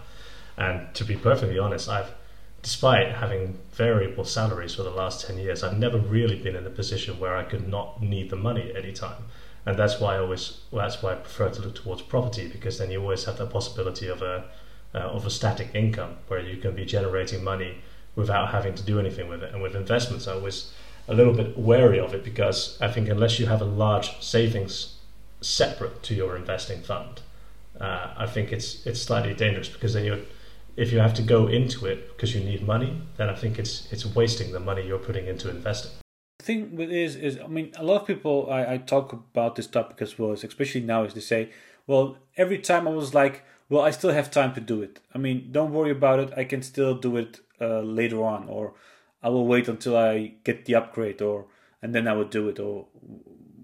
And 0.56 0.92
to 0.94 1.04
be 1.04 1.14
perfectly 1.14 1.58
honest, 1.58 1.88
I've, 1.88 2.12
despite 2.62 3.12
having 3.12 3.58
variable 3.72 4.24
salaries 4.24 4.74
for 4.74 4.82
the 4.82 4.90
last 4.90 5.26
10 5.26 5.38
years, 5.38 5.62
I've 5.62 5.78
never 5.78 5.98
really 5.98 6.36
been 6.36 6.56
in 6.56 6.66
a 6.66 6.70
position 6.70 7.20
where 7.20 7.36
I 7.36 7.44
could 7.44 7.68
not 7.68 8.02
need 8.02 8.30
the 8.30 8.36
money 8.36 8.70
at 8.70 8.82
any 8.82 8.92
time. 8.92 9.24
And 9.66 9.78
that's 9.78 10.00
why 10.00 10.16
I 10.16 10.18
always, 10.18 10.60
well, 10.70 10.86
that's 10.86 11.02
why 11.02 11.12
I 11.12 11.16
prefer 11.16 11.50
to 11.50 11.62
look 11.62 11.74
towards 11.74 12.00
property 12.02 12.48
because 12.48 12.78
then 12.78 12.90
you 12.90 13.00
always 13.00 13.24
have 13.24 13.36
the 13.36 13.46
possibility 13.46 14.08
of 14.08 14.22
a, 14.22 14.46
uh, 14.94 14.98
of 14.98 15.26
a 15.26 15.30
static 15.30 15.74
income 15.74 16.16
where 16.28 16.40
you 16.40 16.56
can 16.56 16.74
be 16.74 16.86
generating 16.86 17.44
money 17.44 17.76
without 18.16 18.50
having 18.52 18.74
to 18.74 18.82
do 18.82 18.98
anything 18.98 19.28
with 19.28 19.42
it. 19.42 19.52
And 19.52 19.62
with 19.62 19.76
investments, 19.76 20.26
I 20.26 20.34
was 20.34 20.72
a 21.08 21.14
little 21.14 21.34
bit 21.34 21.58
wary 21.58 22.00
of 22.00 22.14
it 22.14 22.24
because 22.24 22.78
I 22.80 22.88
think 22.88 23.08
unless 23.08 23.38
you 23.38 23.46
have 23.46 23.60
a 23.60 23.66
large 23.66 24.22
savings 24.22 24.96
separate 25.40 26.02
to 26.04 26.14
your 26.14 26.36
investing 26.36 26.82
fund, 26.82 27.20
uh, 27.80 28.14
I 28.16 28.26
think 28.26 28.52
it's 28.52 28.86
it's 28.86 29.00
slightly 29.00 29.34
dangerous 29.34 29.68
because 29.68 29.94
then 29.94 30.04
you 30.04 30.26
if 30.76 30.92
you 30.92 30.98
have 30.98 31.14
to 31.14 31.22
go 31.22 31.46
into 31.46 31.86
it 31.86 32.08
because 32.08 32.34
you 32.34 32.42
need 32.42 32.66
money, 32.66 33.02
then 33.16 33.28
I 33.28 33.34
think 33.34 33.58
it's 33.58 33.90
it's 33.92 34.06
wasting 34.06 34.52
the 34.52 34.60
money 34.60 34.86
you're 34.86 34.98
putting 34.98 35.26
into 35.26 35.50
investing. 35.50 35.92
The 36.38 36.44
thing 36.44 36.76
with 36.76 36.90
is 36.90 37.16
is 37.16 37.38
I 37.38 37.46
mean 37.46 37.72
a 37.76 37.84
lot 37.84 38.02
of 38.02 38.06
people 38.06 38.48
I, 38.50 38.74
I 38.74 38.78
talk 38.78 39.12
about 39.12 39.56
this 39.56 39.66
topic 39.66 40.00
as 40.02 40.18
well, 40.18 40.32
especially 40.32 40.82
now, 40.82 41.04
is 41.04 41.14
they 41.14 41.20
say, 41.20 41.50
well, 41.86 42.16
every 42.36 42.58
time 42.58 42.86
I 42.86 42.92
was 42.92 43.14
like, 43.14 43.44
well, 43.68 43.82
I 43.82 43.90
still 43.90 44.12
have 44.12 44.30
time 44.30 44.54
to 44.54 44.60
do 44.60 44.82
it. 44.82 45.00
I 45.14 45.18
mean, 45.18 45.48
don't 45.52 45.72
worry 45.72 45.90
about 45.90 46.20
it. 46.20 46.32
I 46.36 46.44
can 46.44 46.62
still 46.62 46.94
do 46.94 47.16
it 47.16 47.40
uh, 47.60 47.80
later 47.80 48.22
on, 48.24 48.48
or 48.48 48.74
I 49.22 49.28
will 49.28 49.46
wait 49.46 49.68
until 49.68 49.96
I 49.96 50.34
get 50.44 50.64
the 50.64 50.74
upgrade, 50.76 51.20
or 51.22 51.46
and 51.82 51.94
then 51.94 52.08
I 52.08 52.12
will 52.12 52.28
do 52.28 52.48
it, 52.48 52.58
or 52.58 52.86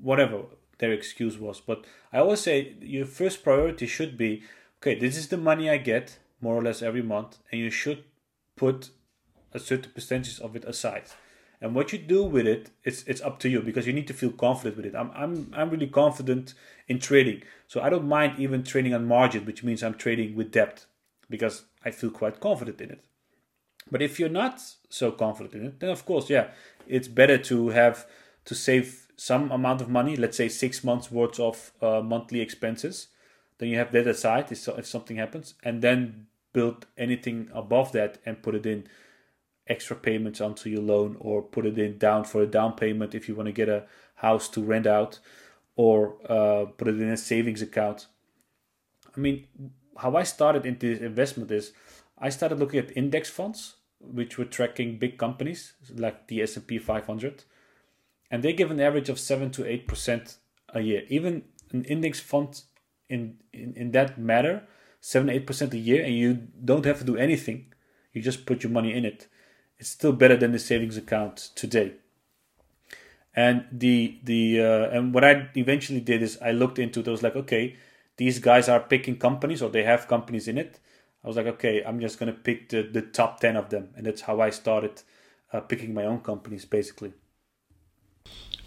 whatever 0.03 0.43
their 0.79 0.93
excuse 0.93 1.39
was. 1.39 1.61
But 1.61 1.85
I 2.13 2.19
always 2.19 2.41
say 2.41 2.75
your 2.81 3.07
first 3.07 3.43
priority 3.43 3.87
should 3.87 4.17
be 4.17 4.43
okay, 4.79 4.99
this 4.99 5.17
is 5.17 5.29
the 5.29 5.37
money 5.37 5.71
I 5.71 5.79
get 5.79 6.19
more 6.41 6.55
or 6.55 6.63
less 6.63 6.83
every 6.83 7.03
month, 7.03 7.39
and 7.51 7.61
you 7.61 7.71
should 7.71 8.05
put 8.57 8.91
a 9.53 9.59
certain 9.59 9.93
percentage 9.93 10.39
of 10.41 10.55
it 10.55 10.65
aside. 10.65 11.05
And 11.61 11.75
what 11.75 11.93
you 11.93 11.99
do 11.99 12.23
with 12.23 12.47
it, 12.47 12.71
it's 12.85 13.03
it's 13.05 13.23
up 13.23 13.39
to 13.41 13.49
you 13.49 13.63
because 13.63 13.87
you 13.87 13.93
need 13.93 14.07
to 14.09 14.15
feel 14.15 14.31
confident 14.31 14.77
with 14.77 14.87
it. 14.87 14.95
I'm 14.95 15.11
I'm 15.15 15.53
I'm 15.57 15.71
really 15.71 15.87
confident 15.87 16.55
in 16.87 16.99
trading, 16.99 17.43
so 17.67 17.81
I 17.81 17.89
don't 17.89 18.07
mind 18.07 18.39
even 18.39 18.63
trading 18.63 18.95
on 18.95 19.07
margin, 19.07 19.47
which 19.47 19.65
means 19.65 19.83
I'm 19.83 19.95
trading 19.95 20.37
with 20.37 20.53
depth 20.53 20.87
because 21.31 21.65
I 21.85 21.91
feel 21.91 22.11
quite 22.11 22.41
confident 22.41 22.81
in 22.81 22.91
it. 22.91 23.05
But 23.91 24.03
if 24.03 24.21
you're 24.21 24.29
not 24.29 24.61
so 24.91 25.11
confident 25.13 25.55
in 25.55 25.65
it, 25.67 25.81
then 25.81 25.91
of 25.91 26.05
course, 26.05 26.29
yeah, 26.29 26.49
it's 26.87 27.09
better 27.09 27.39
to 27.39 27.71
have 27.71 28.07
to 28.45 28.55
save 28.55 29.06
some 29.17 29.51
amount 29.51 29.81
of 29.81 29.89
money, 29.89 30.15
let's 30.17 30.37
say 30.37 30.49
six 30.49 30.85
months 30.85 31.11
worth 31.11 31.41
of 31.41 31.73
uh, 31.81 32.01
monthly 32.03 32.41
expenses, 32.41 33.09
then 33.59 33.71
you 33.71 33.79
have 33.79 33.93
that 33.93 34.07
aside 34.07 34.53
if, 34.53 34.87
something 34.87 35.17
happens, 35.17 35.55
and 35.63 35.81
then 35.83 36.27
build 36.53 36.87
anything 36.97 37.49
above 37.55 37.93
that 37.93 38.19
and 38.27 38.43
put 38.43 38.55
it 38.55 38.67
in 38.67 38.87
extra 39.67 39.97
payments 39.97 40.41
onto 40.41 40.69
your 40.69 40.83
loan 40.83 41.17
or 41.19 41.43
put 41.43 41.67
it 41.67 41.79
in 41.79 41.99
down 41.99 42.25
for 42.25 42.43
a 42.43 42.47
down 42.47 42.75
payment 42.75 43.15
if 43.15 43.29
you 43.29 43.35
want 43.35 43.47
to 43.47 43.53
get 43.53 43.69
a 43.69 43.85
house 44.17 44.49
to 44.49 44.63
rent 44.63 44.87
out 44.87 45.19
or 45.75 46.17
uh, 46.29 46.67
put 46.77 46.89
it 46.89 47.01
in 47.01 47.09
a 47.09 47.17
savings 47.17 47.63
account. 47.63 48.07
I 49.17 49.21
mean, 49.21 49.47
how 49.97 50.15
I 50.17 50.23
started 50.23 50.67
into 50.67 50.89
this 50.89 51.03
investment 51.03 51.51
is 51.51 51.73
I 52.19 52.29
started 52.29 52.59
looking 52.59 52.81
at 52.81 52.97
index 52.97 53.29
funds, 53.29 53.77
which 53.99 54.39
were 54.39 54.45
tracking 54.45 54.99
big 54.99 55.19
companies 55.19 55.73
like 55.95 56.29
the 56.29 56.43
S&P 56.43 56.79
500 56.79 57.45
and 58.31 58.43
they 58.43 58.53
give 58.53 58.71
an 58.71 58.81
average 58.81 59.09
of 59.09 59.19
7 59.19 59.51
to 59.53 59.63
8% 59.63 60.37
a 60.71 60.81
year. 60.81 61.03
Even 61.09 61.45
an 61.73 61.85
index 61.85 62.21
fund 62.21 62.63
in, 63.09 63.37
in, 63.53 63.75
in 63.75 63.91
that 63.93 64.19
matter, 64.19 64.65
7 65.01 65.29
8% 65.29 65.73
a 65.73 65.79
year, 65.79 66.05
and 66.05 66.15
you 66.15 66.49
don't 66.65 66.85
have 66.85 66.99
to 66.99 67.05
do 67.05 67.17
anything, 67.17 67.73
you 68.13 68.23
just 68.23 68.47
put 68.47 68.63
your 68.63 68.73
money 68.73 68.93
in 68.93 69.05
it. 69.05 69.29
It's 69.79 69.91
still 69.91 70.13
better 70.13 70.37
than 70.37 70.53
the 70.53 70.59
savings 70.59 70.97
account 70.97 71.51
today. 71.55 71.95
And 73.35 73.67
the 73.71 74.19
the 74.25 74.63
uh, 74.63 74.89
and 74.89 75.13
what 75.13 75.23
I 75.23 75.51
eventually 75.55 76.01
did 76.01 76.23
is 76.23 76.39
I 76.41 76.53
looked 76.53 76.79
into 76.79 77.03
those 77.03 77.23
like 77.23 77.37
okay, 77.37 77.77
these 78.17 78.39
guys 78.39 78.67
are 78.71 78.81
picking 78.81 79.19
companies 79.19 79.61
or 79.61 79.69
they 79.69 79.83
have 79.83 80.09
companies 80.09 80.49
in 80.49 80.57
it. 80.57 80.81
I 81.23 81.29
was 81.29 81.37
like 81.37 81.47
okay, 81.47 81.85
I'm 81.85 82.01
just 82.01 82.19
gonna 82.19 82.33
pick 82.33 82.71
the 82.71 82.83
the 82.83 83.03
top 83.03 83.41
ten 83.41 83.57
of 83.57 83.69
them, 83.69 83.91
and 83.95 84.07
that's 84.07 84.23
how 84.23 84.41
I 84.41 84.49
started 84.49 85.03
uh, 85.53 85.61
picking 85.61 85.93
my 85.93 86.07
own 86.07 86.21
companies 86.21 86.65
basically. 86.65 87.13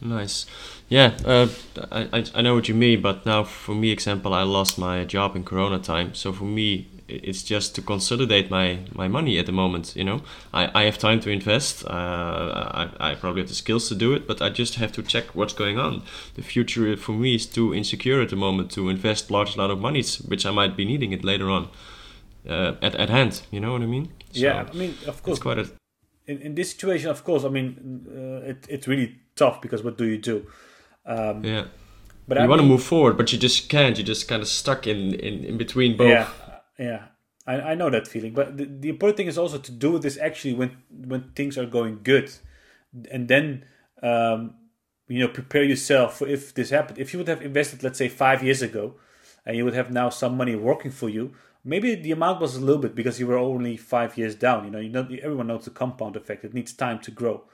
Nice. 0.01 0.45
Yeah, 0.87 1.17
uh, 1.25 1.47
I, 1.91 2.25
I 2.33 2.41
know 2.41 2.55
what 2.55 2.67
you 2.67 2.75
mean, 2.75 3.01
but 3.01 3.25
now 3.25 3.43
for 3.43 3.75
me, 3.75 3.91
example, 3.91 4.33
I 4.33 4.43
lost 4.43 4.77
my 4.77 5.03
job 5.05 5.35
in 5.35 5.43
Corona 5.43 5.79
time. 5.79 6.13
So 6.15 6.31
for 6.31 6.45
me, 6.45 6.87
it's 7.07 7.43
just 7.43 7.75
to 7.75 7.81
consolidate 7.81 8.49
my, 8.49 8.79
my 8.93 9.07
money 9.07 9.37
at 9.39 9.45
the 9.45 9.51
moment. 9.51 9.95
You 9.95 10.03
know, 10.03 10.21
I, 10.53 10.69
I 10.73 10.83
have 10.83 10.97
time 10.97 11.19
to 11.21 11.29
invest. 11.29 11.85
Uh, 11.85 11.89
I, 11.89 13.11
I 13.11 13.15
probably 13.15 13.41
have 13.41 13.49
the 13.49 13.55
skills 13.55 13.89
to 13.89 13.95
do 13.95 14.13
it, 14.13 14.27
but 14.27 14.41
I 14.41 14.49
just 14.49 14.75
have 14.75 14.91
to 14.93 15.03
check 15.03 15.35
what's 15.35 15.53
going 15.53 15.77
on. 15.77 16.03
The 16.35 16.43
future 16.43 16.95
for 16.95 17.11
me 17.11 17.35
is 17.35 17.45
too 17.45 17.73
insecure 17.73 18.21
at 18.21 18.29
the 18.29 18.35
moment 18.35 18.71
to 18.71 18.89
invest 18.89 19.31
large 19.31 19.55
amount 19.55 19.71
of 19.71 19.79
money, 19.79 20.03
which 20.27 20.45
I 20.45 20.51
might 20.51 20.77
be 20.77 20.85
needing 20.85 21.11
it 21.11 21.23
later 21.23 21.49
on 21.49 21.69
uh, 22.47 22.75
at, 22.81 22.95
at 22.95 23.09
hand. 23.09 23.41
You 23.51 23.59
know 23.59 23.73
what 23.73 23.81
I 23.81 23.87
mean? 23.87 24.11
So 24.31 24.39
yeah, 24.39 24.67
I 24.71 24.75
mean, 24.75 24.95
of 25.07 25.21
course. 25.23 25.39
quite 25.39 25.59
a, 25.59 25.69
in, 26.27 26.41
in 26.41 26.55
this 26.55 26.71
situation, 26.71 27.09
of 27.09 27.23
course, 27.23 27.43
I 27.43 27.49
mean, 27.49 28.05
uh, 28.07 28.49
it, 28.51 28.65
it's 28.69 28.87
really 28.87 29.15
tough 29.39 29.61
because 29.61 29.83
what 29.83 29.97
do 29.97 30.05
you 30.05 30.17
do? 30.17 30.45
Um, 31.05 31.43
yeah. 31.43 31.65
But 32.27 32.37
you 32.37 32.43
I 32.43 32.47
want 32.47 32.61
mean, 32.61 32.69
to 32.69 32.73
move 32.75 32.83
forward, 32.83 33.17
but 33.17 33.33
you 33.33 33.39
just 33.39 33.69
can't. 33.69 33.97
You're 33.97 34.05
just 34.05 34.27
kind 34.27 34.41
of 34.41 34.47
stuck 34.47 34.85
in, 34.85 35.15
in, 35.15 35.43
in 35.43 35.57
between 35.57 35.97
both. 35.97 36.09
Yeah, 36.09 36.29
yeah. 36.77 37.05
I, 37.47 37.71
I 37.71 37.75
know 37.75 37.89
that 37.89 38.07
feeling. 38.07 38.33
But 38.33 38.57
the, 38.57 38.65
the 38.65 38.89
important 38.89 39.17
thing 39.17 39.27
is 39.27 39.37
also 39.37 39.57
to 39.57 39.71
do 39.71 39.97
this 39.97 40.17
actually 40.17 40.53
when 40.53 40.77
when 40.89 41.31
things 41.35 41.57
are 41.57 41.65
going 41.65 42.01
good, 42.03 42.31
and 43.09 43.27
then 43.27 43.65
um, 44.03 44.53
you 45.07 45.19
know 45.19 45.27
prepare 45.27 45.63
yourself 45.63 46.19
for 46.19 46.27
if 46.27 46.53
this 46.53 46.69
happened. 46.69 46.99
If 46.99 47.13
you 47.13 47.19
would 47.19 47.27
have 47.27 47.41
invested, 47.41 47.81
let's 47.83 47.97
say, 47.97 48.09
five 48.09 48.43
years 48.43 48.61
ago, 48.61 48.93
and 49.45 49.57
you 49.57 49.65
would 49.65 49.73
have 49.73 49.89
now 49.89 50.09
some 50.09 50.37
money 50.37 50.55
working 50.55 50.91
for 50.91 51.09
you, 51.09 51.33
maybe 51.63 51.95
the 51.95 52.11
amount 52.11 52.41
was 52.41 52.55
a 52.55 52.59
little 52.59 52.81
bit 52.81 52.93
because 52.93 53.19
you 53.19 53.25
were 53.25 53.37
only 53.37 53.75
five 53.75 54.19
years 54.19 54.35
down. 54.35 54.65
You 54.65 54.71
know, 54.71 54.79
you 54.79 54.89
know, 54.89 55.07
everyone 55.23 55.47
knows 55.47 55.65
the 55.65 55.71
compound 55.71 56.15
effect. 56.15 56.45
It 56.45 56.53
needs 56.53 56.73
time 56.73 56.99
to 56.99 57.11
grow. 57.11 57.45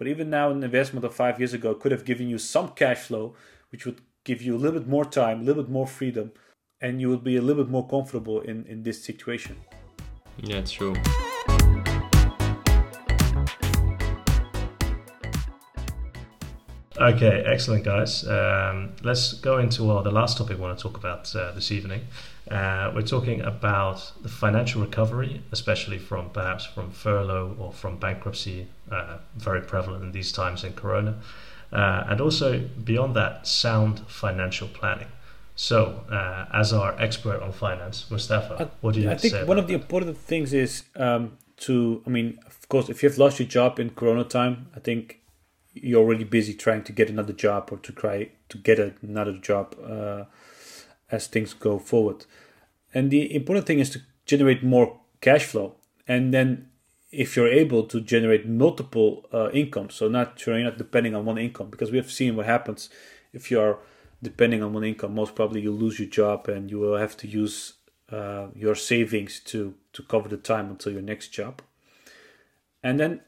But 0.00 0.08
even 0.08 0.30
now, 0.30 0.50
an 0.50 0.64
investment 0.64 1.04
of 1.04 1.14
five 1.14 1.38
years 1.38 1.52
ago 1.52 1.74
could 1.74 1.92
have 1.92 2.06
given 2.06 2.26
you 2.26 2.38
some 2.38 2.68
cash 2.70 3.00
flow, 3.00 3.34
which 3.70 3.84
would 3.84 4.00
give 4.24 4.40
you 4.40 4.56
a 4.56 4.56
little 4.56 4.80
bit 4.80 4.88
more 4.88 5.04
time, 5.04 5.42
a 5.42 5.44
little 5.44 5.62
bit 5.62 5.70
more 5.70 5.86
freedom, 5.86 6.32
and 6.80 7.02
you 7.02 7.10
would 7.10 7.22
be 7.22 7.36
a 7.36 7.42
little 7.42 7.62
bit 7.64 7.70
more 7.70 7.86
comfortable 7.86 8.40
in, 8.40 8.64
in 8.64 8.82
this 8.82 9.04
situation. 9.04 9.56
Yeah, 10.38 10.62
true. 10.62 10.94
Okay, 16.96 17.44
excellent, 17.46 17.84
guys. 17.84 18.26
Um, 18.26 18.92
let's 19.02 19.34
go 19.34 19.58
into 19.58 19.84
well, 19.84 20.02
the 20.02 20.10
last 20.10 20.38
topic 20.38 20.56
we 20.56 20.62
want 20.62 20.78
to 20.78 20.82
talk 20.82 20.96
about 20.96 21.34
uh, 21.36 21.52
this 21.52 21.70
evening. 21.70 22.06
Uh, 22.50 22.90
we're 22.94 23.02
talking 23.02 23.42
about 23.42 24.12
the 24.22 24.28
financial 24.28 24.80
recovery, 24.80 25.42
especially 25.52 25.98
from 25.98 26.30
perhaps 26.30 26.64
from 26.64 26.90
furlough 26.90 27.54
or 27.58 27.72
from 27.72 27.98
bankruptcy, 27.98 28.66
uh, 28.90 29.18
very 29.36 29.60
prevalent 29.62 30.02
in 30.04 30.12
these 30.12 30.32
times 30.32 30.64
in 30.64 30.72
Corona, 30.74 31.14
uh, 31.72 32.04
and 32.08 32.20
also 32.20 32.58
beyond 32.84 33.14
that, 33.16 33.46
sound 33.46 34.00
financial 34.08 34.68
planning. 34.68 35.08
So, 35.56 36.04
uh, 36.10 36.46
as 36.52 36.72
our 36.72 36.98
expert 37.00 37.42
on 37.42 37.52
finance, 37.52 38.10
Mustafa, 38.10 38.56
I- 38.62 38.68
what 38.80 38.94
do 38.94 39.00
you 39.00 39.08
I 39.08 39.10
have 39.12 39.20
to 39.20 39.28
think 39.30 39.48
one 39.48 39.58
of 39.58 39.66
the 39.66 39.74
that? 39.74 39.82
important 39.82 40.16
things 40.16 40.52
is 40.54 40.84
um, 40.96 41.36
to, 41.58 42.02
I 42.06 42.10
mean, 42.10 42.38
of 42.46 42.66
course, 42.68 42.88
if 42.88 43.02
you've 43.02 43.18
lost 43.18 43.38
your 43.38 43.48
job 43.48 43.78
in 43.78 43.90
Corona 43.90 44.24
time, 44.24 44.68
I 44.74 44.80
think 44.80 45.20
you're 45.74 46.00
already 46.02 46.24
busy 46.24 46.54
trying 46.54 46.82
to 46.84 46.92
get 46.92 47.10
another 47.10 47.34
job 47.34 47.68
or 47.70 47.76
to 47.78 47.92
try 47.92 48.30
to 48.48 48.58
get 48.58 48.78
another 49.02 49.34
job 49.38 49.76
uh, 49.84 50.24
as 51.10 51.26
things 51.26 51.52
go 51.52 51.78
forward. 51.78 52.24
And 52.94 53.10
the 53.10 53.32
important 53.34 53.66
thing 53.66 53.80
is 53.80 53.90
to 53.90 54.00
generate 54.24 54.62
more 54.64 54.98
cash 55.20 55.44
flow, 55.44 55.76
and 56.08 56.32
then 56.32 56.69
if 57.12 57.36
you're 57.36 57.48
able 57.48 57.84
to 57.84 58.00
generate 58.00 58.46
multiple 58.48 59.28
uh, 59.32 59.50
incomes, 59.50 59.94
so 59.94 60.08
not 60.08 60.46
you're 60.46 60.62
not 60.62 60.78
depending 60.78 61.14
on 61.14 61.24
one 61.24 61.38
income, 61.38 61.70
because 61.70 61.90
we 61.90 61.98
have 61.98 62.10
seen 62.10 62.36
what 62.36 62.46
happens 62.46 62.90
if 63.32 63.50
you 63.50 63.60
are 63.60 63.78
depending 64.22 64.62
on 64.62 64.72
one 64.72 64.84
income. 64.84 65.14
Most 65.14 65.34
probably 65.34 65.60
you'll 65.60 65.74
lose 65.74 65.98
your 65.98 66.08
job, 66.08 66.48
and 66.48 66.70
you 66.70 66.78
will 66.78 66.96
have 66.96 67.16
to 67.18 67.26
use 67.26 67.74
uh, 68.12 68.48
your 68.54 68.74
savings 68.74 69.40
to 69.40 69.74
to 69.92 70.02
cover 70.02 70.28
the 70.28 70.36
time 70.36 70.70
until 70.70 70.92
your 70.92 71.02
next 71.02 71.28
job. 71.28 71.62
And 72.82 72.98
then 73.00 73.20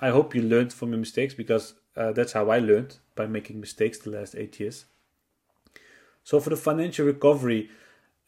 I 0.00 0.10
hope 0.10 0.34
you 0.34 0.42
learned 0.42 0.72
from 0.72 0.90
your 0.90 0.98
mistakes 0.98 1.34
because 1.34 1.74
uh, 1.96 2.12
that's 2.12 2.32
how 2.32 2.50
I 2.50 2.58
learned 2.60 2.96
by 3.14 3.26
making 3.26 3.60
mistakes 3.60 3.98
the 3.98 4.10
last 4.10 4.34
eight 4.34 4.58
years. 4.60 4.86
So 6.24 6.40
for 6.40 6.50
the 6.50 6.56
financial 6.56 7.06
recovery, 7.06 7.70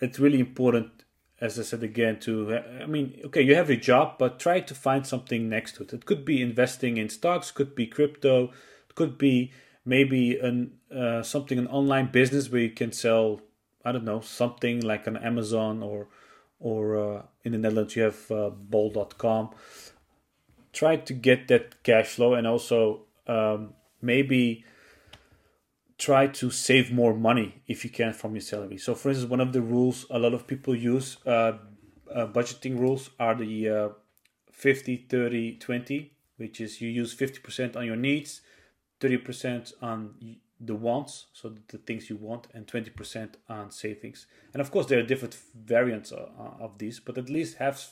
it's 0.00 0.18
really 0.18 0.40
important, 0.40 1.04
as 1.40 1.58
I 1.58 1.62
said 1.62 1.82
again, 1.82 2.20
to 2.20 2.58
I 2.82 2.86
mean, 2.86 3.20
okay, 3.26 3.42
you 3.42 3.54
have 3.54 3.70
a 3.70 3.76
job, 3.76 4.16
but 4.18 4.38
try 4.38 4.60
to 4.60 4.74
find 4.74 5.06
something 5.06 5.48
next 5.48 5.76
to 5.76 5.84
it. 5.84 5.92
It 5.92 6.04
could 6.04 6.24
be 6.24 6.42
investing 6.42 6.98
in 6.98 7.08
stocks, 7.08 7.50
could 7.50 7.74
be 7.74 7.86
crypto, 7.86 8.52
could 8.94 9.16
be 9.16 9.52
maybe 9.84 10.38
an 10.38 10.72
uh, 10.94 11.22
something 11.22 11.58
an 11.58 11.66
online 11.68 12.10
business 12.10 12.50
where 12.50 12.60
you 12.60 12.70
can 12.70 12.92
sell 12.92 13.40
I 13.84 13.92
don't 13.92 14.04
know 14.04 14.20
something 14.20 14.80
like 14.80 15.06
an 15.06 15.16
Amazon 15.16 15.82
or 15.82 16.08
or 16.58 16.82
uh, 16.96 17.22
in 17.44 17.52
the 17.52 17.58
Netherlands 17.58 17.96
you 17.96 18.02
have 18.02 18.30
uh, 18.30 18.50
Bol.com. 18.50 19.50
Try 20.72 20.96
to 20.96 21.12
get 21.14 21.48
that 21.48 21.82
cash 21.82 22.08
flow 22.08 22.34
and 22.34 22.46
also 22.46 23.06
um, 23.26 23.72
maybe 24.02 24.64
try 26.00 26.26
to 26.26 26.50
save 26.50 26.90
more 26.90 27.14
money 27.14 27.62
if 27.68 27.84
you 27.84 27.90
can 27.90 28.12
from 28.14 28.34
your 28.34 28.40
salary. 28.40 28.78
So, 28.78 28.94
for 28.94 29.10
instance, 29.10 29.30
one 29.30 29.40
of 29.40 29.52
the 29.52 29.60
rules 29.60 30.06
a 30.10 30.18
lot 30.18 30.32
of 30.32 30.46
people 30.46 30.74
use, 30.74 31.18
uh, 31.26 31.52
uh, 32.12 32.26
budgeting 32.26 32.78
rules, 32.78 33.10
are 33.20 33.34
the 33.34 33.68
uh, 33.68 33.88
50 34.50 35.06
30 35.08 35.58
20, 35.58 36.12
which 36.38 36.60
is 36.60 36.80
you 36.80 36.88
use 36.88 37.14
50% 37.14 37.76
on 37.76 37.84
your 37.84 37.96
needs, 37.96 38.40
30% 39.00 39.74
on 39.82 40.36
the 40.58 40.74
wants, 40.74 41.26
so 41.32 41.54
the 41.68 41.78
things 41.78 42.08
you 42.08 42.16
want, 42.16 42.46
and 42.54 42.66
20% 42.66 43.34
on 43.48 43.70
savings. 43.70 44.26
And 44.52 44.60
of 44.60 44.70
course, 44.70 44.86
there 44.86 44.98
are 44.98 45.02
different 45.02 45.36
variants 45.54 46.12
of, 46.12 46.28
of 46.60 46.78
these, 46.78 46.98
but 46.98 47.18
at 47.18 47.28
least 47.28 47.58
have 47.58 47.82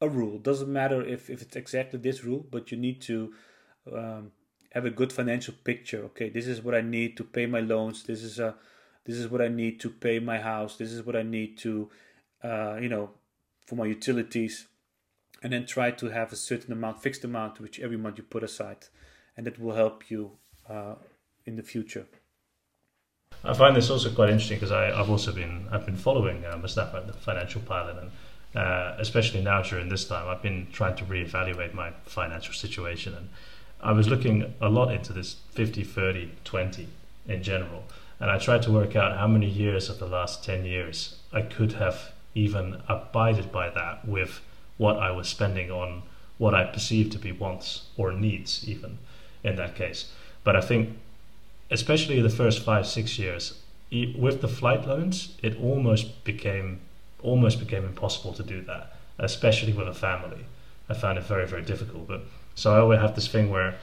a 0.00 0.08
rule. 0.08 0.38
Doesn't 0.38 0.72
matter 0.72 1.02
if, 1.02 1.28
if 1.28 1.42
it's 1.42 1.56
exactly 1.56 1.98
this 1.98 2.22
rule, 2.22 2.46
but 2.50 2.70
you 2.70 2.78
need 2.78 3.00
to 3.02 3.34
um, 3.92 4.32
have 4.70 4.84
a 4.84 4.90
good 4.90 5.12
financial 5.12 5.54
picture. 5.64 6.04
Okay, 6.04 6.28
this 6.28 6.46
is 6.46 6.62
what 6.62 6.74
I 6.74 6.80
need 6.80 7.16
to 7.16 7.24
pay 7.24 7.46
my 7.46 7.60
loans. 7.60 8.04
This 8.04 8.22
is 8.22 8.38
a 8.38 8.54
this 9.04 9.16
is 9.16 9.28
what 9.28 9.40
I 9.40 9.48
need 9.48 9.80
to 9.80 9.90
pay 9.90 10.18
my 10.18 10.38
house. 10.38 10.76
This 10.76 10.92
is 10.92 11.02
what 11.02 11.16
I 11.16 11.22
need 11.22 11.56
to, 11.58 11.90
uh, 12.44 12.76
you 12.76 12.90
know, 12.90 13.10
for 13.66 13.76
my 13.76 13.86
utilities, 13.86 14.66
and 15.42 15.52
then 15.52 15.64
try 15.64 15.90
to 15.92 16.10
have 16.10 16.32
a 16.32 16.36
certain 16.36 16.72
amount, 16.72 17.02
fixed 17.02 17.24
amount, 17.24 17.60
which 17.60 17.80
every 17.80 17.96
month 17.96 18.18
you 18.18 18.24
put 18.24 18.42
aside, 18.42 18.86
and 19.36 19.46
that 19.46 19.58
will 19.58 19.74
help 19.74 20.10
you 20.10 20.32
uh, 20.68 20.96
in 21.46 21.56
the 21.56 21.62
future. 21.62 22.06
I 23.44 23.54
find 23.54 23.74
this 23.76 23.88
also 23.88 24.10
quite 24.10 24.30
interesting 24.30 24.56
because 24.56 24.72
I've 24.72 25.08
also 25.08 25.32
been 25.32 25.68
I've 25.70 25.86
been 25.86 25.96
following 25.96 26.44
uh, 26.44 26.58
Mustafa, 26.58 27.04
the 27.06 27.12
financial 27.12 27.62
pilot, 27.62 27.96
and 28.02 28.10
uh, 28.54 28.96
especially 28.98 29.42
now 29.42 29.62
during 29.62 29.88
this 29.88 30.04
time, 30.06 30.28
I've 30.28 30.42
been 30.42 30.66
trying 30.72 30.96
to 30.96 31.04
reevaluate 31.04 31.72
my 31.72 31.92
financial 32.04 32.52
situation, 32.52 33.14
and 33.14 33.28
I 33.80 33.92
was 33.92 34.08
looking 34.08 34.54
a 34.60 34.68
lot 34.68 34.92
into 34.92 35.12
this 35.12 35.36
50, 35.52 35.84
30, 35.84 36.32
20 36.44 36.88
in 37.26 37.42
general, 37.42 37.84
and 38.18 38.30
I 38.30 38.38
tried 38.38 38.62
to 38.62 38.72
work 38.72 38.96
out 38.96 39.16
how 39.16 39.26
many 39.26 39.48
years 39.48 39.88
of 39.88 39.98
the 39.98 40.06
last 40.06 40.44
10 40.44 40.64
years 40.64 41.18
I 41.32 41.42
could 41.42 41.74
have 41.74 42.12
even 42.34 42.82
abided 42.88 43.52
by 43.52 43.70
that 43.70 44.06
with 44.06 44.40
what 44.76 44.96
I 44.96 45.10
was 45.10 45.28
spending 45.28 45.70
on 45.70 46.02
what 46.38 46.54
I 46.54 46.64
perceived 46.64 47.12
to 47.12 47.18
be 47.18 47.32
wants 47.32 47.88
or 47.96 48.12
needs, 48.12 48.68
even 48.68 48.98
in 49.42 49.56
that 49.56 49.74
case. 49.74 50.12
But 50.44 50.56
I 50.56 50.60
think 50.60 50.96
especially 51.70 52.20
the 52.20 52.30
first 52.30 52.64
five 52.64 52.86
six 52.86 53.18
years 53.18 53.60
with 53.90 54.40
the 54.40 54.48
flight 54.48 54.86
loans 54.86 55.36
it 55.42 55.58
almost 55.60 56.24
became 56.24 56.80
almost 57.22 57.58
became 57.58 57.84
impossible 57.84 58.32
to 58.32 58.42
do 58.42 58.60
that 58.62 58.96
especially 59.18 59.72
with 59.72 59.88
a 59.88 59.94
family 59.94 60.44
i 60.88 60.94
found 60.94 61.18
it 61.18 61.24
very 61.24 61.46
very 61.46 61.62
difficult 61.62 62.06
but 62.06 62.22
so 62.58 62.74
i 62.74 62.78
always 62.78 63.00
have 63.00 63.14
this 63.14 63.28
thing 63.28 63.50
where 63.50 63.74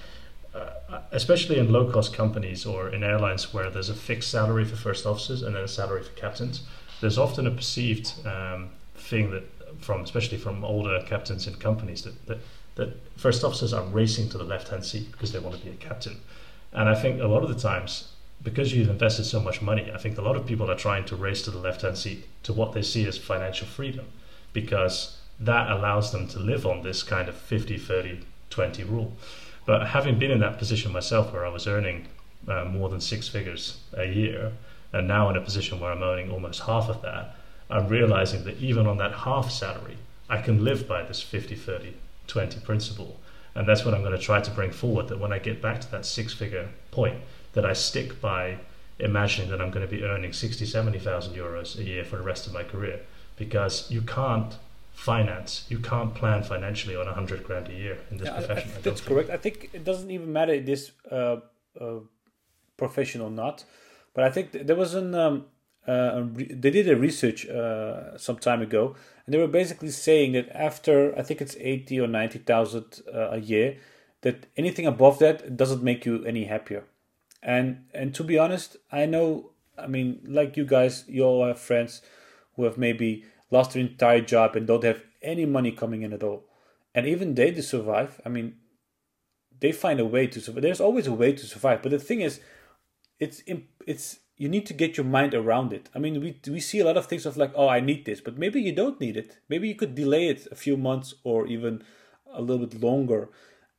uh, 0.54 1.02
especially 1.12 1.58
in 1.58 1.72
low 1.72 1.92
cost 1.92 2.14
companies 2.14 2.66
or 2.66 2.90
in 2.90 3.04
airlines 3.04 3.54
where 3.54 3.70
there's 3.70 3.90
a 3.90 3.96
fixed 3.96 4.32
salary 4.32 4.64
for 4.64 4.76
first 4.76 5.06
officers 5.06 5.42
and 5.42 5.56
then 5.56 5.64
a 5.64 5.68
salary 5.68 6.04
for 6.04 6.12
captains 6.12 6.64
there's 7.02 7.18
often 7.18 7.46
a 7.48 7.52
perceived 7.52 8.14
um, 8.26 8.70
thing 8.96 9.32
that 9.32 9.44
from 9.82 10.02
especially 10.02 10.38
from 10.38 10.64
older 10.64 11.04
captains 11.06 11.48
in 11.48 11.56
companies 11.56 12.04
that, 12.04 12.26
that 12.28 12.40
that 12.76 12.94
first 13.18 13.44
officers 13.44 13.74
are 13.74 13.84
racing 13.86 14.30
to 14.30 14.38
the 14.38 14.44
left 14.44 14.68
hand 14.68 14.86
seat 14.86 15.12
because 15.12 15.32
they 15.32 15.40
want 15.40 15.58
to 15.58 15.66
be 15.66 15.72
a 15.72 15.76
captain. 15.76 16.18
And 16.74 16.90
I 16.90 16.96
think 16.96 17.22
a 17.22 17.28
lot 17.28 17.44
of 17.44 17.50
the 17.50 17.60
times, 17.60 18.12
because 18.44 18.74
you've 18.74 18.90
invested 18.90 19.24
so 19.24 19.40
much 19.40 19.62
money, 19.62 19.92
I 19.94 19.98
think 19.98 20.18
a 20.18 20.22
lot 20.22 20.36
of 20.36 20.46
people 20.46 20.70
are 20.70 20.76
trying 20.76 21.06
to 21.06 21.16
race 21.16 21.42
to 21.44 21.52
the 21.52 21.58
left 21.58 21.82
hand 21.82 21.98
seat 21.98 22.26
to 22.44 22.54
what 22.54 22.74
they 22.74 22.82
see 22.82 23.08
as 23.08 23.18
financial 23.18 23.66
freedom, 23.66 24.06
because 24.54 25.18
that 25.40 25.72
allows 25.72 26.12
them 26.12 26.28
to 26.30 26.40
live 26.40 26.66
on 26.66 26.82
this 26.82 27.02
kind 27.02 27.30
of 27.30 27.36
50, 27.36 27.78
30, 27.78 28.20
20 28.56 28.84
rule. 28.86 29.12
But 29.66 29.88
having 29.88 30.18
been 30.18 30.32
in 30.32 30.40
that 30.40 30.58
position 30.58 30.92
myself 30.92 31.34
where 31.34 31.46
I 31.46 31.50
was 31.50 31.68
earning 31.68 32.08
uh, 32.48 32.66
more 32.66 32.90
than 32.90 33.02
six 33.02 33.28
figures 33.28 33.78
a 33.94 34.06
year, 34.06 34.52
and 34.94 35.08
now 35.08 35.30
in 35.30 35.36
a 35.36 35.42
position 35.42 35.80
where 35.80 35.92
I'm 35.92 36.04
earning 36.04 36.32
almost 36.32 36.62
half 36.62 36.90
of 36.90 37.02
that, 37.02 37.36
I'm 37.70 37.88
realizing 37.88 38.44
that 38.46 38.58
even 38.60 38.88
on 38.88 38.98
that 38.98 39.14
half 39.14 39.52
salary, 39.52 39.98
I 40.30 40.42
can 40.42 40.64
live 40.64 40.88
by 40.88 41.04
this 41.04 41.22
50, 41.22 41.56
30, 41.56 41.94
20 42.28 42.60
principle 42.62 43.20
and 43.56 43.66
that's 43.66 43.86
what 43.86 43.94
I'm 43.94 44.02
going 44.02 44.18
to 44.18 44.20
try 44.20 44.42
to 44.42 44.52
bring 44.52 44.72
forward. 44.72 45.08
That 45.08 45.20
when 45.20 45.32
I 45.32 45.40
get 45.40 45.62
back 45.62 45.80
to 45.82 45.92
that 45.92 46.06
six-figure 46.06 46.70
point, 46.92 47.22
that 47.54 47.66
I 47.66 47.74
stick 47.74 48.20
by 48.20 48.58
imagining 49.00 49.50
that 49.50 49.62
I'm 49.62 49.72
going 49.72 49.88
to 49.88 49.92
be 49.92 50.04
earning 50.04 50.34
60, 50.34 50.66
70,000 50.66 51.34
euros 51.34 51.80
a 51.80 51.84
year 51.84 52.04
for 52.04 52.18
the 52.18 52.24
rest 52.24 52.48
of 52.48 52.54
my 52.54 52.64
career, 52.64 53.00
because 53.38 53.90
you 53.90 54.02
can't 54.02 54.58
finance, 54.96 55.66
you 55.70 55.80
can't 55.80 56.14
plan 56.16 56.42
financially 56.44 56.96
on 56.96 57.04
a 57.04 57.12
100 57.12 57.44
grand 57.44 57.68
a 57.70 57.74
year 57.74 57.98
in 58.12 58.18
this 58.18 58.28
Yeah, 58.28 58.34
I- 58.36 58.38
I 58.38 58.46
profession. 58.46 58.72
I 58.78 58.82
that's 58.82 59.02
correct. 59.02 59.30
I 59.30 59.38
think 59.38 59.70
it 59.74 59.84
doesn't 59.84 60.10
even 60.12 60.32
matter 60.34 60.54
if 60.54 60.66
this 60.66 60.92
uh, 61.12 61.38
uh, 61.80 62.00
profession 62.78 63.22
or 63.22 63.30
not, 63.30 63.64
but 64.14 64.24
I 64.24 64.30
think 64.32 64.52
th- 64.52 64.66
there 64.66 64.76
was 64.76 64.94
an 64.94 65.14
um, 65.16 65.46
uh, 65.88 66.24
they 66.36 66.72
did 66.72 66.90
a 66.90 66.96
research 66.96 67.46
uh, 67.48 68.18
some 68.18 68.38
time 68.38 68.62
ago, 68.62 68.96
and 69.26 69.34
they 69.34 69.38
were 69.38 69.48
basically 69.48 69.90
saying 69.92 70.32
that 70.34 70.50
after 70.50 71.18
I 71.18 71.22
think 71.22 71.42
it's 71.42 71.56
eighty 71.60 72.00
or 72.00 72.08
ninety 72.08 72.40
thousand 72.40 73.02
uh, 73.14 73.30
a 73.32 73.38
year, 73.38 73.78
that 74.22 74.48
anything 74.58 74.88
above 74.88 75.20
that 75.20 75.56
doesn't 75.58 75.84
make 75.84 76.06
you 76.06 76.24
any 76.26 76.46
happier. 76.46 76.86
And 77.44 77.86
and 77.94 78.16
to 78.16 78.24
be 78.24 78.38
honest, 78.40 78.78
I 78.92 79.06
know. 79.06 79.52
I 79.78 79.88
mean, 79.88 80.22
like 80.26 80.56
you 80.56 80.66
guys, 80.66 81.04
you 81.08 81.24
all 81.24 81.46
have 81.46 81.60
friends 81.60 82.02
who 82.56 82.64
have 82.64 82.78
maybe 82.78 83.26
lost 83.52 83.74
their 83.74 83.82
entire 83.82 84.22
job 84.22 84.56
and 84.56 84.68
don't 84.68 84.84
have 84.84 85.04
any 85.22 85.46
money 85.46 85.72
coming 85.72 86.02
in 86.02 86.14
at 86.14 86.24
all, 86.24 86.46
and 86.94 87.06
even 87.08 87.36
they 87.36 87.52
to 87.52 87.64
survive. 87.64 88.22
I 88.26 88.30
mean, 88.30 88.56
they 89.60 89.72
find 89.72 90.00
a 90.00 90.06
way 90.06 90.28
to 90.28 90.42
survive. 90.42 90.62
There's 90.62 90.82
always 90.82 91.08
a 91.08 91.14
way 91.14 91.34
to 91.34 91.46
survive, 91.46 91.82
but 91.82 91.92
the 91.92 92.00
thing 92.00 92.22
is, 92.22 92.40
it's 93.20 93.44
it's 93.88 94.20
you 94.38 94.50
need 94.50 94.66
to 94.66 94.74
get 94.74 94.98
your 94.98 95.06
mind 95.06 95.34
around 95.34 95.72
it. 95.72 95.90
I 95.96 96.00
mean, 96.00 96.22
we 96.22 96.40
we 96.52 96.60
see 96.60 96.80
a 96.80 96.86
lot 96.86 96.98
of 96.98 97.06
things 97.06 97.26
of 97.26 97.38
like, 97.38 97.52
oh, 97.56 97.70
I 97.70 97.80
need 97.80 98.06
this, 98.06 98.22
but 98.22 98.38
maybe 98.38 98.62
you 98.62 98.74
don't 98.74 99.00
need 99.00 99.18
it. 99.18 99.38
Maybe 99.50 99.68
you 99.68 99.76
could 99.76 99.96
delay 99.96 100.28
it 100.28 100.48
a 100.52 100.56
few 100.56 100.78
months 100.78 101.16
or 101.24 101.48
even 101.48 101.84
a 102.32 102.42
little 102.42 102.66
bit 102.66 102.82
longer. 102.82 103.30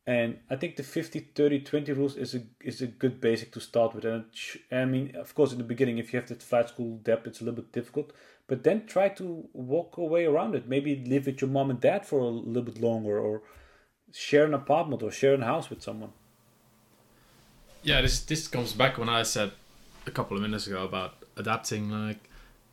And 0.06 0.38
I 0.48 0.56
think 0.56 0.76
the 0.76 0.84
50 0.84 1.18
30 1.34 1.60
20 1.60 1.92
rules 1.92 2.16
is 2.16 2.34
a 2.34 2.42
is 2.60 2.80
a 2.80 2.86
good 2.86 3.20
basic 3.20 3.52
to 3.52 3.60
start 3.60 3.94
with. 3.94 4.04
And 4.04 4.26
sh- 4.32 4.58
I 4.72 4.84
mean, 4.84 5.14
of 5.16 5.34
course, 5.34 5.52
in 5.52 5.58
the 5.58 5.64
beginning, 5.64 5.98
if 5.98 6.12
you 6.12 6.20
have 6.20 6.28
that 6.28 6.42
flight 6.42 6.68
school 6.68 6.98
debt, 6.98 7.22
it's 7.26 7.40
a 7.40 7.44
little 7.44 7.62
bit 7.62 7.72
difficult. 7.72 8.12
But 8.48 8.62
then 8.62 8.86
try 8.86 9.08
to 9.10 9.48
walk 9.52 9.96
away 9.96 10.24
around 10.24 10.54
it. 10.54 10.68
Maybe 10.68 11.04
live 11.04 11.26
with 11.26 11.40
your 11.40 11.50
mom 11.50 11.70
and 11.70 11.80
dad 11.80 12.06
for 12.06 12.20
a 12.20 12.24
little 12.24 12.62
bit 12.62 12.80
longer, 12.80 13.18
or 13.18 13.42
share 14.12 14.44
an 14.44 14.54
apartment 14.54 15.02
or 15.02 15.10
share 15.10 15.34
a 15.34 15.44
house 15.44 15.68
with 15.68 15.82
someone. 15.82 16.12
Yeah, 17.82 18.00
this 18.00 18.20
this 18.20 18.48
comes 18.48 18.72
back 18.72 18.98
when 18.98 19.08
I 19.08 19.22
said 19.22 19.52
a 20.06 20.10
couple 20.10 20.36
of 20.36 20.42
minutes 20.42 20.66
ago 20.66 20.84
about 20.84 21.14
adapting. 21.36 21.90
Like, 21.90 22.28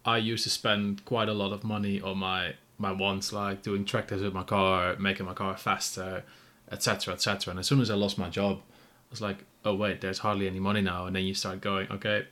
I 0.05 0.17
used 0.17 0.43
to 0.43 0.49
spend 0.49 1.05
quite 1.05 1.29
a 1.29 1.33
lot 1.33 1.51
of 1.51 1.63
money 1.63 2.01
on 2.01 2.17
my 2.17 2.55
my 2.77 2.91
wants, 2.91 3.33
like 3.33 3.61
doing 3.61 3.85
tractors 3.85 4.21
with 4.21 4.33
my 4.33 4.43
car, 4.43 4.95
making 4.97 5.25
my 5.25 5.33
car 5.33 5.57
faster, 5.57 6.23
etc., 6.71 7.13
etc. 7.13 7.51
And 7.51 7.59
as 7.59 7.67
soon 7.67 7.81
as 7.81 7.89
I 7.89 7.95
lost 7.95 8.17
my 8.17 8.29
job, 8.29 8.57
I 8.57 9.11
was 9.11 9.21
like, 9.21 9.45
oh 9.65 9.75
wait, 9.75 10.01
there's 10.01 10.19
hardly 10.19 10.47
any 10.47 10.59
money 10.59 10.81
now. 10.81 11.05
And 11.05 11.15
then 11.15 11.23
you 11.23 11.33
start 11.33 11.61
going, 11.61 11.91
okay, 11.91 12.25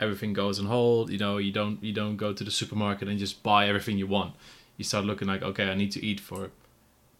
everything 0.00 0.32
goes 0.32 0.58
on 0.58 0.66
hold. 0.66 1.10
You 1.10 1.18
know, 1.18 1.38
you 1.38 1.52
don't 1.52 1.82
you 1.82 1.92
don't 1.92 2.16
go 2.16 2.32
to 2.32 2.44
the 2.44 2.50
supermarket 2.50 3.08
and 3.08 3.18
just 3.18 3.42
buy 3.42 3.68
everything 3.68 3.98
you 3.98 4.06
want. 4.06 4.34
You 4.76 4.84
start 4.84 5.04
looking 5.04 5.28
like, 5.28 5.42
okay, 5.42 5.70
I 5.70 5.74
need 5.74 5.92
to 5.92 6.04
eat 6.04 6.20
for 6.20 6.50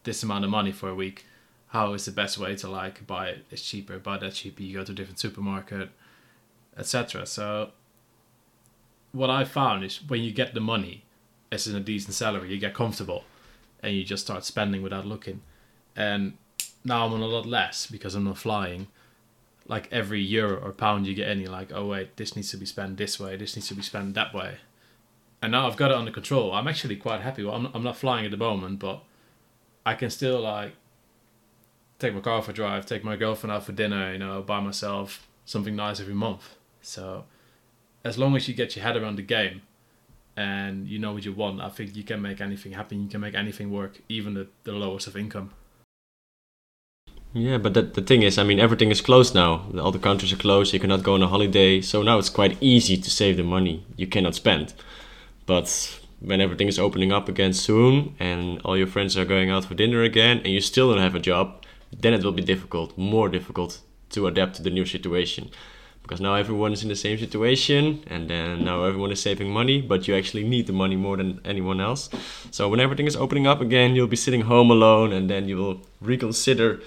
this 0.05 0.23
amount 0.23 0.45
of 0.45 0.51
money 0.51 0.73
for 0.73 0.89
a 0.89 0.95
week. 0.95 1.25
How 1.69 1.93
is 1.93 2.05
the 2.05 2.13
best 2.13 2.39
way 2.39 2.57
to 2.57 2.69
like 2.69 3.07
buy 3.07 3.29
it? 3.29 3.47
It's 3.51 3.63
cheaper, 3.63 3.99
buy 3.99 4.19
that 4.19 4.35
cheaper. 4.35 4.63
You 4.63 4.79
go 4.79 4.85
to 4.85 4.93
a 4.93 4.95
different 4.95 5.19
supermarket, 5.19 5.91
etc. 6.77 7.27
So 7.27 7.71
what 9.13 9.31
I 9.31 9.45
found 9.45 9.85
is 9.85 10.01
when 10.07 10.23
you 10.23 10.33
get 10.33 10.55
the 10.55 10.61
money, 10.61 11.05
as 11.51 11.67
in 11.67 11.77
a 11.77 11.81
decent 11.81 12.15
salary, 12.15 12.51
you 12.51 12.59
get 12.59 12.75
comfortable, 12.75 13.25
and 13.83 13.95
you 13.95 14.05
just 14.05 14.25
start 14.25 14.45
spending 14.45 14.83
without 14.83 15.05
looking. 15.05 15.43
And 15.97 16.35
now 16.85 17.07
I'm 17.07 17.13
on 17.13 17.21
a 17.21 17.27
lot 17.27 17.45
less 17.45 17.87
because 17.87 18.15
I'm 18.15 18.25
not 18.25 18.39
flying 18.39 18.87
like 19.69 19.87
every 19.93 20.21
euro 20.21 20.57
or 20.57 20.73
pound 20.73 21.07
you 21.07 21.15
get 21.15 21.29
any 21.29 21.47
like 21.47 21.71
oh 21.73 21.87
wait 21.87 22.17
this 22.17 22.35
needs 22.35 22.51
to 22.51 22.57
be 22.57 22.67
spent 22.67 22.97
this 22.97 23.21
way 23.21 23.37
this 23.37 23.55
needs 23.55 23.69
to 23.69 23.75
be 23.75 23.83
spent 23.83 24.15
that 24.15 24.35
way. 24.35 24.57
And 25.41 25.53
now 25.53 25.69
i've 25.69 25.77
got 25.77 25.91
it 25.91 25.97
under 25.97 26.11
control. 26.11 26.53
I'm 26.53 26.67
actually 26.67 26.97
quite 26.97 27.21
happy. 27.21 27.45
Well, 27.45 27.55
I'm, 27.55 27.67
I'm 27.75 27.85
not 27.85 27.97
flying 27.97 28.25
at 28.25 28.31
the 28.31 28.37
moment 28.37 28.81
but 28.81 29.05
i 29.87 29.95
can 29.95 30.11
still 30.11 30.41
like 30.41 30.73
take 31.99 32.15
my 32.15 32.21
car 32.21 32.43
for 32.43 32.51
a 32.51 32.55
drive 32.55 32.85
take 32.85 33.05
my 33.05 33.17
girlfriend 33.17 33.53
out 33.53 33.65
for 33.65 33.73
dinner 33.73 34.13
you 34.13 34.19
know 34.19 34.43
buy 34.43 34.61
myself 34.61 35.29
something 35.45 35.77
nice 35.77 36.01
every 36.01 36.15
month. 36.15 36.57
So 36.81 37.25
as 38.05 38.17
long 38.19 38.37
as 38.37 38.49
you 38.49 38.55
get 38.55 38.75
your 38.75 38.85
head 38.85 38.97
around 38.97 39.17
the 39.17 39.23
game 39.23 39.63
and 40.37 40.87
you 40.87 40.99
know 41.01 41.13
what 41.13 41.25
you 41.25 41.33
want 41.33 41.61
i 41.61 41.69
think 41.69 41.97
you 41.97 42.05
can 42.05 42.23
make 42.23 42.41
anything 42.41 42.73
happen. 42.73 43.03
You 43.03 43.09
can 43.09 43.21
make 43.21 43.35
anything 43.35 43.71
work 43.71 44.01
even 44.09 44.35
the, 44.35 44.49
the 44.65 44.73
lowest 44.73 45.07
of 45.07 45.17
income 45.17 45.51
Yeah, 47.35 47.59
but 47.59 47.75
the, 47.75 47.83
the 47.83 48.01
thing 48.01 48.23
is, 48.23 48.39
I 48.39 48.43
mean, 48.43 48.59
everything 48.59 48.91
is 48.91 49.03
closed 49.03 49.35
now. 49.35 49.67
All 49.79 49.93
the 49.93 49.99
countries 49.99 50.33
are 50.33 50.37
closed. 50.37 50.73
You 50.73 50.81
cannot 50.81 51.03
go 51.03 51.15
on 51.15 51.23
a 51.23 51.29
holiday. 51.29 51.81
So 51.83 52.03
now 52.03 52.19
it's 52.19 52.31
quite 52.31 52.57
easy 52.61 52.97
to 52.97 53.11
save 53.11 53.37
the 53.37 53.43
money 53.43 53.85
you 53.97 54.07
cannot 54.07 54.35
spend. 54.35 54.73
But 55.45 56.01
when 56.21 56.41
everything 56.41 56.69
is 56.69 56.79
opening 56.79 57.13
up 57.13 57.29
again 57.29 57.53
soon 57.53 58.17
and 58.19 58.61
all 58.65 58.77
your 58.77 58.87
friends 58.87 59.17
are 59.17 59.25
going 59.25 59.51
out 59.51 59.67
for 59.67 59.75
dinner 59.75 60.03
again 60.03 60.39
and 60.39 60.49
you 60.49 60.61
still 60.61 60.91
don't 60.91 61.03
have 61.03 61.15
a 61.15 61.21
job, 61.21 61.65
then 61.97 62.15
it 62.15 62.25
will 62.25 62.33
be 62.33 62.43
difficult, 62.43 62.97
more 62.97 63.29
difficult 63.29 63.81
to 64.11 64.27
adapt 64.27 64.57
to 64.57 64.63
the 64.63 64.71
new 64.71 64.87
situation. 64.87 65.51
Because 66.03 66.23
now 66.23 66.35
everyone 66.35 66.73
is 66.73 66.83
in 66.83 66.89
the 66.89 66.97
same 66.97 67.19
situation 67.19 68.03
and 68.07 68.31
then 68.31 68.65
now 68.65 68.85
everyone 68.85 69.13
is 69.13 69.21
saving 69.21 69.51
money, 69.51 69.83
but 69.83 70.09
you 70.09 70.17
actually 70.17 70.45
need 70.45 70.67
the 70.67 70.73
money 70.73 70.97
more 70.97 71.19
than 71.19 71.41
anyone 71.45 71.81
else. 71.81 72.09
So 72.51 72.71
when 72.71 72.81
everything 72.81 73.07
is 73.07 73.17
opening 73.17 73.47
up 73.47 73.61
again, 73.61 73.95
you'll 73.95 74.07
be 74.07 74.17
sitting 74.17 74.41
home 74.41 74.71
alone 74.71 75.13
and 75.13 75.29
then 75.29 75.47
you 75.47 75.59
will 75.59 75.83
reconsider 76.01 76.81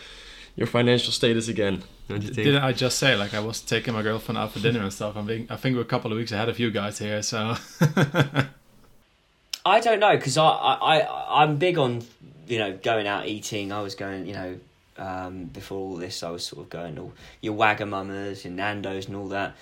your 0.56 0.68
financial 0.68 1.12
status 1.12 1.48
again. 1.48 1.84
Don't 2.08 2.22
you 2.22 2.30
think? 2.30 2.46
Didn't 2.46 2.64
I 2.64 2.74
just 2.74 2.98
say 3.00 3.16
like 3.16 3.34
I 3.34 3.40
was 3.40 3.62
taking 3.62 3.94
my 3.94 4.02
girlfriend 4.02 4.38
out 4.38 4.52
for 4.52 4.60
dinner 4.60 4.82
and 4.82 4.92
stuff? 4.92 5.16
I 5.16 5.24
think 5.24 5.50
I 5.52 5.56
think 5.56 5.76
we're 5.76 5.82
a 5.82 5.86
couple 5.86 6.12
of 6.12 6.18
weeks 6.18 6.32
ahead 6.32 6.50
of 6.50 6.60
you 6.60 6.72
guys 6.72 7.00
here. 7.00 7.22
So 7.22 7.56
I 9.66 9.80
don't 9.80 10.00
know 10.00 10.16
because 10.16 10.38
I, 10.38 10.48
I 10.48 11.00
I 11.00 11.44
I'm 11.44 11.58
big 11.58 11.78
on 11.78 12.04
you 12.48 12.60
know 12.60 12.78
going 12.78 13.08
out 13.08 13.28
eating. 13.28 13.72
I 13.72 13.82
was 13.82 13.96
going 13.96 14.26
you 14.26 14.34
know 14.34 14.60
um, 14.98 15.46
before 15.46 15.80
all 15.80 15.96
this 15.96 16.24
I 16.24 16.30
was 16.30 16.46
sort 16.46 16.64
of 16.64 16.70
going 16.70 17.00
all 17.00 17.14
your 17.42 17.56
Wagamamas 17.56 18.46
and 18.46 18.56
Nando's 18.56 19.08
and 19.08 19.16
all 19.16 19.30
that. 19.30 19.56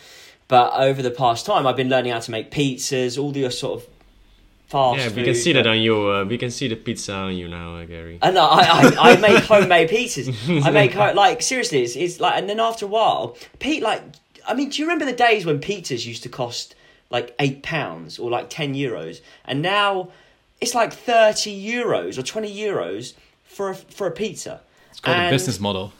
But 0.47 0.73
over 0.73 1.03
the 1.03 1.11
past 1.11 1.45
time, 1.45 1.67
I've 1.67 1.75
been 1.75 1.89
learning 1.89 2.11
how 2.11 2.19
to 2.19 2.31
make 2.31 2.49
pizzas, 2.49 3.21
all 3.21 3.31
the 3.31 3.51
sort 3.51 3.83
of 3.83 3.87
fast. 4.69 4.97
yeah, 4.99 5.07
we 5.07 5.13
food, 5.13 5.25
can 5.25 5.35
see 5.35 5.53
that 5.53 5.67
on 5.67 5.79
you. 5.79 6.09
Uh, 6.09 6.23
we 6.25 6.37
can 6.37 6.51
see 6.51 6.67
the 6.67 6.75
pizza 6.75 7.13
on 7.13 7.35
you 7.35 7.47
now, 7.47 7.75
uh, 7.75 7.85
Gary. 7.85 8.19
And 8.21 8.37
I, 8.37 8.45
I, 8.45 9.11
I 9.13 9.17
make 9.27 9.43
homemade 9.43 9.89
pizzas. 9.89 10.63
I 10.63 10.71
make 10.71 10.93
ho- 10.93 11.13
like 11.15 11.41
seriously, 11.41 11.83
it's, 11.83 11.95
it's 11.95 12.19
like, 12.19 12.35
and 12.37 12.49
then 12.49 12.59
after 12.59 12.85
a 12.85 12.89
while, 12.89 13.35
Pete, 13.59 13.83
like, 13.83 14.01
I 14.47 14.53
mean, 14.53 14.69
do 14.69 14.81
you 14.81 14.85
remember 14.87 15.05
the 15.05 15.17
days 15.17 15.45
when 15.45 15.59
pizzas 15.59 16.05
used 16.05 16.23
to 16.23 16.29
cost 16.29 16.75
like 17.09 17.35
eight 17.39 17.63
pounds 17.63 18.19
or 18.19 18.29
like 18.29 18.49
ten 18.49 18.73
euros, 18.75 19.21
and 19.45 19.61
now 19.61 20.09
it's 20.61 20.75
like 20.75 20.93
thirty 20.93 21.53
euros 21.67 22.17
or 22.17 22.21
twenty 22.21 22.55
euros 22.55 23.13
for 23.43 23.71
a, 23.71 23.75
for 23.75 24.07
a 24.07 24.11
pizza. 24.11 24.61
it's 24.91 24.99
called 24.99 25.17
a 25.17 25.29
business 25.29 25.59
model. 25.59 25.91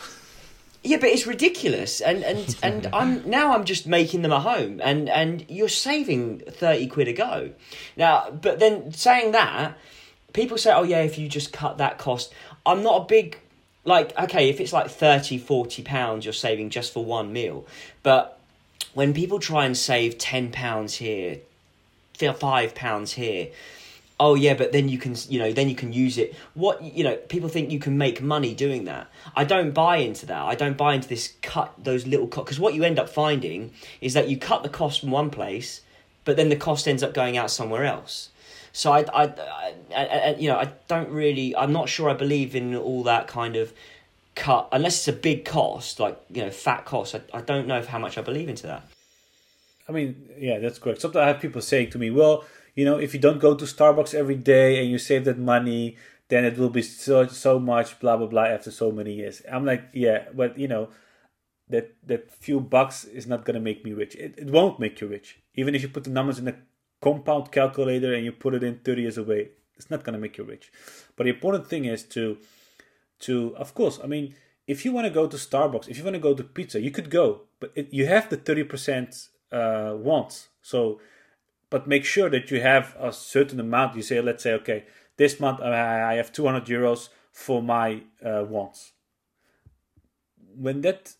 Yeah, 0.84 0.98
but 0.98 1.10
it's 1.10 1.28
ridiculous, 1.28 2.00
and 2.02 2.24
and 2.24 2.56
and 2.64 2.88
I'm 2.94 3.30
now 3.30 3.54
I'm 3.54 3.66
just 3.66 3.86
making 3.86 4.22
them 4.22 4.32
a 4.32 4.40
home, 4.40 4.80
and 4.84 5.10
and 5.10 5.46
you're 5.50 5.68
saving 5.70 6.40
thirty 6.40 6.88
quid 6.88 7.08
a 7.08 7.14
go. 7.14 7.52
Now, 7.98 8.30
but 8.32 8.60
then 8.60 8.94
saying 8.94 9.34
that, 9.34 9.78
people 10.34 10.58
say, 10.58 10.74
oh 10.74 10.84
yeah, 10.84 11.02
if 11.02 11.18
you 11.18 11.28
just 11.28 11.52
cut 11.52 11.78
that 11.80 11.98
cost, 11.98 12.34
I'm 12.66 12.84
not 12.84 13.02
a 13.02 13.06
big 13.06 13.40
like 13.86 14.18
okay 14.18 14.50
if 14.50 14.60
it's 14.60 14.74
like 14.74 14.90
30 14.90 15.38
40 15.38 15.84
pounds 15.84 16.26
you're 16.26 16.34
saving 16.34 16.70
just 16.70 16.94
for 16.94 17.04
one 17.04 17.34
meal. 17.34 17.66
But 18.04 18.40
when 18.94 19.14
people 19.14 19.40
try 19.40 19.66
and 19.66 19.76
save 19.76 20.18
10 20.18 20.52
pounds 20.52 20.96
here 20.96 21.40
feel 22.14 22.34
5 22.34 22.76
pounds 22.76 23.14
here 23.14 23.50
oh 24.20 24.36
yeah 24.36 24.54
but 24.54 24.72
then 24.72 24.90
you 24.90 24.98
can 24.98 25.16
you 25.30 25.40
know 25.40 25.52
then 25.52 25.70
you 25.70 25.76
can 25.76 25.94
use 25.94 26.18
it. 26.18 26.36
What 26.54 26.82
you 26.82 27.04
know 27.04 27.16
people 27.16 27.50
think 27.50 27.72
you 27.72 27.80
can 27.80 27.98
make 27.98 28.22
money 28.22 28.54
doing 28.54 28.86
that. 28.86 29.10
I 29.36 29.44
don't 29.44 29.72
buy 29.72 29.98
into 29.98 30.26
that. 30.28 30.42
I 30.42 30.56
don't 30.56 30.78
buy 30.78 30.96
into 30.96 31.08
this 31.08 31.34
cut 31.42 31.74
those 31.78 32.06
little 32.06 32.28
cut 32.28 32.46
because 32.46 32.60
what 32.60 32.74
you 32.74 32.84
end 32.84 33.00
up 33.00 33.10
finding 33.10 33.72
is 34.02 34.14
that 34.14 34.30
you 34.30 34.38
cut 34.38 34.64
the 34.64 34.70
cost 34.70 35.02
from 35.02 35.12
one 35.12 35.30
place 35.30 35.82
but 36.26 36.36
then 36.36 36.50
the 36.50 36.56
cost 36.56 36.88
ends 36.88 37.02
up 37.02 37.14
going 37.14 37.38
out 37.38 37.50
somewhere 37.50 37.86
else. 37.86 38.30
So 38.72 38.92
I, 38.92 39.00
I, 39.14 39.24
I, 39.96 40.06
I, 40.06 40.36
you 40.38 40.48
know 40.48 40.58
i 40.58 40.72
don't 40.88 41.10
really 41.10 41.56
i'm 41.56 41.74
not 41.74 41.90
sure 41.90 42.08
i 42.08 42.14
believe 42.14 42.56
in 42.56 42.76
all 42.76 43.02
that 43.04 43.28
kind 43.28 43.56
of 43.56 43.74
cut 44.36 44.70
unless 44.72 45.00
it's 45.00 45.08
a 45.08 45.20
big 45.20 45.44
cost 45.44 46.00
like 46.00 46.18
you 46.30 46.44
know 46.44 46.52
fat 46.52 46.86
cost. 46.86 47.16
I, 47.16 47.22
I 47.34 47.42
don't 47.42 47.68
know 47.68 47.82
how 47.82 47.98
much 47.98 48.18
i 48.18 48.22
believe 48.22 48.48
into 48.48 48.68
that. 48.68 48.84
I 49.88 49.92
mean, 49.92 50.30
yeah, 50.38 50.60
that's 50.60 50.78
correct. 50.78 51.02
Sometimes 51.02 51.24
I 51.24 51.28
have 51.28 51.40
people 51.40 51.62
saying 51.62 51.90
to 51.92 51.98
me, 51.98 52.12
well, 52.12 52.46
you 52.80 52.86
know, 52.86 52.98
if 52.98 53.14
you 53.14 53.20
don't 53.20 53.42
go 53.42 53.56
to 53.56 53.66
Starbucks 53.66 54.14
every 54.14 54.40
day 54.56 54.80
and 54.80 54.90
you 54.90 54.98
save 54.98 55.26
that 55.26 55.38
money, 55.38 55.98
then 56.30 56.46
it 56.46 56.58
will 56.58 56.70
be 56.70 56.82
so 56.82 57.28
so 57.28 57.60
much 57.60 58.00
blah 58.00 58.16
blah 58.16 58.28
blah 58.28 58.46
after 58.46 58.72
so 58.72 58.90
many 58.90 59.14
years. 59.22 59.42
I'm 59.52 59.66
like, 59.66 59.84
yeah, 59.92 60.20
but 60.34 60.58
you 60.58 60.70
know, 60.70 60.88
that 61.68 61.86
that 62.08 62.32
few 62.32 62.62
bucks 62.62 63.04
is 63.04 63.28
not 63.28 63.44
gonna 63.44 63.60
make 63.60 63.84
me 63.84 63.92
rich. 63.92 64.16
It, 64.16 64.36
it 64.38 64.50
won't 64.50 64.80
make 64.80 65.02
you 65.02 65.08
rich. 65.08 65.40
Even 65.56 65.76
if 65.76 65.82
you 65.82 65.90
put 65.90 66.06
the 66.06 66.10
numbers 66.10 66.40
in 66.40 66.48
a 66.48 66.56
compound 67.02 67.52
calculator 67.52 68.14
and 68.14 68.24
you 68.24 68.32
put 68.32 68.56
it 68.56 68.64
in 68.64 68.80
30 68.80 69.02
years 69.02 69.18
away, 69.18 69.50
it's 69.76 69.92
not 69.92 70.06
gonna 70.06 70.24
make 70.26 70.38
you 70.38 70.46
rich. 70.46 70.72
But 71.18 71.26
the 71.26 71.32
important 71.32 71.68
thing 71.68 71.84
is 71.84 72.04
to 72.16 72.38
to 73.26 73.54
of 73.58 73.74
course, 73.74 74.00
I 74.02 74.08
mean, 74.08 74.36
if 74.68 74.86
you 74.86 74.94
want 74.94 75.06
to 75.06 75.20
go 75.20 75.28
to 75.28 75.36
Starbucks, 75.36 75.90
if 75.90 75.98
you 75.98 76.06
want 76.06 76.16
to 76.16 76.28
go 76.30 76.34
to 76.34 76.44
pizza, 76.44 76.80
you 76.80 76.92
could 76.92 77.10
go, 77.10 77.42
but 77.60 77.74
it, 77.76 77.92
you 77.92 78.06
have 78.06 78.30
the 78.30 78.38
30% 78.38 79.28
uh, 79.52 79.96
wants. 79.98 80.48
So, 80.62 81.02
but 81.70 81.88
make 81.88 82.06
sure 82.06 82.30
that 82.30 82.52
you 82.52 82.62
have 82.62 82.96
a 83.00 83.12
certain 83.14 83.60
amount. 83.60 83.96
You 83.96 84.02
say, 84.02 84.22
let's 84.22 84.44
say, 84.44 84.54
okay, 84.54 84.86
this 85.18 85.40
month 85.40 85.62
I 85.62 86.16
have 86.16 86.32
200 86.32 86.66
euros 86.66 87.10
for 87.32 87.62
my 87.62 88.04
uh, 88.24 88.46
wants. 88.48 88.94
When 90.56 90.82
that 90.82 91.14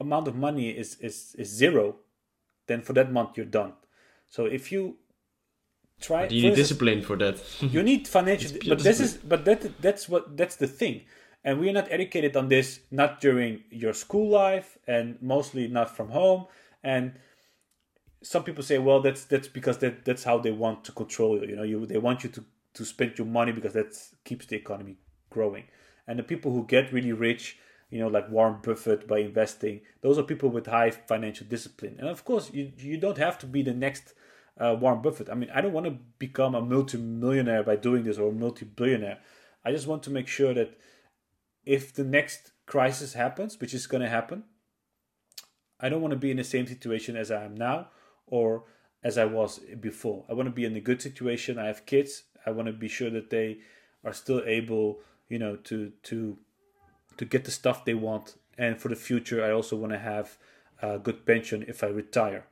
amount 0.00 0.28
of 0.28 0.36
money 0.36 0.70
is, 0.70 0.96
is, 1.00 1.34
is 1.38 1.48
zero, 1.48 1.96
then 2.66 2.82
for 2.82 2.92
that 2.94 3.12
month 3.12 3.36
you're 3.36 3.46
done. 3.46 3.74
So 4.28 4.46
if 4.46 4.72
you 4.72 4.96
try, 6.00 6.26
Do 6.26 6.34
you 6.34 6.48
need 6.48 6.56
discipline 6.56 7.02
for 7.02 7.16
that? 7.16 7.40
you 7.60 7.82
need 7.82 8.08
financial 8.08 8.58
but 8.68 8.80
this 8.80 9.00
is 9.00 9.16
but 9.16 9.44
that 9.44 9.80
that's 9.80 10.08
what 10.08 10.36
that's 10.36 10.56
the 10.56 10.66
thing 10.66 11.02
and 11.44 11.60
we're 11.60 11.72
not 11.72 11.86
educated 11.90 12.36
on 12.36 12.48
this 12.48 12.80
not 12.90 13.20
during 13.20 13.60
your 13.70 13.92
school 13.92 14.28
life 14.28 14.78
and 14.86 15.20
mostly 15.20 15.68
not 15.68 15.94
from 15.96 16.08
home 16.10 16.46
and 16.82 17.12
some 18.22 18.44
people 18.44 18.62
say 18.62 18.78
well 18.78 19.00
that's 19.00 19.24
that's 19.24 19.48
because 19.48 19.78
that 19.78 20.04
that's 20.04 20.24
how 20.24 20.38
they 20.38 20.50
want 20.50 20.84
to 20.84 20.92
control 20.92 21.40
you 21.40 21.48
you 21.48 21.56
know 21.56 21.62
you 21.62 21.86
they 21.86 21.98
want 21.98 22.22
you 22.22 22.30
to 22.30 22.44
to 22.74 22.84
spend 22.84 23.18
your 23.18 23.26
money 23.26 23.52
because 23.52 23.72
that 23.72 23.94
keeps 24.24 24.46
the 24.46 24.56
economy 24.56 24.96
growing 25.30 25.64
and 26.06 26.18
the 26.18 26.22
people 26.22 26.52
who 26.52 26.64
get 26.66 26.92
really 26.92 27.12
rich 27.12 27.58
you 27.90 27.98
know 27.98 28.08
like 28.08 28.30
warren 28.30 28.58
buffett 28.62 29.06
by 29.06 29.18
investing 29.18 29.80
those 30.00 30.18
are 30.18 30.22
people 30.22 30.48
with 30.48 30.66
high 30.66 30.90
financial 30.90 31.46
discipline 31.46 31.96
and 31.98 32.08
of 32.08 32.24
course 32.24 32.50
you 32.52 32.72
you 32.78 32.96
don't 32.96 33.18
have 33.18 33.38
to 33.38 33.46
be 33.46 33.62
the 33.62 33.74
next 33.74 34.14
uh, 34.60 34.76
Warren 34.78 35.00
Buffett. 35.00 35.30
I 35.30 35.34
mean, 35.34 35.50
I 35.54 35.60
don't 35.60 35.72
want 35.72 35.86
to 35.86 35.96
become 36.18 36.54
a 36.54 36.60
multi-millionaire 36.60 37.62
by 37.62 37.76
doing 37.76 38.04
this 38.04 38.18
or 38.18 38.28
a 38.28 38.34
multi-billionaire. 38.34 39.18
I 39.64 39.72
just 39.72 39.86
want 39.86 40.02
to 40.04 40.10
make 40.10 40.28
sure 40.28 40.52
that 40.54 40.78
if 41.64 41.94
the 41.94 42.04
next 42.04 42.52
crisis 42.66 43.14
happens, 43.14 43.58
which 43.58 43.72
is 43.72 43.86
going 43.86 44.02
to 44.02 44.08
happen, 44.08 44.44
I 45.80 45.88
don't 45.88 46.02
want 46.02 46.12
to 46.12 46.18
be 46.18 46.30
in 46.30 46.36
the 46.36 46.44
same 46.44 46.66
situation 46.66 47.16
as 47.16 47.30
I 47.30 47.44
am 47.44 47.54
now 47.54 47.88
or 48.32 48.64
as 49.04 49.18
I 49.18 49.26
was 49.26 49.60
before. 49.80 50.24
I 50.28 50.32
want 50.32 50.46
to 50.46 50.54
be 50.54 50.64
in 50.64 50.74
a 50.74 50.80
good 50.80 51.02
situation. 51.02 51.58
I 51.58 51.66
have 51.66 51.84
kids. 51.84 52.24
I 52.46 52.50
want 52.50 52.66
to 52.66 52.72
be 52.72 52.88
sure 52.88 53.10
that 53.10 53.28
they 53.28 53.58
are 54.04 54.14
still 54.14 54.42
able, 54.46 55.00
you 55.28 55.38
know, 55.38 55.56
to 55.68 55.92
to 56.04 56.38
to 57.18 57.24
get 57.24 57.44
the 57.44 57.50
stuff 57.50 57.84
they 57.84 57.94
want. 57.94 58.36
And 58.56 58.80
for 58.80 58.88
the 58.88 58.96
future, 58.96 59.44
I 59.44 59.50
also 59.52 59.76
want 59.76 59.92
to 59.92 59.98
have 59.98 60.38
a 60.80 60.98
good 60.98 61.26
pension 61.26 61.64
if 61.68 61.84
I 61.84 61.88
retire. 61.88 62.46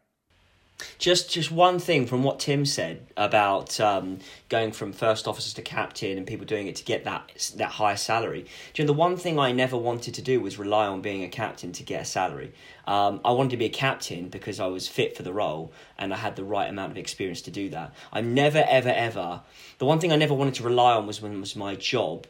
Just 0.99 1.31
just 1.31 1.51
one 1.51 1.78
thing 1.78 2.07
from 2.07 2.22
what 2.22 2.41
Tim 2.41 2.64
said 2.64 3.07
about 3.16 3.81
um, 3.81 4.18
going 4.49 4.72
from 4.72 4.93
first 4.93 5.26
officer 5.26 5.55
to 5.57 5.62
captain 5.62 6.18
and 6.18 6.26
people 6.26 6.47
doing 6.47 6.66
it 6.66 6.76
to 6.76 6.85
get 6.85 7.05
that 7.05 7.53
that 7.57 7.70
higher 7.70 7.97
salary. 7.97 8.43
Do 8.72 8.83
you 8.83 8.85
know 8.85 8.93
the 8.93 8.99
one 8.99 9.16
thing 9.16 9.39
I 9.39 9.53
never 9.53 9.76
wanted 9.76 10.14
to 10.14 10.22
do 10.22 10.41
was 10.41 10.59
rely 10.59 10.87
on 10.87 11.01
being 11.01 11.22
a 11.22 11.28
captain 11.28 11.72
to 11.72 11.83
get 11.83 12.03
a 12.03 12.05
salary. 12.05 12.53
Um, 12.87 13.20
I 13.24 13.33
wanted 13.33 13.51
to 13.51 13.57
be 13.57 13.66
a 13.66 13.70
captain 13.70 14.28
because 14.28 14.61
I 14.61 14.66
was 14.66 14.89
fit 14.89 15.16
for 15.16 15.22
the 15.22 15.33
role 15.33 15.72
and 15.99 16.12
I 16.12 16.16
had 16.16 16.37
the 16.37 16.45
right 16.45 16.68
amount 16.68 16.93
of 16.93 16.99
experience 16.99 17.43
to 17.43 17.51
do 17.51 17.68
that. 17.70 17.95
I 18.12 18.20
never 18.20 18.64
ever 18.68 18.91
ever 18.91 19.43
the 19.78 19.87
one 19.87 20.01
thing 20.01 20.12
I 20.12 20.16
never 20.16 20.35
wanted 20.35 20.55
to 20.55 20.62
rely 20.62 20.95
on 20.95 21.07
was 21.07 21.22
when 21.22 21.41
was 21.41 21.57
my 21.57 21.74
job 21.74 22.26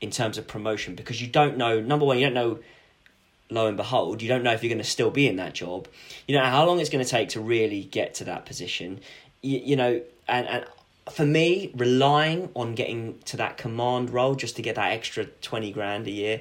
in 0.00 0.10
terms 0.10 0.38
of 0.38 0.46
promotion 0.46 0.94
because 0.94 1.20
you 1.20 1.28
don't 1.28 1.56
know 1.56 1.80
number 1.80 2.04
one 2.04 2.18
you 2.18 2.26
don't 2.26 2.34
know 2.34 2.58
lo 3.50 3.66
and 3.66 3.76
behold, 3.76 4.22
you 4.22 4.28
don't 4.28 4.42
know 4.42 4.52
if 4.52 4.62
you're 4.62 4.70
going 4.70 4.82
to 4.82 4.88
still 4.88 5.10
be 5.10 5.26
in 5.26 5.36
that 5.36 5.54
job. 5.54 5.88
You 6.26 6.36
know 6.36 6.44
how 6.44 6.66
long 6.66 6.80
it's 6.80 6.90
going 6.90 7.04
to 7.04 7.10
take 7.10 7.30
to 7.30 7.40
really 7.40 7.84
get 7.84 8.14
to 8.14 8.24
that 8.24 8.46
position. 8.46 9.00
You, 9.42 9.58
you 9.58 9.76
know, 9.76 10.02
and 10.28 10.46
and 10.46 10.64
for 11.10 11.26
me, 11.26 11.70
relying 11.76 12.50
on 12.54 12.74
getting 12.74 13.18
to 13.26 13.36
that 13.36 13.56
command 13.56 14.10
role 14.10 14.34
just 14.34 14.56
to 14.56 14.62
get 14.62 14.76
that 14.76 14.92
extra 14.92 15.26
twenty 15.26 15.70
grand 15.70 16.06
a 16.06 16.10
year, 16.10 16.40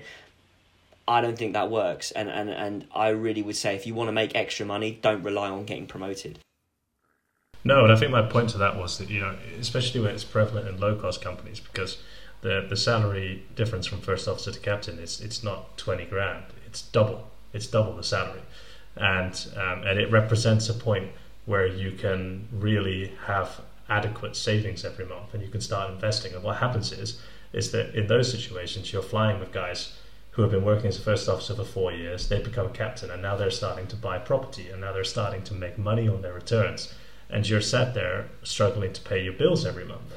I 1.08 1.22
don't 1.22 1.38
think 1.38 1.54
that 1.54 1.70
works. 1.70 2.12
And 2.12 2.30
and 2.30 2.50
and 2.50 2.88
I 2.96 3.10
really 3.10 3.42
would 3.42 3.58
say 3.58 3.76
if 3.76 3.86
you 3.86 3.94
want 3.94 4.08
to 4.08 4.14
make 4.14 4.36
extra 4.36 4.66
money, 4.66 5.00
don't 5.02 5.24
rely 5.24 5.50
on 5.50 5.66
getting 5.66 5.88
promoted. 5.88 6.40
No, 7.66 7.84
and 7.84 7.94
I 7.94 7.96
think 7.96 8.12
my 8.12 8.22
point 8.22 8.50
to 8.50 8.58
that 8.58 8.76
was 8.76 8.98
that 8.98 9.10
you 9.10 9.22
know, 9.22 9.36
especially 9.60 10.02
when 10.02 10.14
it's 10.14 10.24
prevalent 10.24 10.68
in 10.68 10.80
low 10.80 10.96
cost 10.96 11.22
companies, 11.22 11.60
because 11.60 11.98
the 12.42 12.66
the 12.68 12.78
salary 12.78 13.44
difference 13.56 13.86
from 13.86 14.02
first 14.02 14.28
officer 14.28 14.52
to 14.52 14.60
captain 14.60 15.00
is 15.00 15.22
it's 15.22 15.44
not 15.44 15.78
twenty 15.78 16.06
grand 16.06 16.44
it's 16.74 16.82
double. 16.82 17.28
It's 17.54 17.68
double 17.68 17.96
the 17.96 18.04
salary, 18.04 18.42
and 18.96 19.34
um, 19.56 19.84
and 19.84 20.00
it 20.00 20.10
represents 20.10 20.70
a 20.70 20.74
point 20.74 21.12
where 21.46 21.68
you 21.68 21.92
can 21.92 22.48
really 22.52 23.12
have 23.28 23.62
adequate 23.90 24.36
savings 24.36 24.84
every 24.84 25.06
month, 25.06 25.36
and 25.36 25.44
you 25.44 25.50
can 25.50 25.62
start 25.62 25.92
investing. 25.92 26.34
And 26.34 26.44
what 26.44 26.58
happens 26.58 26.92
is 26.92 27.22
is 27.54 27.72
that 27.74 27.94
in 27.94 28.08
those 28.08 28.32
situations, 28.32 28.92
you're 28.92 29.04
flying 29.04 29.40
with 29.40 29.52
guys 29.52 29.96
who 30.32 30.42
have 30.42 30.50
been 30.50 30.66
working 30.66 30.88
as 30.88 30.98
a 30.98 31.02
first 31.02 31.30
officer 31.30 31.54
for 31.54 31.64
four 31.64 31.92
years. 31.92 32.28
They 32.28 32.42
become 32.42 32.66
a 32.66 32.78
captain, 32.84 33.12
and 33.12 33.22
now 33.22 33.36
they're 33.36 33.52
starting 33.52 33.86
to 33.88 33.96
buy 33.96 34.18
property, 34.18 34.70
and 34.72 34.82
now 34.82 34.94
they're 34.94 35.04
starting 35.04 35.44
to 35.44 35.54
make 35.54 35.78
money 35.78 36.08
on 36.08 36.24
their 36.24 36.34
returns. 36.34 36.92
And 37.30 37.48
you're 37.48 37.62
sat 37.62 37.94
there 37.94 38.30
struggling 38.42 38.94
to 38.94 39.02
pay 39.02 39.24
your 39.24 39.34
bills 39.34 39.64
every 39.64 39.86
month 39.86 40.14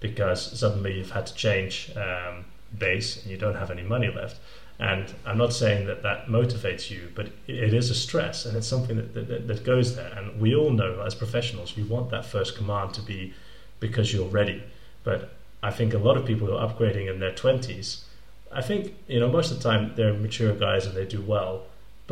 because 0.00 0.58
suddenly 0.58 0.98
you've 0.98 1.12
had 1.12 1.28
to 1.28 1.34
change 1.34 1.92
um, 1.96 2.44
base 2.76 3.22
and 3.22 3.30
you 3.30 3.36
don't 3.36 3.54
have 3.54 3.70
any 3.70 3.82
money 3.82 4.10
left. 4.10 4.36
And 4.78 5.12
I'm 5.24 5.38
not 5.38 5.52
saying 5.52 5.86
that 5.86 6.02
that 6.02 6.26
motivates 6.26 6.90
you, 6.90 7.12
but 7.14 7.28
it 7.46 7.72
is 7.72 7.90
a 7.90 7.94
stress 7.94 8.46
and 8.46 8.56
it's 8.56 8.66
something 8.66 8.96
that, 8.96 9.14
that, 9.14 9.46
that 9.46 9.64
goes 9.64 9.94
there. 9.94 10.12
And 10.16 10.40
we 10.40 10.54
all 10.54 10.70
know 10.70 11.02
as 11.02 11.14
professionals, 11.14 11.76
you 11.76 11.84
want 11.84 12.10
that 12.10 12.24
first 12.24 12.56
command 12.56 12.94
to 12.94 13.02
be 13.02 13.34
because 13.78 14.12
you're 14.12 14.28
ready. 14.28 14.62
But 15.04 15.34
I 15.62 15.70
think 15.70 15.94
a 15.94 15.98
lot 15.98 16.16
of 16.16 16.24
people 16.24 16.48
who 16.48 16.56
are 16.56 16.68
upgrading 16.68 17.08
in 17.08 17.20
their 17.20 17.32
20s, 17.32 18.02
I 18.50 18.62
think, 18.62 18.94
you 19.06 19.20
know, 19.20 19.28
most 19.28 19.50
of 19.50 19.58
the 19.58 19.62
time 19.62 19.92
they're 19.94 20.14
mature 20.14 20.54
guys 20.54 20.86
and 20.86 20.96
they 20.96 21.06
do 21.06 21.20
well. 21.20 21.62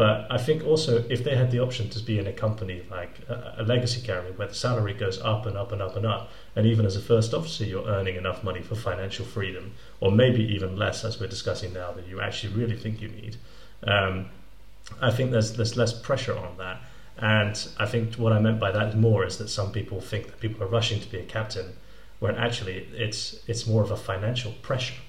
But 0.01 0.29
I 0.31 0.39
think 0.39 0.65
also 0.65 1.05
if 1.11 1.25
they 1.25 1.37
had 1.37 1.51
the 1.51 1.59
option 1.59 1.91
to 1.91 2.01
be 2.01 2.19
in 2.19 2.27
a 2.27 2.33
company 2.33 2.83
like 2.91 3.21
a, 3.29 3.57
a, 3.59 3.63
legacy 3.65 4.01
carrier 4.01 4.33
where 4.33 4.49
the 4.49 4.55
salary 4.55 4.95
goes 4.95 5.21
up 5.21 5.45
and 5.45 5.59
up 5.59 5.73
and 5.73 5.83
up 5.83 5.95
and 5.95 6.07
up, 6.07 6.31
and 6.57 6.65
even 6.65 6.87
as 6.87 6.97
a 6.97 7.03
first 7.03 7.35
officer 7.35 7.67
you're 7.67 7.87
earning 7.87 8.17
enough 8.17 8.43
money 8.43 8.63
for 8.63 8.77
financial 8.77 9.27
freedom, 9.27 9.75
or 10.01 10.11
maybe 10.11 10.43
even 10.43 10.75
less 10.75 11.05
as 11.05 11.21
we're 11.21 11.27
discussing 11.27 11.75
now 11.75 11.93
that 11.93 12.09
you 12.09 12.19
actually 12.19 12.55
really 12.55 12.77
think 12.77 13.03
you 13.03 13.09
need, 13.09 13.37
um, 13.87 14.31
I 15.03 15.11
think 15.11 15.33
there's 15.33 15.53
there's 15.59 15.77
less 15.77 15.93
pressure 15.93 16.39
on 16.39 16.57
that. 16.57 16.81
And 17.19 17.69
I 17.79 17.85
think 17.85 18.15
what 18.15 18.33
I 18.33 18.39
meant 18.39 18.59
by 18.59 18.71
that 18.71 18.97
more 18.97 19.27
is 19.27 19.37
that 19.37 19.49
some 19.49 19.71
people 19.71 20.01
think 20.01 20.29
that 20.29 20.41
people 20.41 20.63
are 20.65 20.71
rushing 20.79 20.99
to 21.01 21.11
be 21.11 21.19
a 21.19 21.27
captain, 21.27 21.77
when 22.21 22.37
actually 22.37 22.89
it's 22.95 23.41
it's 23.47 23.67
more 23.67 23.83
of 23.83 23.91
a 23.91 23.99
financial 23.99 24.53
pressure. 24.63 25.03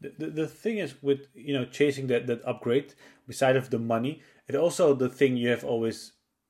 The, 0.00 0.12
the, 0.18 0.26
the 0.30 0.48
thing 0.48 0.78
is 0.78 0.94
with 1.00 1.28
you 1.34 1.54
know 1.54 1.64
chasing 1.64 2.08
that, 2.08 2.26
that 2.26 2.42
upgrade 2.44 2.94
beside 3.32 3.56
of 3.56 3.70
the 3.70 3.78
money 3.94 4.12
it 4.48 4.56
also 4.56 4.94
the 4.94 5.08
thing 5.08 5.36
you 5.36 5.48
have 5.54 5.64
always 5.72 5.98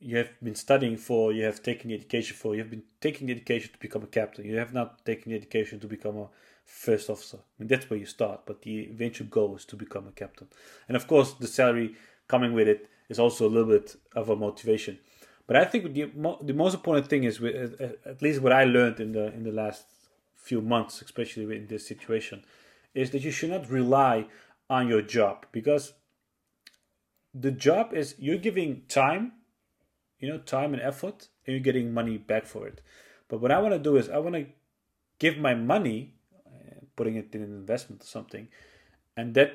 you 0.01 0.17
have 0.17 0.31
been 0.43 0.55
studying 0.55 0.97
for 0.97 1.33
you 1.33 1.45
have 1.45 1.63
taken 1.63 1.89
the 1.89 1.95
education 1.95 2.35
for 2.35 2.55
you 2.55 2.61
have 2.63 2.71
been 2.71 2.83
taking 3.01 3.27
the 3.27 3.35
education 3.35 3.71
to 3.73 3.79
become 3.79 4.03
a 4.03 4.07
captain. 4.07 4.47
You 4.47 4.57
have 4.57 4.73
not 4.73 5.05
taken 5.05 5.31
the 5.31 5.37
education 5.37 5.79
to 5.81 5.87
become 5.87 6.17
a 6.17 6.29
first 6.65 7.11
officer. 7.11 7.37
I 7.37 7.55
mean, 7.59 7.69
that's 7.69 7.89
where 7.91 7.99
you 7.99 8.07
start 8.07 8.47
but 8.47 8.63
the 8.63 8.77
eventual 8.95 9.27
goal 9.27 9.57
is 9.57 9.67
to 9.67 9.77
become 9.77 10.07
a 10.09 10.13
captain. 10.13 10.49
And 10.89 10.97
of 10.97 11.07
course 11.07 11.35
the 11.35 11.47
salary 11.47 11.97
coming 12.29 12.55
with 12.55 12.67
it 12.67 12.89
is 13.11 13.19
also 13.19 13.47
a 13.47 13.53
little 13.55 13.69
bit 13.69 13.97
of 14.17 14.31
a 14.31 14.37
motivation. 14.37 14.99
But 15.47 15.57
I 15.57 15.65
think 15.67 15.93
the, 15.93 16.11
the 16.43 16.55
most 16.55 16.75
important 16.75 17.09
thing 17.09 17.25
is 17.25 17.43
at 18.13 18.23
least 18.23 18.41
what 18.41 18.53
I 18.53 18.65
learned 18.65 19.01
in 19.01 19.13
the 19.13 19.27
in 19.35 19.43
the 19.45 19.53
last 19.53 19.85
few 20.35 20.63
months 20.63 21.03
especially 21.03 21.45
in 21.55 21.67
this 21.67 21.87
situation 21.87 22.43
is 22.95 23.11
that 23.11 23.23
you 23.23 23.31
should 23.31 23.51
not 23.51 23.69
rely 23.69 24.27
on 24.71 24.89
your 24.89 25.03
job 25.03 25.45
because 25.53 25.93
the 27.35 27.51
job 27.51 27.93
is 27.93 28.15
you're 28.19 28.39
giving 28.39 28.83
time, 28.89 29.33
you 30.19 30.29
know, 30.29 30.39
time 30.39 30.75
and 30.75 30.83
effort, 30.83 31.29
and 31.47 31.55
you're 31.55 31.61
getting 31.61 31.93
money 31.93 32.19
back 32.19 32.47
for 32.47 32.67
it. 32.67 32.81
But 33.29 33.41
what 33.41 33.53
I 33.53 33.59
want 33.59 33.75
to 33.75 33.79
do 33.79 33.97
is 33.97 34.09
I 34.09 34.19
want 34.19 34.35
to 34.35 34.47
give 35.19 35.39
my 35.39 35.55
money, 35.55 36.15
uh, 36.47 36.81
putting 36.97 37.17
it 37.17 37.35
in 37.35 37.43
an 37.43 37.51
investment 37.51 38.03
or 38.03 38.07
something, 38.07 38.49
and 39.17 39.35
that 39.35 39.53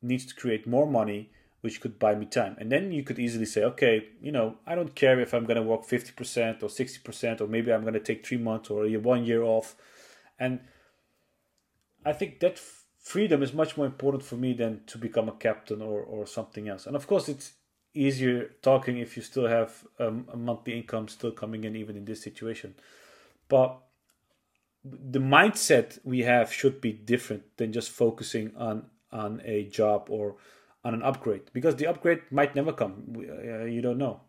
needs 0.00 0.24
to 0.26 0.34
create 0.34 0.66
more 0.66 0.86
money, 0.86 1.30
which 1.60 1.80
could 1.80 1.98
buy 1.98 2.14
me 2.14 2.24
time. 2.24 2.56
And 2.58 2.70
then 2.70 2.92
you 2.92 3.02
could 3.02 3.18
easily 3.18 3.44
say, 3.44 3.62
okay, 3.64 4.08
you 4.20 4.32
know, 4.32 4.56
I 4.66 4.74
don't 4.74 4.94
care 4.94 5.20
if 5.20 5.34
I'm 5.34 5.44
going 5.44 5.56
to 5.56 5.62
work 5.62 5.82
50% 5.82 6.62
or 6.62 6.68
60%, 6.68 7.40
or 7.40 7.46
maybe 7.46 7.72
I'm 7.72 7.82
going 7.82 7.94
to 7.94 8.00
take 8.00 8.24
three 8.24 8.38
months 8.38 8.70
or 8.70 8.86
one 8.86 9.24
year 9.24 9.42
off. 9.42 9.74
And 10.38 10.60
I 12.04 12.12
think 12.12 12.40
that 12.40 12.60
freedom 13.08 13.42
is 13.42 13.54
much 13.54 13.74
more 13.78 13.86
important 13.86 14.22
for 14.22 14.36
me 14.36 14.52
than 14.52 14.80
to 14.86 14.98
become 14.98 15.30
a 15.30 15.32
captain 15.46 15.80
or, 15.80 16.02
or 16.02 16.26
something 16.26 16.68
else. 16.68 16.86
And 16.86 16.94
of 16.94 17.06
course, 17.06 17.26
it's 17.26 17.54
easier 17.94 18.50
talking 18.60 18.98
if 18.98 19.16
you 19.16 19.22
still 19.22 19.46
have 19.46 19.86
um, 19.98 20.28
a 20.30 20.36
monthly 20.36 20.74
income 20.76 21.08
still 21.08 21.32
coming 21.32 21.64
in, 21.64 21.74
even 21.74 21.96
in 21.96 22.04
this 22.04 22.22
situation. 22.22 22.74
But 23.48 23.78
the 24.84 25.20
mindset 25.20 25.98
we 26.04 26.20
have 26.20 26.52
should 26.52 26.82
be 26.82 26.92
different 26.92 27.44
than 27.56 27.72
just 27.72 27.90
focusing 27.90 28.54
on 28.56 28.90
on 29.10 29.40
a 29.42 29.64
job 29.64 30.08
or 30.10 30.36
on 30.84 30.92
an 30.92 31.02
upgrade 31.02 31.44
because 31.54 31.76
the 31.76 31.86
upgrade 31.86 32.20
might 32.30 32.54
never 32.54 32.74
come. 32.74 32.94
Uh, 33.16 33.64
you 33.64 33.80
don't 33.80 33.96
know. 33.96 34.20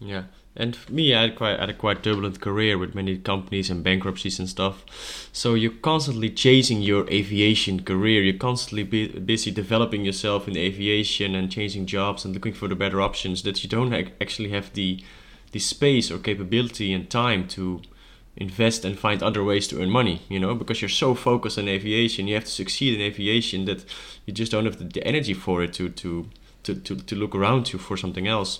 Yeah, 0.00 0.24
and 0.56 0.74
for 0.74 0.92
me, 0.92 1.14
I 1.14 1.22
had 1.22 1.36
quite 1.36 1.60
had 1.60 1.68
a 1.68 1.74
quite 1.74 2.02
turbulent 2.02 2.40
career 2.40 2.78
with 2.78 2.94
many 2.94 3.18
companies 3.18 3.68
and 3.70 3.84
bankruptcies 3.84 4.38
and 4.38 4.48
stuff. 4.48 5.28
So 5.32 5.52
you're 5.54 5.72
constantly 5.72 6.30
chasing 6.30 6.80
your 6.80 7.08
aviation 7.10 7.82
career. 7.84 8.22
You're 8.22 8.38
constantly 8.38 8.82
be, 8.82 9.08
busy 9.08 9.50
developing 9.50 10.04
yourself 10.04 10.48
in 10.48 10.56
aviation 10.56 11.34
and 11.34 11.52
changing 11.52 11.84
jobs 11.84 12.24
and 12.24 12.34
looking 12.34 12.54
for 12.54 12.66
the 12.66 12.74
better 12.74 13.00
options. 13.02 13.42
That 13.42 13.62
you 13.62 13.68
don't 13.68 13.92
actually 13.92 14.50
have 14.50 14.72
the 14.72 15.04
the 15.52 15.58
space 15.58 16.10
or 16.10 16.18
capability 16.18 16.92
and 16.94 17.10
time 17.10 17.46
to 17.48 17.82
invest 18.36 18.84
and 18.84 18.98
find 18.98 19.22
other 19.22 19.44
ways 19.44 19.68
to 19.68 19.82
earn 19.82 19.90
money. 19.90 20.22
You 20.30 20.40
know, 20.40 20.54
because 20.54 20.80
you're 20.80 20.88
so 20.88 21.14
focused 21.14 21.58
on 21.58 21.68
aviation, 21.68 22.26
you 22.26 22.34
have 22.36 22.44
to 22.44 22.50
succeed 22.50 22.94
in 22.94 23.02
aviation 23.02 23.66
that 23.66 23.84
you 24.24 24.32
just 24.32 24.50
don't 24.50 24.64
have 24.64 24.78
the, 24.78 24.84
the 24.84 25.06
energy 25.06 25.34
for 25.34 25.62
it 25.62 25.74
to 25.74 25.90
to 25.90 26.30
to, 26.62 26.74
to, 26.74 26.96
to 26.96 27.16
look 27.16 27.34
around 27.34 27.72
you 27.72 27.78
for 27.78 27.96
something 27.96 28.26
else. 28.26 28.58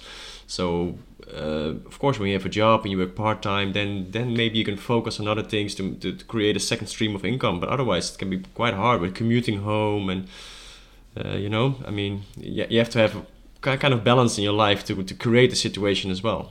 So 0.50 0.98
uh, 1.32 1.74
of 1.86 1.98
course, 2.00 2.18
when 2.18 2.28
you 2.28 2.34
have 2.34 2.44
a 2.44 2.48
job 2.48 2.82
and 2.82 2.90
you 2.90 2.98
work 2.98 3.14
part 3.14 3.40
time, 3.40 3.72
then 3.72 4.10
then 4.10 4.34
maybe 4.34 4.58
you 4.58 4.64
can 4.64 4.76
focus 4.76 5.20
on 5.20 5.28
other 5.28 5.44
things 5.44 5.76
to, 5.76 5.94
to, 5.94 6.12
to, 6.12 6.24
create 6.24 6.56
a 6.56 6.60
second 6.60 6.88
stream 6.88 7.14
of 7.14 7.24
income. 7.24 7.60
But 7.60 7.68
otherwise, 7.68 8.10
it 8.12 8.18
can 8.18 8.30
be 8.30 8.38
quite 8.54 8.74
hard 8.74 9.00
with 9.00 9.14
commuting 9.14 9.60
home 9.62 10.10
and 10.10 10.26
uh, 11.16 11.36
you 11.36 11.48
know, 11.48 11.76
I 11.86 11.90
mean, 11.90 12.22
you, 12.36 12.66
you 12.68 12.78
have 12.78 12.90
to 12.90 12.98
have 12.98 13.26
kind 13.60 13.94
of 13.94 14.02
balance 14.02 14.38
in 14.38 14.44
your 14.44 14.52
life 14.52 14.84
to 14.86 15.02
to 15.04 15.14
create 15.14 15.52
a 15.52 15.56
situation 15.56 16.10
as 16.10 16.20
well. 16.20 16.50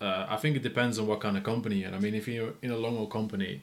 Uh, 0.00 0.26
I 0.28 0.36
think 0.36 0.56
it 0.56 0.62
depends 0.62 0.98
on 0.98 1.06
what 1.06 1.20
kind 1.20 1.36
of 1.38 1.44
company. 1.44 1.84
And 1.84 1.96
I 1.96 1.98
mean, 1.98 2.14
if 2.14 2.28
you're 2.28 2.54
in 2.60 2.70
a 2.70 2.76
long 2.76 2.96
haul 2.96 3.06
company, 3.06 3.62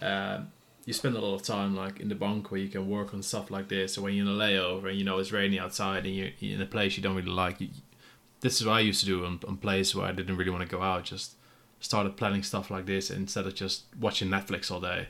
uh, 0.00 0.38
you 0.86 0.92
spend 0.92 1.16
a 1.16 1.20
lot 1.20 1.34
of 1.34 1.42
time 1.42 1.74
like 1.74 2.00
in 2.00 2.08
the 2.08 2.14
bunk 2.14 2.50
where 2.50 2.60
you 2.60 2.68
can 2.68 2.88
work 2.88 3.12
on 3.12 3.22
stuff 3.22 3.50
like 3.50 3.68
this. 3.68 3.98
Or 3.98 4.02
when 4.02 4.14
you're 4.14 4.26
in 4.26 4.32
a 4.32 4.38
layover 4.44 4.88
and 4.88 4.98
you 4.98 5.04
know 5.04 5.18
it's 5.18 5.32
raining 5.32 5.58
outside 5.58 6.06
and 6.06 6.14
you're 6.14 6.30
in 6.40 6.62
a 6.62 6.66
place 6.66 6.96
you 6.96 7.02
don't 7.02 7.16
really 7.16 7.38
like, 7.44 7.60
you, 7.60 7.68
this 8.40 8.60
is 8.60 8.66
what 8.66 8.74
I 8.74 8.80
used 8.80 9.00
to 9.00 9.06
do 9.06 9.24
on, 9.24 9.40
on 9.46 9.56
plays 9.56 9.94
where 9.94 10.06
I 10.06 10.12
didn't 10.12 10.36
really 10.36 10.50
want 10.50 10.62
to 10.62 10.68
go 10.68 10.82
out. 10.82 11.04
Just 11.04 11.32
started 11.80 12.16
planning 12.16 12.42
stuff 12.42 12.70
like 12.70 12.86
this 12.86 13.10
instead 13.10 13.46
of 13.46 13.54
just 13.54 13.84
watching 14.00 14.28
Netflix 14.28 14.70
all 14.70 14.80
day. 14.80 15.08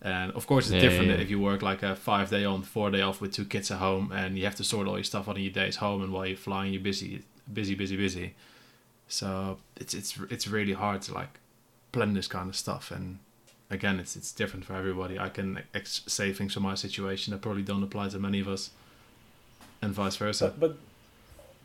And 0.00 0.32
of 0.32 0.46
course, 0.46 0.66
it's 0.66 0.74
yeah, 0.74 0.88
different 0.88 1.08
yeah. 1.08 1.16
if 1.16 1.28
you 1.28 1.40
work 1.40 1.60
like 1.60 1.82
a 1.82 1.96
five 1.96 2.30
day 2.30 2.44
on, 2.44 2.62
four 2.62 2.90
day 2.90 3.00
off 3.00 3.20
with 3.20 3.32
two 3.32 3.44
kids 3.44 3.70
at 3.70 3.78
home, 3.78 4.12
and 4.12 4.38
you 4.38 4.44
have 4.44 4.54
to 4.56 4.64
sort 4.64 4.86
all 4.86 4.94
your 4.94 5.04
stuff 5.04 5.28
out 5.28 5.36
in 5.36 5.42
your 5.42 5.52
days 5.52 5.76
home, 5.76 6.02
and 6.02 6.12
while 6.12 6.26
you're 6.26 6.36
flying, 6.36 6.72
you're 6.72 6.82
busy, 6.82 7.22
busy, 7.52 7.74
busy, 7.74 7.96
busy. 7.96 8.34
So 9.08 9.58
it's 9.76 9.94
it's 9.94 10.18
it's 10.30 10.46
really 10.46 10.74
hard 10.74 11.02
to 11.02 11.14
like 11.14 11.40
plan 11.90 12.14
this 12.14 12.28
kind 12.28 12.48
of 12.48 12.54
stuff. 12.54 12.92
And 12.92 13.18
again, 13.70 13.98
it's 13.98 14.14
it's 14.14 14.30
different 14.30 14.64
for 14.64 14.74
everybody. 14.74 15.18
I 15.18 15.30
can 15.30 15.62
ex- 15.74 16.02
say 16.06 16.32
things 16.32 16.54
from 16.54 16.62
my 16.62 16.76
situation 16.76 17.32
that 17.32 17.42
probably 17.42 17.62
don't 17.62 17.82
apply 17.82 18.10
to 18.10 18.20
many 18.20 18.38
of 18.38 18.46
us, 18.46 18.70
and 19.82 19.92
vice 19.92 20.16
versa. 20.16 20.54
But, 20.56 20.60
but 20.60 20.78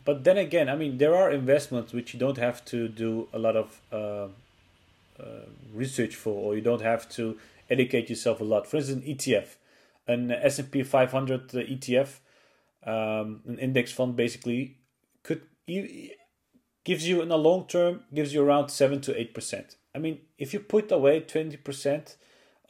but 0.04 0.24
then 0.24 0.36
again, 0.36 0.68
I 0.68 0.76
mean, 0.76 0.98
there 0.98 1.14
are 1.14 1.30
investments 1.30 1.92
which 1.92 2.12
you 2.12 2.20
don't 2.20 2.38
have 2.38 2.64
to 2.66 2.88
do 2.88 3.28
a 3.32 3.38
lot 3.38 3.56
of 3.56 3.80
uh, 3.92 4.28
uh, 5.22 5.46
research 5.72 6.14
for, 6.14 6.32
or 6.32 6.54
you 6.54 6.60
don't 6.60 6.82
have 6.82 7.08
to 7.10 7.38
educate 7.70 8.10
yourself 8.10 8.40
a 8.40 8.44
lot. 8.44 8.66
For 8.66 8.76
instance, 8.78 9.04
ETF, 9.04 9.46
an 10.06 10.30
S 10.30 10.58
and 10.58 10.70
P 10.70 10.82
500 10.82 11.48
ETF, 11.48 12.18
um, 12.84 13.40
an 13.46 13.58
index 13.58 13.92
fund, 13.92 14.16
basically 14.16 14.76
could 15.22 15.42
gives 16.84 17.08
you 17.08 17.22
in 17.22 17.28
the 17.28 17.38
long 17.38 17.66
term 17.66 18.02
gives 18.12 18.34
you 18.34 18.42
around 18.42 18.68
seven 18.68 19.00
to 19.00 19.18
eight 19.18 19.32
percent. 19.32 19.76
I 19.94 19.98
mean, 19.98 20.20
if 20.38 20.52
you 20.52 20.60
put 20.60 20.92
away 20.92 21.20
twenty 21.20 21.56
percent 21.56 22.16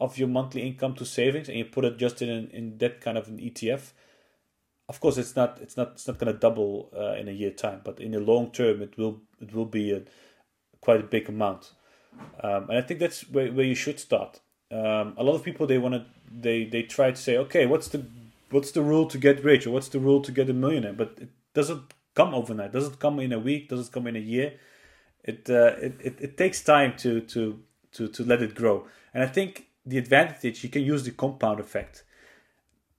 of 0.00 0.18
your 0.18 0.28
monthly 0.28 0.62
income 0.62 0.94
to 0.94 1.04
savings 1.04 1.48
and 1.48 1.58
you 1.58 1.64
put 1.64 1.84
it 1.84 1.98
just 1.98 2.22
in 2.22 2.48
in 2.50 2.78
that 2.78 3.00
kind 3.00 3.18
of 3.18 3.26
an 3.26 3.38
ETF, 3.38 3.90
of 4.88 5.00
course 5.00 5.16
it's 5.16 5.36
not 5.36 5.58
it's 5.60 5.76
not 5.76 5.92
it's 5.92 6.06
not 6.06 6.18
going 6.18 6.32
to 6.32 6.38
double 6.38 6.90
uh, 6.96 7.14
in 7.14 7.28
a 7.28 7.32
year 7.32 7.50
time, 7.50 7.80
but 7.84 8.00
in 8.00 8.12
the 8.12 8.20
long 8.20 8.50
term 8.50 8.82
it 8.82 8.96
will 8.98 9.20
it 9.40 9.54
will 9.54 9.66
be 9.66 9.92
a 9.92 10.02
quite 10.80 11.00
a 11.00 11.04
big 11.04 11.28
amount, 11.28 11.72
um, 12.42 12.68
and 12.68 12.78
I 12.78 12.82
think 12.82 13.00
that's 13.00 13.28
where, 13.30 13.50
where 13.52 13.64
you 13.64 13.74
should 13.74 13.98
start. 13.98 14.40
Um, 14.70 15.14
a 15.16 15.24
lot 15.24 15.34
of 15.34 15.42
people 15.42 15.66
they 15.66 15.78
want 15.78 15.94
to 15.94 16.04
they 16.30 16.64
they 16.64 16.82
try 16.82 17.10
to 17.10 17.16
say 17.16 17.36
okay 17.36 17.66
what's 17.66 17.88
the 17.88 18.04
what's 18.50 18.72
the 18.72 18.82
rule 18.82 19.06
to 19.06 19.18
get 19.18 19.44
rich 19.44 19.66
or 19.66 19.70
what's 19.70 19.88
the 19.88 19.98
rule 20.00 20.20
to 20.22 20.32
get 20.32 20.50
a 20.50 20.52
millionaire, 20.52 20.92
but 20.92 21.14
it 21.20 21.30
doesn't 21.54 21.94
come 22.14 22.34
overnight. 22.34 22.72
Does 22.72 22.86
it 22.86 22.98
come 22.98 23.20
in 23.20 23.32
a 23.32 23.38
week? 23.38 23.68
Does 23.68 23.88
it 23.88 23.92
come 23.92 24.06
in 24.06 24.16
a 24.16 24.20
year? 24.20 24.54
It 25.22 25.48
uh, 25.48 25.76
it, 25.80 25.94
it, 26.00 26.16
it 26.20 26.36
takes 26.36 26.62
time 26.62 26.96
to 26.98 27.20
to 27.22 27.60
to 27.92 28.08
to 28.08 28.24
let 28.24 28.42
it 28.42 28.54
grow, 28.54 28.86
and 29.12 29.22
I 29.22 29.26
think 29.26 29.66
the 29.86 29.98
advantage 29.98 30.62
you 30.64 30.70
can 30.70 30.82
use 30.82 31.04
the 31.04 31.10
compound 31.10 31.60
effect 31.60 32.03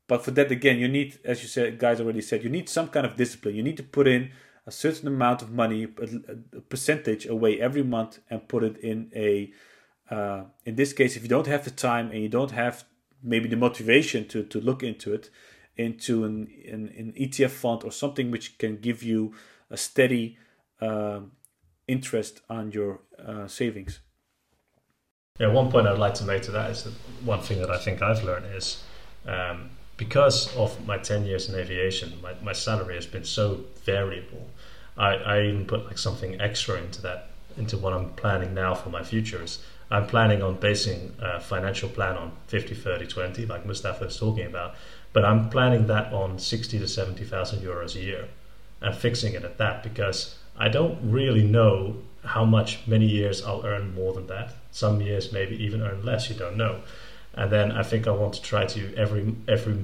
but 0.08 0.24
for 0.24 0.32
that, 0.32 0.52
again, 0.52 0.78
you 0.78 0.88
need, 0.88 1.20
as 1.24 1.42
you 1.42 1.48
said, 1.48 1.80
guys 1.80 2.00
already 2.00 2.22
said, 2.22 2.44
you 2.44 2.50
need 2.50 2.70
some 2.70 2.90
kind 2.90 3.06
of 3.06 3.16
discipline. 3.16 3.56
You 3.56 3.64
need 3.64 3.78
to 3.78 3.84
put 3.84 4.08
in 4.08 4.32
a 4.68 4.72
certain 4.72 5.08
amount 5.08 5.42
of 5.42 5.52
money, 5.52 5.84
a, 5.84 6.62
percentage 6.62 7.26
away 7.26 7.60
every 7.60 7.84
month, 7.84 8.20
and 8.30 8.48
put 8.48 8.64
it 8.64 8.78
in 8.78 9.12
a. 9.16 9.52
Uh, 10.10 10.44
in 10.66 10.76
this 10.76 10.94
case, 10.94 11.16
if 11.16 11.24
you 11.24 11.30
don't 11.30 11.48
have 11.48 11.64
the 11.64 11.72
time 11.72 12.12
and 12.12 12.22
you 12.22 12.30
don't 12.30 12.52
have 12.52 12.84
maybe 13.24 13.50
the 13.50 13.56
motivation 13.56 14.28
to 14.28 14.44
to 14.44 14.60
look 14.60 14.84
into 14.84 15.14
it, 15.14 15.30
into 15.76 16.24
an 16.24 16.48
an, 16.72 16.94
an 16.98 17.14
ETF 17.20 17.52
fund 17.52 17.84
or 17.84 17.92
something 17.92 18.30
which 18.30 18.58
can 18.60 18.78
give 18.78 19.02
you 19.02 19.34
a 19.72 19.78
steady 19.78 20.38
uh, 20.82 21.22
interest 21.88 22.42
on 22.50 22.72
your 22.72 23.02
uh, 23.18 23.48
savings. 23.48 24.02
Yeah, 25.40 25.48
one 25.48 25.70
point 25.70 25.88
I'd 25.88 26.00
like 26.00 26.14
to 26.16 26.24
make 26.24 26.44
to 26.44 26.52
that 26.52 26.72
is 26.72 26.84
that 26.84 26.94
one 27.24 27.42
thing 27.42 27.60
that 27.60 27.70
I 27.70 27.78
think 27.78 28.02
I've 28.02 28.24
learned 28.24 28.56
is 28.56 28.84
um, 29.26 29.72
because 29.98 30.54
of 30.56 30.86
my 30.86 30.98
10 30.98 31.26
years 31.26 31.50
in 31.50 31.56
aviation, 31.56 32.14
my, 32.22 32.34
my 32.44 32.54
salary 32.54 32.96
has 32.96 33.06
been 33.06 33.24
so 33.24 33.62
variable. 33.84 34.48
I, 34.98 35.16
I 35.16 35.42
even 35.44 35.66
put 35.66 35.86
like 35.86 35.98
something 35.98 36.40
extra 36.42 36.78
into 36.78 37.02
that, 37.04 37.30
into 37.58 37.78
what 37.78 37.94
I'm 37.94 38.10
planning 38.12 38.54
now 38.54 38.74
for 38.74 38.90
my 38.90 39.04
futures. 39.04 39.64
I'm 39.90 40.08
planning 40.08 40.42
on 40.42 40.56
basing 40.56 41.14
a 41.20 41.40
financial 41.40 41.90
plan 41.90 42.18
on 42.18 42.32
50, 42.48 42.76
30, 42.76 43.08
20, 43.08 43.46
like 43.46 43.66
Mustafa 43.66 44.06
was 44.06 44.18
talking 44.18 44.46
about, 44.46 44.76
but 45.14 45.24
I'm 45.24 45.50
planning 45.50 45.88
that 45.88 46.12
on 46.12 46.40
60 46.40 46.80
to 46.80 46.88
70,000 46.88 47.62
euros 47.62 47.96
a 47.96 48.02
year 48.02 48.28
and 48.82 48.96
fixing 48.96 49.34
it 49.34 49.44
at 49.44 49.58
that 49.60 49.84
because 49.84 50.36
I 50.58 50.70
don't 50.70 50.98
really 51.12 51.44
know 51.44 51.98
how 52.24 52.44
much 52.44 52.80
many 52.88 53.06
years 53.06 53.44
I'll 53.44 53.66
earn 53.66 53.94
more 53.94 54.14
than 54.14 54.28
that. 54.28 54.56
Some 54.72 55.00
years 55.02 55.32
maybe 55.32 55.56
even 55.64 55.82
earn 55.82 56.04
less, 56.04 56.30
you 56.30 56.36
don't 56.36 56.58
know 56.58 56.82
and 57.36 57.52
then 57.52 57.72
I 57.72 57.84
think 57.84 58.08
I 58.08 58.12
want 58.12 58.34
to 58.34 58.42
try 58.42 58.66
to 58.66 58.96
every 58.96 59.36
every 59.48 59.78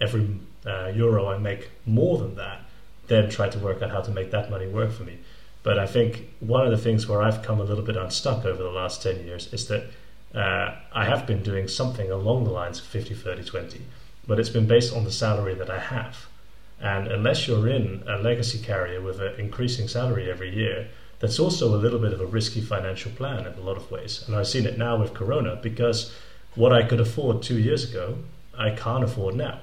every 0.00 0.40
uh, 0.66 0.92
euro 0.94 1.28
I 1.28 1.38
make 1.38 1.70
more 1.86 2.18
than 2.18 2.34
that, 2.36 2.60
then 3.06 3.30
try 3.30 3.48
to 3.48 3.58
work 3.58 3.82
out 3.82 3.90
how 3.90 4.00
to 4.00 4.10
make 4.10 4.30
that 4.30 4.50
money 4.50 4.66
work 4.66 4.92
for 4.92 5.04
me. 5.04 5.18
But 5.62 5.78
I 5.78 5.86
think 5.86 6.28
one 6.40 6.64
of 6.64 6.70
the 6.70 6.78
things 6.78 7.06
where 7.06 7.22
I've 7.22 7.42
come 7.42 7.60
a 7.60 7.64
little 7.64 7.84
bit 7.84 7.96
unstuck 7.96 8.44
over 8.44 8.62
the 8.62 8.70
last 8.70 9.02
10 9.02 9.24
years 9.24 9.52
is 9.52 9.68
that 9.68 9.84
uh, 10.34 10.74
I 10.92 11.04
have 11.04 11.26
been 11.26 11.42
doing 11.42 11.68
something 11.68 12.10
along 12.10 12.44
the 12.44 12.50
lines 12.50 12.80
of 12.80 12.86
50, 12.86 13.14
30, 13.14 13.44
20, 13.44 13.80
but 14.26 14.40
it's 14.40 14.48
been 14.48 14.66
based 14.66 14.94
on 14.94 15.04
the 15.04 15.12
salary 15.12 15.54
that 15.54 15.70
I 15.70 15.78
have. 15.78 16.26
And 16.80 17.06
unless 17.06 17.46
you're 17.46 17.68
in 17.68 18.02
a 18.08 18.18
legacy 18.18 18.58
carrier 18.58 19.00
with 19.00 19.20
an 19.20 19.38
increasing 19.38 19.86
salary 19.86 20.28
every 20.28 20.52
year, 20.52 20.88
that's 21.20 21.38
also 21.38 21.72
a 21.72 21.78
little 21.78 22.00
bit 22.00 22.12
of 22.12 22.20
a 22.20 22.26
risky 22.26 22.60
financial 22.60 23.12
plan 23.12 23.46
in 23.46 23.52
a 23.52 23.60
lot 23.60 23.76
of 23.76 23.88
ways. 23.88 24.24
And 24.26 24.34
I've 24.34 24.48
seen 24.48 24.66
it 24.66 24.76
now 24.76 24.96
with 24.96 25.14
Corona 25.14 25.54
because 25.62 26.12
what 26.54 26.72
I 26.72 26.82
could 26.82 27.00
afford 27.00 27.42
two 27.42 27.58
years 27.58 27.88
ago, 27.88 28.18
I 28.56 28.70
can't 28.70 29.04
afford 29.04 29.34
now. 29.34 29.60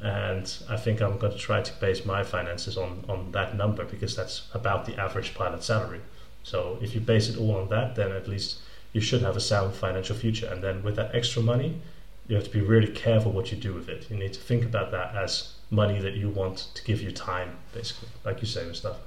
And 0.00 0.52
I 0.68 0.76
think 0.76 1.00
I'm 1.02 1.18
going 1.18 1.32
to 1.32 1.38
try 1.38 1.60
to 1.60 1.80
base 1.80 2.06
my 2.06 2.24
finances 2.24 2.76
on, 2.76 3.04
on 3.08 3.32
that 3.32 3.56
number 3.56 3.84
because 3.84 4.16
that's 4.16 4.48
about 4.54 4.86
the 4.86 4.98
average 4.98 5.34
pilot 5.34 5.62
salary. 5.62 6.00
So 6.42 6.78
if 6.80 6.94
you 6.94 7.00
base 7.00 7.28
it 7.28 7.38
all 7.38 7.56
on 7.56 7.68
that, 7.68 7.96
then 7.96 8.10
at 8.12 8.26
least 8.26 8.60
you 8.92 9.00
should 9.00 9.22
have 9.22 9.36
a 9.36 9.40
sound 9.40 9.74
financial 9.74 10.16
future. 10.16 10.46
And 10.46 10.64
then 10.64 10.82
with 10.82 10.96
that 10.96 11.14
extra 11.14 11.42
money, 11.42 11.80
you 12.28 12.36
have 12.36 12.44
to 12.44 12.50
be 12.50 12.60
really 12.60 12.92
careful 12.92 13.32
what 13.32 13.52
you 13.52 13.58
do 13.58 13.74
with 13.74 13.88
it. 13.88 14.10
You 14.10 14.16
need 14.16 14.32
to 14.32 14.40
think 14.40 14.64
about 14.64 14.90
that 14.92 15.14
as 15.14 15.52
money 15.70 16.00
that 16.00 16.14
you 16.14 16.30
want 16.30 16.68
to 16.74 16.84
give 16.84 17.02
you 17.02 17.12
time, 17.12 17.58
basically, 17.74 18.08
like 18.24 18.40
you 18.40 18.46
say, 18.46 18.64
Mustafa. 18.64 19.00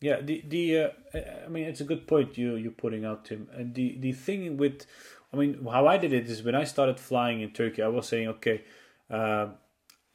Yeah, 0.00 0.22
the 0.22 0.42
the 0.48 0.78
uh, 0.78 0.88
I 1.44 1.48
mean 1.48 1.64
it's 1.64 1.82
a 1.82 1.84
good 1.84 2.06
point 2.06 2.38
you 2.38 2.56
you're 2.56 2.72
putting 2.72 3.04
out, 3.04 3.26
Tim. 3.26 3.48
And 3.52 3.74
the 3.74 3.98
the 4.00 4.12
thing 4.12 4.56
with 4.56 4.86
I 5.32 5.36
mean, 5.36 5.64
how 5.70 5.86
I 5.86 5.96
did 5.96 6.12
it 6.12 6.28
is 6.28 6.42
when 6.42 6.54
I 6.54 6.64
started 6.64 6.98
flying 6.98 7.40
in 7.40 7.52
Turkey, 7.52 7.82
I 7.82 7.88
was 7.88 8.08
saying, 8.08 8.28
okay, 8.28 8.64
uh, 9.08 9.48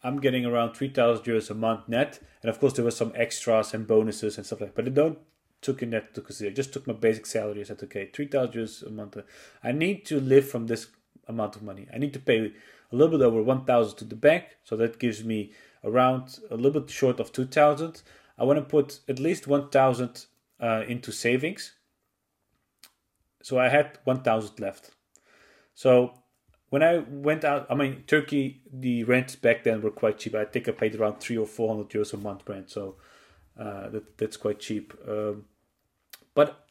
I'm 0.03 0.20
getting 0.20 0.45
around 0.45 0.74
3,000 0.74 1.24
euros 1.26 1.49
a 1.49 1.53
month 1.53 1.88
net. 1.88 2.20
And 2.43 2.49
of 2.49 2.59
course, 2.59 2.74
there 2.74 2.86
were 2.86 2.91
some 2.91 3.13
extras 3.16 3.74
and 3.74 3.88
bonuses 3.88 4.38
and 4.38 4.45
stuff 4.45 4.61
like 4.61 4.76
that. 4.76 4.76
But 4.76 4.91
I 4.91 4.93
don't 4.93 5.20
took 5.61 5.82
in 5.82 5.89
that 5.91 6.13
to 6.13 6.22
consider. 6.22 6.51
I 6.51 6.53
just 6.53 6.74
took 6.74 6.86
my 6.86 6.93
basic 6.93 7.26
salary. 7.26 7.61
I 7.61 7.63
said, 7.63 7.82
okay, 7.84 8.11
3,000 8.13 8.53
euros 8.53 8.86
a 8.86 8.89
month. 8.91 9.18
I 9.63 9.72
need 9.72 10.05
to 10.05 10.20
live 10.20 10.47
from 10.47 10.68
this 10.68 10.88
amount 11.28 11.55
of 11.55 11.63
money. 11.63 11.88
I 11.93 11.97
need 11.97 12.13
to 12.13 12.20
pay 12.20 12.51
a 12.91 12.95
little 12.95 13.18
bit 13.18 13.26
over 13.26 13.41
1,000 13.41 13.97
to 13.97 14.05
the 14.05 14.16
bank. 14.16 14.57
So 14.63 14.76
that 14.78 14.99
gives 14.99 15.24
me 15.24 15.53
around 15.84 16.39
a 16.51 16.55
little 16.55 16.82
bit 16.82 16.91
short 16.91 17.20
of 17.20 17.32
2,000. 17.32 18.03
I 18.38 18.43
want 18.43 18.59
to 18.59 18.66
put 18.66 18.99
at 19.07 19.18
least 19.18 19.47
1,000 19.47 20.26
uh, 20.59 20.84
into 20.88 21.11
savings. 21.11 21.74
So 23.41 23.57
I 23.57 23.70
had 23.70 23.97
1,000 24.03 24.59
left. 24.59 24.91
So 25.76 26.13
when 26.69 26.82
I 26.82 27.03
went 27.07 27.43
out, 27.43 27.67
I 27.69 27.76
mean, 27.76 28.03
Turkey, 28.07 28.61
the 28.73 29.03
rents 29.03 29.36
back 29.36 29.63
then 29.63 29.82
were 29.82 29.91
quite 29.91 30.17
cheap. 30.17 30.34
I 30.34 30.45
think 30.45 30.67
I 30.67 30.71
paid 30.71 30.95
around 30.95 31.19
three 31.19 31.38
or 31.38 31.45
four 31.45 31.69
hundred 31.69 31.89
euros 31.89 32.13
a 32.13 32.17
month 32.17 32.41
rent, 32.47 32.71
so 32.71 32.95
uh, 33.59 33.89
that 33.89 34.17
that's 34.17 34.38
quite 34.38 34.59
cheap. 34.59 34.93
Um, 35.07 35.45
but 36.34 36.65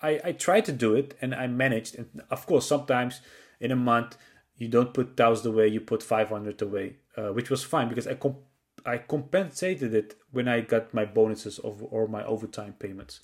I 0.00 0.20
I 0.24 0.32
tried 0.32 0.66
to 0.66 0.72
do 0.72 0.94
it 0.94 1.16
and 1.20 1.34
I 1.34 1.46
managed. 1.46 1.96
And 1.98 2.22
of 2.30 2.46
course, 2.46 2.66
sometimes 2.66 3.20
in 3.60 3.72
a 3.72 3.76
month 3.76 4.16
you 4.56 4.68
don't 4.68 4.94
put 4.94 5.16
thousand 5.16 5.52
away, 5.52 5.68
you 5.68 5.80
put 5.80 6.02
five 6.02 6.28
hundred 6.28 6.62
away, 6.62 6.96
uh, 7.16 7.32
which 7.32 7.50
was 7.50 7.64
fine 7.64 7.88
because 7.88 8.06
I 8.06 8.14
comp- 8.14 8.46
I 8.84 8.98
compensated 8.98 9.94
it 9.94 10.14
when 10.30 10.48
I 10.48 10.60
got 10.60 10.94
my 10.94 11.04
bonuses 11.04 11.58
of, 11.58 11.82
or 11.82 12.08
my 12.08 12.24
overtime 12.24 12.74
payments. 12.78 13.20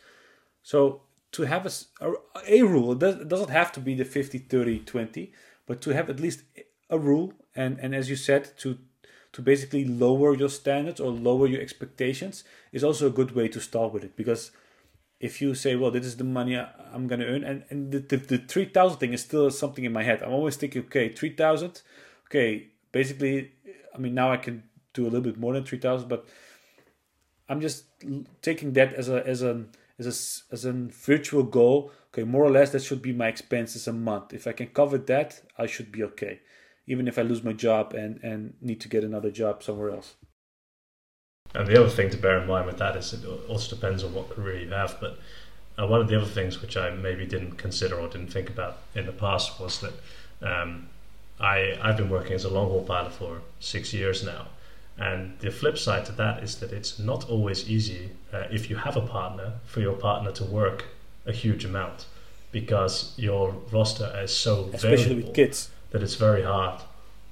So 0.63 1.03
to 1.33 1.43
have 1.43 1.67
a, 1.67 1.71
a, 2.01 2.13
a 2.47 2.63
rule. 2.63 2.93
It, 2.93 2.99
does, 3.29 3.41
not 3.41 3.51
have 3.51 3.73
to 3.73 3.81
be 3.81 3.95
the 3.95 4.05
50, 4.05 4.39
30, 4.39 4.81
20, 4.81 5.33
but 5.67 5.81
to 5.83 5.91
have 5.91 6.09
at 6.09 6.21
least 6.21 6.43
a 6.91 6.99
rule. 6.99 7.33
And, 7.55 7.79
and 7.81 7.95
as 7.95 8.09
you 8.09 8.17
said, 8.17 8.57
to 8.59 8.79
to 9.33 9.43
basically 9.43 9.85
lower 9.85 10.35
your 10.35 10.49
standards 10.49 11.01
or 11.01 11.11
lower 11.11 11.47
your 11.47 11.61
expectations 11.61 12.45
is 12.73 12.83
also 12.83 13.07
a 13.07 13.11
good 13.11 13.33
way 13.33 13.47
to 13.47 13.61
start 13.61 13.93
with 13.93 14.03
it. 14.03 14.17
Because 14.17 14.53
if 15.21 15.43
you 15.43 15.55
say, 15.55 15.77
well, 15.77 15.91
this 15.91 16.07
is 16.07 16.17
the 16.17 16.25
money 16.25 16.57
I'm 16.57 17.07
going 17.07 17.21
to 17.21 17.27
earn, 17.27 17.45
and, 17.45 17.65
and 17.71 17.93
the, 17.93 17.99
the, 17.99 18.17
the 18.17 18.39
3,000 18.39 18.99
thing 18.99 19.13
is 19.13 19.21
still 19.21 19.51
something 19.51 19.85
in 19.85 19.93
my 19.93 20.03
head. 20.03 20.23
I'm 20.23 20.33
always 20.33 20.57
thinking, 20.57 20.83
okay, 20.85 21.11
3,000, 21.11 21.83
okay, 22.29 22.69
basically, 22.93 23.53
I 23.95 23.99
mean, 23.99 24.15
now 24.15 24.33
I 24.33 24.39
can 24.39 24.63
do 24.95 25.03
a 25.03 25.11
little 25.11 25.21
bit 25.21 25.39
more 25.39 25.53
than 25.53 25.65
3,000, 25.65 26.09
but 26.09 26.27
I'm 27.49 27.61
just 27.61 27.85
taking 28.43 28.73
that 28.75 28.93
as 28.93 29.09
a 29.09 29.27
as 29.27 29.43
an 29.43 29.71
as 29.99 30.07
a, 30.07 30.55
as 30.55 30.65
a 30.65 30.73
virtual 30.73 31.43
goal, 31.43 31.93
okay, 32.13 32.25
more 32.25 32.45
or 32.45 32.51
less 32.51 32.71
that 32.71 32.83
should 32.83 33.03
be 33.03 33.13
my 33.13 33.29
expenses 33.29 33.89
a 33.89 33.93
month. 33.93 34.33
If 34.33 34.47
I 34.47 34.53
can 34.53 34.69
cover 34.69 34.99
that, 34.99 35.43
I 35.57 35.67
should 35.67 35.91
be 35.91 36.03
okay, 36.05 36.41
even 36.87 37.09
if 37.09 37.19
I 37.19 37.23
lose 37.23 37.43
my 37.43 37.53
job 37.53 37.95
and, 37.95 38.21
and 38.23 38.55
need 38.61 38.81
to 38.83 38.89
get 38.89 39.05
another 39.05 39.31
job 39.31 39.63
somewhere 39.63 39.91
else. 39.91 40.15
And 41.55 41.67
the 41.67 41.81
other 41.81 41.91
thing 41.91 42.11
to 42.11 42.17
bear 42.17 42.41
in 42.41 42.47
mind 42.47 42.67
with 42.67 42.79
that 42.79 42.97
is 42.97 43.13
it 43.13 43.25
also 43.49 43.75
depends 43.75 44.05
on 44.05 44.15
what 44.15 44.31
career 44.31 44.61
you 44.61 44.71
have. 44.71 44.99
But 45.01 45.19
uh, 45.79 45.87
one 45.87 46.01
of 46.01 46.09
the 46.09 46.17
other 46.17 46.27
things 46.27 46.61
which 46.61 46.77
I 46.77 46.91
maybe 46.91 47.27
didn't 47.27 47.53
consider 47.53 47.97
or 47.97 48.09
didn't 48.09 48.33
think 48.33 48.51
about 48.51 48.79
in 48.95 49.07
the 49.07 49.13
past 49.13 49.59
was 49.59 49.81
that 49.81 49.95
um, 50.43 50.89
I 51.41 51.79
I've 51.83 51.97
been 51.97 52.11
working 52.11 52.33
as 52.33 52.45
a 52.45 52.51
long 52.51 52.69
haul 52.69 52.85
pilot 52.85 53.13
for 53.13 53.41
six 53.61 53.95
years 53.95 54.25
now, 54.25 54.49
and 54.99 55.39
the 55.39 55.51
flip 55.51 55.79
side 55.79 56.05
to 56.07 56.13
that 56.13 56.43
is 56.43 56.57
that 56.57 56.73
it's 56.73 56.99
not 56.99 57.29
always 57.29 57.71
easy 57.71 58.11
uh, 58.33 58.45
if 58.51 58.69
you 58.69 58.77
have 58.77 58.97
a 58.97 59.01
partner 59.01 59.53
for 59.67 59.81
your 59.81 59.95
partner 59.95 60.33
to 60.33 60.45
work 60.45 60.85
a 61.27 61.33
huge 61.33 61.65
amount 61.65 62.07
because 62.51 63.15
your 63.17 63.53
roster 63.71 64.11
is 64.23 64.35
so 64.35 64.71
especially 64.73 65.17
with 65.17 65.35
kids 65.35 65.71
that 65.91 66.03
it's 66.03 66.15
very 66.15 66.43
hard. 66.43 66.81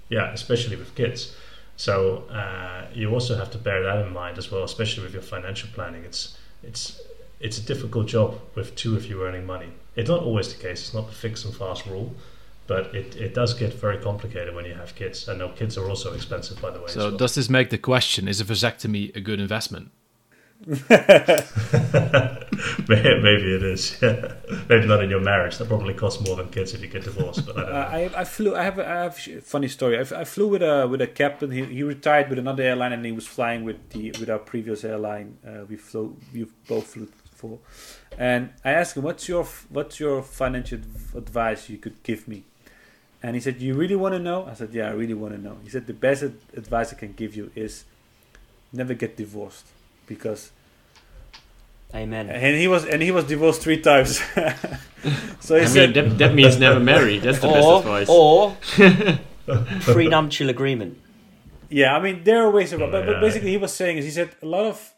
Yeah, 0.08 0.32
especially 0.32 0.76
with 0.76 0.94
kids. 0.94 1.34
So 1.76 2.24
uh, 2.30 2.86
you 2.94 3.12
also 3.12 3.36
have 3.36 3.50
to 3.50 3.58
bear 3.58 3.82
that 3.82 4.06
in 4.06 4.12
mind 4.12 4.38
as 4.38 4.50
well, 4.50 4.64
especially 4.64 5.04
with 5.04 5.12
your 5.12 5.22
financial 5.22 5.68
planning. 5.74 6.04
It's 6.04 6.38
it's 6.62 7.00
it's 7.38 7.58
a 7.58 7.62
difficult 7.62 8.06
job 8.06 8.40
with 8.54 8.74
two 8.76 8.96
of 8.96 9.06
you 9.06 9.24
earning 9.24 9.44
money. 9.46 9.68
It's 9.94 10.08
not 10.08 10.22
always 10.22 10.54
the 10.54 10.62
case. 10.62 10.80
It's 10.82 10.94
not 10.94 11.08
the 11.08 11.14
fix 11.14 11.44
and 11.44 11.54
fast 11.54 11.86
rule, 11.86 12.14
but 12.66 12.94
it, 12.94 13.16
it 13.16 13.34
does 13.34 13.54
get 13.54 13.72
very 13.72 13.98
complicated 13.98 14.54
when 14.54 14.64
you 14.64 14.74
have 14.74 14.94
kids. 14.94 15.28
I 15.28 15.34
know 15.34 15.48
kids 15.50 15.76
are 15.78 15.88
also 15.88 16.14
expensive, 16.14 16.60
by 16.60 16.70
the 16.70 16.80
way. 16.80 16.88
So 16.88 17.08
well. 17.08 17.16
does 17.16 17.34
this 17.34 17.48
make 17.48 17.70
the 17.70 17.78
question: 17.78 18.28
Is 18.28 18.40
a 18.40 18.44
vasectomy 18.44 19.14
a 19.16 19.20
good 19.20 19.40
investment? 19.40 19.90
Maybe 20.66 20.80
it 22.88 23.62
is. 23.62 23.98
Maybe 24.68 24.86
not 24.86 25.02
in 25.04 25.10
your 25.10 25.20
marriage. 25.20 25.58
That 25.58 25.68
probably 25.68 25.92
costs 25.92 26.26
more 26.26 26.34
than 26.34 26.48
kids 26.48 26.72
if 26.72 26.80
you 26.80 26.88
get 26.88 27.04
divorced. 27.04 27.44
But 27.44 27.58
I 27.58 27.60
don't 27.60 27.70
know. 27.72 27.76
Uh, 27.76 27.90
I, 28.16 28.20
I 28.20 28.24
flew. 28.24 28.56
I 28.56 28.62
have. 28.64 28.78
A, 28.78 28.88
I 28.88 29.02
have 29.02 29.18
a 29.28 29.40
funny 29.42 29.68
story. 29.68 29.98
I, 29.98 30.20
I 30.20 30.24
flew 30.24 30.48
with 30.48 30.62
a 30.62 30.88
with 30.88 31.02
a 31.02 31.06
captain. 31.06 31.50
He, 31.50 31.64
he 31.66 31.82
retired 31.82 32.30
with 32.30 32.38
another 32.38 32.62
airline, 32.62 32.92
and 32.92 33.04
he 33.04 33.12
was 33.12 33.26
flying 33.26 33.64
with 33.64 33.90
the 33.90 34.12
with 34.18 34.30
our 34.30 34.38
previous 34.38 34.82
airline. 34.82 35.36
Uh, 35.46 35.66
we 35.68 35.76
flew. 35.76 36.16
We 36.32 36.46
both 36.66 36.86
flew 36.86 37.08
for. 37.34 37.58
And 38.18 38.50
I 38.64 38.72
asked 38.72 38.96
him, 38.96 39.02
"What's 39.02 39.28
your 39.28 39.44
what's 39.68 40.00
your 40.00 40.22
financial 40.22 40.78
advice 41.14 41.68
you 41.68 41.76
could 41.76 42.02
give 42.02 42.26
me?" 42.26 42.44
And 43.22 43.34
he 43.34 43.40
said, 43.40 43.60
"You 43.60 43.74
really 43.74 43.96
want 43.96 44.14
to 44.14 44.18
know?" 44.18 44.46
I 44.50 44.54
said, 44.54 44.70
"Yeah, 44.72 44.88
I 44.88 44.92
really 44.92 45.14
want 45.14 45.34
to 45.34 45.40
know." 45.40 45.56
He 45.64 45.70
said, 45.70 45.86
"The 45.86 45.94
best 45.94 46.22
ad- 46.22 46.34
advice 46.56 46.92
I 46.92 46.96
can 46.96 47.12
give 47.12 47.34
you 47.34 47.50
is 47.54 47.84
never 48.72 48.94
get 48.94 49.16
divorced 49.16 49.66
because." 50.06 50.52
Amen. 51.94 52.28
And 52.28 52.56
he 52.56 52.68
was 52.68 52.84
and 52.84 53.00
he 53.00 53.10
was 53.10 53.24
divorced 53.24 53.62
three 53.62 53.80
times. 53.80 54.18
so 55.40 55.54
he 55.56 55.62
I 55.62 55.64
said, 55.66 55.94
mean, 55.94 56.08
that, 56.10 56.18
that 56.18 56.34
means 56.34 56.58
never 56.58 56.80
marry. 56.80 57.18
That's 57.18 57.38
the 57.40 57.48
or 57.48 57.82
best 57.82 57.86
advice. 57.86 58.08
or 58.10 58.56
prenuptial 59.92 60.48
agreement. 60.50 60.98
Yeah, 61.70 61.96
I 61.96 62.00
mean 62.00 62.24
there 62.24 62.42
are 62.44 62.50
ways 62.50 62.72
around, 62.72 62.90
but, 62.92 63.04
Yeah. 63.04 63.12
but 63.12 63.20
basically 63.20 63.50
he 63.50 63.56
was 63.56 63.72
saying 63.72 63.98
is 63.98 64.04
he 64.04 64.10
said 64.10 64.30
a 64.42 64.46
lot 64.46 64.66
of 64.66 64.92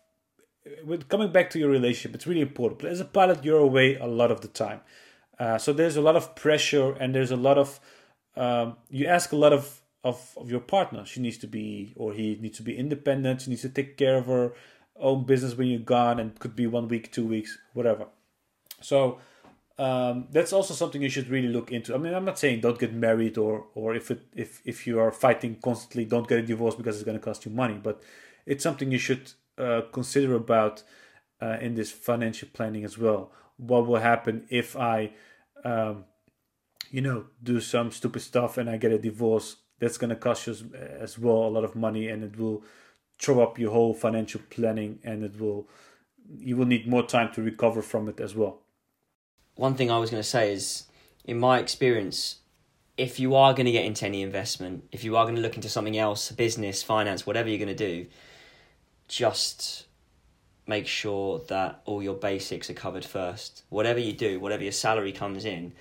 with 0.85 1.09
coming 1.09 1.31
back 1.33 1.51
to 1.51 1.59
your 1.59 1.71
relationship, 1.71 2.14
it's 2.14 2.27
really 2.27 2.43
important. 2.43 2.85
As 2.91 3.01
a 3.01 3.05
pilot, 3.05 3.45
you're 3.45 3.59
away 3.61 3.97
a 3.97 4.07
lot 4.07 4.31
of 4.31 4.41
the 4.41 4.49
time, 4.49 4.81
uh, 5.39 5.57
so 5.59 5.73
there's 5.73 5.97
a 5.97 6.03
lot 6.03 6.16
of 6.16 6.35
pressure 6.35 6.93
and 6.93 7.14
there's 7.14 7.31
a 7.31 7.37
lot 7.37 7.57
of 7.59 7.81
um, 8.39 8.76
you 8.89 9.07
ask 9.07 9.32
a 9.32 9.36
lot 9.36 9.53
of, 9.53 9.80
of 10.05 10.32
of 10.36 10.51
your 10.51 10.61
partner. 10.61 11.05
She 11.05 11.20
needs 11.20 11.39
to 11.39 11.47
be 11.47 11.93
or 11.97 12.12
he 12.12 12.39
needs 12.41 12.57
to 12.59 12.62
be 12.62 12.76
independent. 12.76 13.43
She 13.43 13.51
needs 13.51 13.62
to 13.62 13.68
take 13.68 13.97
care 13.97 14.16
of 14.16 14.26
her 14.26 14.53
own 14.97 15.24
business 15.24 15.57
when 15.57 15.68
you're 15.68 15.80
gone, 15.80 16.18
and 16.20 16.39
could 16.39 16.57
be 16.57 16.66
one 16.66 16.89
week, 16.89 17.12
two 17.12 17.26
weeks, 17.26 17.59
whatever. 17.72 18.07
So 18.80 19.18
um, 19.78 20.26
that's 20.32 20.53
also 20.53 20.74
something 20.74 21.03
you 21.03 21.09
should 21.09 21.28
really 21.28 21.49
look 21.49 21.70
into. 21.70 21.95
I 21.95 21.99
mean, 21.99 22.14
I'm 22.14 22.24
not 22.24 22.39
saying 22.39 22.61
don't 22.61 22.78
get 22.78 22.93
married 22.93 23.39
or 23.39 23.66
or 23.74 23.95
if 23.95 24.11
it 24.11 24.22
if 24.34 24.61
if 24.64 24.86
you 24.86 24.99
are 25.01 25.12
fighting 25.12 25.57
constantly, 25.62 26.05
don't 26.05 26.28
get 26.28 26.39
a 26.39 26.43
divorce 26.43 26.74
because 26.74 26.97
it's 26.97 27.05
going 27.05 27.18
to 27.18 27.24
cost 27.24 27.45
you 27.45 27.53
money. 27.53 27.78
But 27.82 28.03
it's 28.47 28.62
something 28.62 28.91
you 28.91 28.99
should 28.99 29.32
uh, 29.59 29.82
consider 29.93 30.34
about 30.34 30.82
uh, 31.41 31.59
in 31.61 31.74
this 31.74 31.91
financial 31.91 32.49
planning 32.53 32.84
as 32.84 32.99
well. 32.99 33.30
What 33.57 33.86
will 33.86 34.01
happen 34.01 34.47
if 34.49 34.76
I, 34.76 35.12
um, 35.64 36.05
you 36.91 37.01
know, 37.01 37.26
do 37.43 37.61
some 37.61 37.91
stupid 37.91 38.20
stuff 38.20 38.59
and 38.59 38.68
I 38.68 38.76
get 38.76 38.93
a 38.93 38.99
divorce? 38.99 39.57
That's 39.78 39.99
going 39.99 40.11
to 40.11 40.16
cost 40.16 40.47
you 40.47 40.53
as, 40.53 40.64
as 41.01 41.18
well 41.18 41.47
a 41.47 41.49
lot 41.49 41.64
of 41.64 41.76
money, 41.76 42.09
and 42.09 42.24
it 42.24 42.39
will 42.39 42.64
throw 43.18 43.41
up 43.41 43.59
your 43.59 43.70
whole 43.70 43.95
financial 43.95 44.41
planning, 44.51 44.99
and 45.05 45.24
it 45.24 45.41
will 45.41 45.68
you 46.39 46.57
will 46.57 46.66
need 46.66 46.86
more 46.86 47.07
time 47.07 47.32
to 47.32 47.43
recover 47.43 47.80
from 47.80 48.09
it 48.09 48.20
as 48.20 48.34
well. 48.34 48.61
One 49.55 49.74
thing 49.74 49.91
I 49.91 49.99
was 49.99 50.11
going 50.11 50.22
to 50.22 50.28
say 50.28 50.53
is, 50.53 50.84
in 51.24 51.39
my 51.39 51.59
experience, 51.59 52.41
if 52.97 53.18
you 53.18 53.34
are 53.34 53.55
going 53.55 53.66
to 53.66 53.72
get 53.72 53.84
into 53.84 54.05
any 54.05 54.22
investment, 54.22 54.84
if 54.93 55.05
you 55.05 55.16
are 55.16 55.24
going 55.24 55.36
to 55.36 55.41
look 55.41 55.57
into 55.57 55.68
something 55.68 55.97
else, 55.97 56.30
business, 56.32 56.82
finance, 56.82 57.26
whatever 57.26 57.49
you're 57.49 57.64
going 57.64 57.68
to 57.68 57.74
do, 57.74 58.07
just 59.07 59.86
make 60.66 60.86
sure 60.86 61.41
that 61.49 61.80
all 61.86 62.03
your 62.03 62.14
basics 62.14 62.68
are 62.68 62.74
covered 62.74 63.05
first. 63.05 63.62
Whatever 63.70 64.01
you 64.01 64.12
do, 64.12 64.39
whatever 64.39 64.62
your 64.62 64.72
salary 64.72 65.12
comes 65.12 65.45
in, 65.45 65.72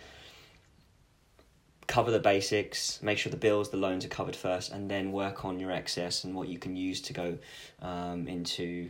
cover 1.87 2.11
the 2.11 2.19
basics, 2.19 3.01
make 3.01 3.17
sure 3.17 3.31
the 3.31 3.37
bills, 3.37 3.69
the 3.69 3.77
loans 3.77 4.05
are 4.05 4.09
covered 4.09 4.35
first, 4.35 4.71
and 4.71 4.91
then 4.91 5.11
work 5.11 5.45
on 5.45 5.59
your 5.59 5.71
excess 5.71 6.23
and 6.23 6.35
what 6.35 6.49
you 6.49 6.59
can 6.59 6.75
use 6.75 7.01
to 7.01 7.13
go 7.13 7.37
um, 7.81 8.27
into 8.27 8.89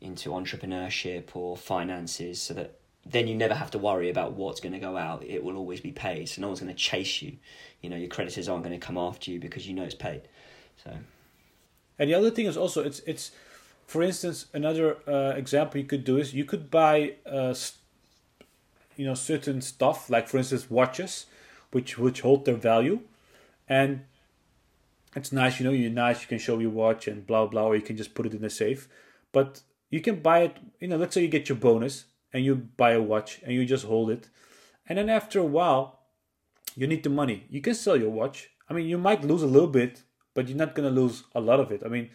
into 0.00 0.30
entrepreneurship 0.30 1.24
or 1.34 1.56
finances, 1.56 2.40
so 2.40 2.54
that 2.54 2.78
then 3.06 3.28
you 3.28 3.34
never 3.34 3.54
have 3.54 3.70
to 3.70 3.78
worry 3.78 4.10
about 4.10 4.32
what's 4.32 4.60
going 4.60 4.72
to 4.72 4.78
go 4.78 4.96
out. 4.96 5.22
It 5.22 5.44
will 5.44 5.56
always 5.56 5.80
be 5.80 5.92
paid, 5.92 6.28
so 6.28 6.40
no 6.40 6.48
one's 6.48 6.60
going 6.60 6.72
to 6.72 6.78
chase 6.78 7.22
you. 7.22 7.36
You 7.82 7.90
know, 7.90 7.96
your 7.96 8.08
creditors 8.08 8.48
aren't 8.48 8.64
going 8.64 8.78
to 8.78 8.84
come 8.84 8.98
after 8.98 9.30
you 9.30 9.38
because 9.38 9.68
you 9.68 9.74
know 9.74 9.84
it's 9.84 9.94
paid. 9.94 10.22
So 10.82 10.90
And 11.98 12.10
the 12.10 12.14
other 12.14 12.30
thing 12.30 12.46
is 12.46 12.56
also 12.56 12.82
it's 12.82 13.00
it's 13.00 13.30
for 13.86 14.02
instance 14.02 14.46
another 14.54 14.96
uh, 15.06 15.34
example 15.36 15.78
you 15.78 15.86
could 15.86 16.04
do 16.04 16.16
is 16.16 16.32
you 16.34 16.44
could 16.44 16.70
buy 16.70 17.14
uh, 17.26 17.54
you 18.96 19.06
know 19.06 19.14
certain 19.14 19.60
stuff 19.60 20.08
like 20.08 20.26
for 20.28 20.38
instance 20.38 20.70
watches 20.70 21.26
which 21.74 21.98
which 21.98 22.20
hold 22.20 22.44
their 22.44 22.54
value. 22.56 23.00
And 23.68 24.04
it's 25.16 25.32
nice 25.32 25.58
you 25.58 25.66
know 25.66 25.72
you're 25.72 25.90
nice 25.90 26.22
you 26.22 26.28
can 26.28 26.38
show 26.38 26.58
your 26.58 26.70
watch 26.70 27.06
and 27.08 27.26
blah 27.26 27.46
blah 27.46 27.66
or 27.66 27.76
you 27.76 27.82
can 27.82 27.96
just 27.96 28.14
put 28.14 28.26
it 28.26 28.34
in 28.34 28.44
a 28.44 28.50
safe. 28.50 28.88
But 29.32 29.62
you 29.90 30.00
can 30.00 30.20
buy 30.20 30.40
it 30.40 30.56
you 30.80 30.88
know 30.88 30.96
let's 30.96 31.14
say 31.14 31.22
you 31.22 31.28
get 31.28 31.48
your 31.48 31.58
bonus 31.58 32.06
and 32.32 32.44
you 32.44 32.54
buy 32.54 32.92
a 32.92 33.02
watch 33.02 33.40
and 33.42 33.52
you 33.52 33.64
just 33.64 33.86
hold 33.86 34.10
it. 34.10 34.28
And 34.88 34.98
then 34.98 35.08
after 35.08 35.38
a 35.38 35.44
while 35.44 36.00
you 36.76 36.86
need 36.86 37.04
the 37.04 37.10
money. 37.10 37.46
You 37.48 37.60
can 37.60 37.74
sell 37.74 37.96
your 37.96 38.10
watch. 38.10 38.50
I 38.68 38.74
mean 38.74 38.86
you 38.86 38.98
might 38.98 39.24
lose 39.24 39.42
a 39.42 39.54
little 39.54 39.68
bit 39.68 40.02
but 40.34 40.48
you're 40.48 40.58
not 40.58 40.74
to 40.74 40.90
lose 40.90 41.24
a 41.34 41.40
lot 41.40 41.60
of 41.60 41.70
it. 41.70 41.82
I 41.84 41.88
mean 41.88 42.10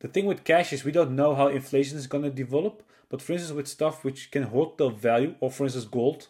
the 0.00 0.08
thing 0.08 0.26
with 0.26 0.44
cash 0.44 0.72
is 0.72 0.84
we 0.84 0.92
don't 0.92 1.16
know 1.16 1.34
how 1.34 1.48
inflation 1.48 1.98
is 1.98 2.06
to 2.06 2.30
develop 2.30 2.82
but 3.08 3.22
for 3.22 3.32
instance 3.32 3.52
with 3.52 3.68
stuff 3.68 4.04
which 4.04 4.30
can 4.30 4.44
hold 4.44 4.78
their 4.78 4.90
value 4.90 5.34
or 5.40 5.50
for 5.50 5.64
instance 5.64 5.84
gold 5.84 6.28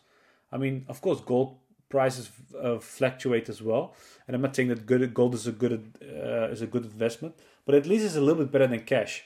i 0.53 0.57
mean 0.57 0.85
of 0.89 1.01
course 1.01 1.21
gold 1.21 1.57
prices 1.89 2.31
uh, 2.61 2.79
fluctuate 2.79 3.49
as 3.49 3.63
well 3.63 3.95
and 4.27 4.35
i'm 4.35 4.43
not 4.43 4.55
saying 4.57 4.69
that 4.69 4.87
good 4.87 5.15
gold 5.15 5.35
is 5.35 5.47
a 5.47 5.53
good 5.53 5.73
uh, 6.03 6.49
is 6.55 6.63
a 6.63 6.67
good 6.67 6.85
investment 6.85 7.35
but 7.65 7.75
at 7.75 7.87
least 7.87 8.05
it's 8.05 8.17
a 8.17 8.21
little 8.21 8.43
bit 8.43 8.53
better 8.53 8.67
than 8.67 8.81
cash 8.81 9.25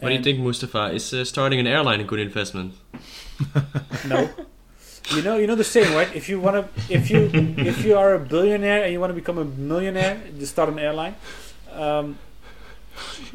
What 0.00 0.08
do 0.08 0.14
you 0.14 0.22
think, 0.22 0.38
Mustafa? 0.40 0.82
Is 0.94 1.12
uh, 1.12 1.24
starting 1.24 1.60
an 1.60 1.66
airline 1.66 2.00
a 2.00 2.04
good 2.04 2.20
investment? 2.20 2.72
No. 4.12 4.30
You 5.14 5.22
know, 5.22 5.36
you 5.36 5.46
know 5.46 5.56
the 5.56 5.64
saying, 5.64 5.92
right? 5.94 6.08
If 6.14 6.28
you 6.28 6.40
want 6.40 6.56
to, 6.56 6.64
if 6.88 7.10
you 7.10 7.30
if 7.70 7.84
you 7.84 7.96
are 7.96 8.14
a 8.14 8.18
billionaire 8.18 8.84
and 8.84 8.92
you 8.92 9.00
want 9.00 9.10
to 9.10 9.14
become 9.14 9.38
a 9.38 9.44
millionaire, 9.44 10.20
you 10.38 10.46
start 10.46 10.68
an 10.68 10.78
airline. 10.78 11.16
Um, 11.72 12.16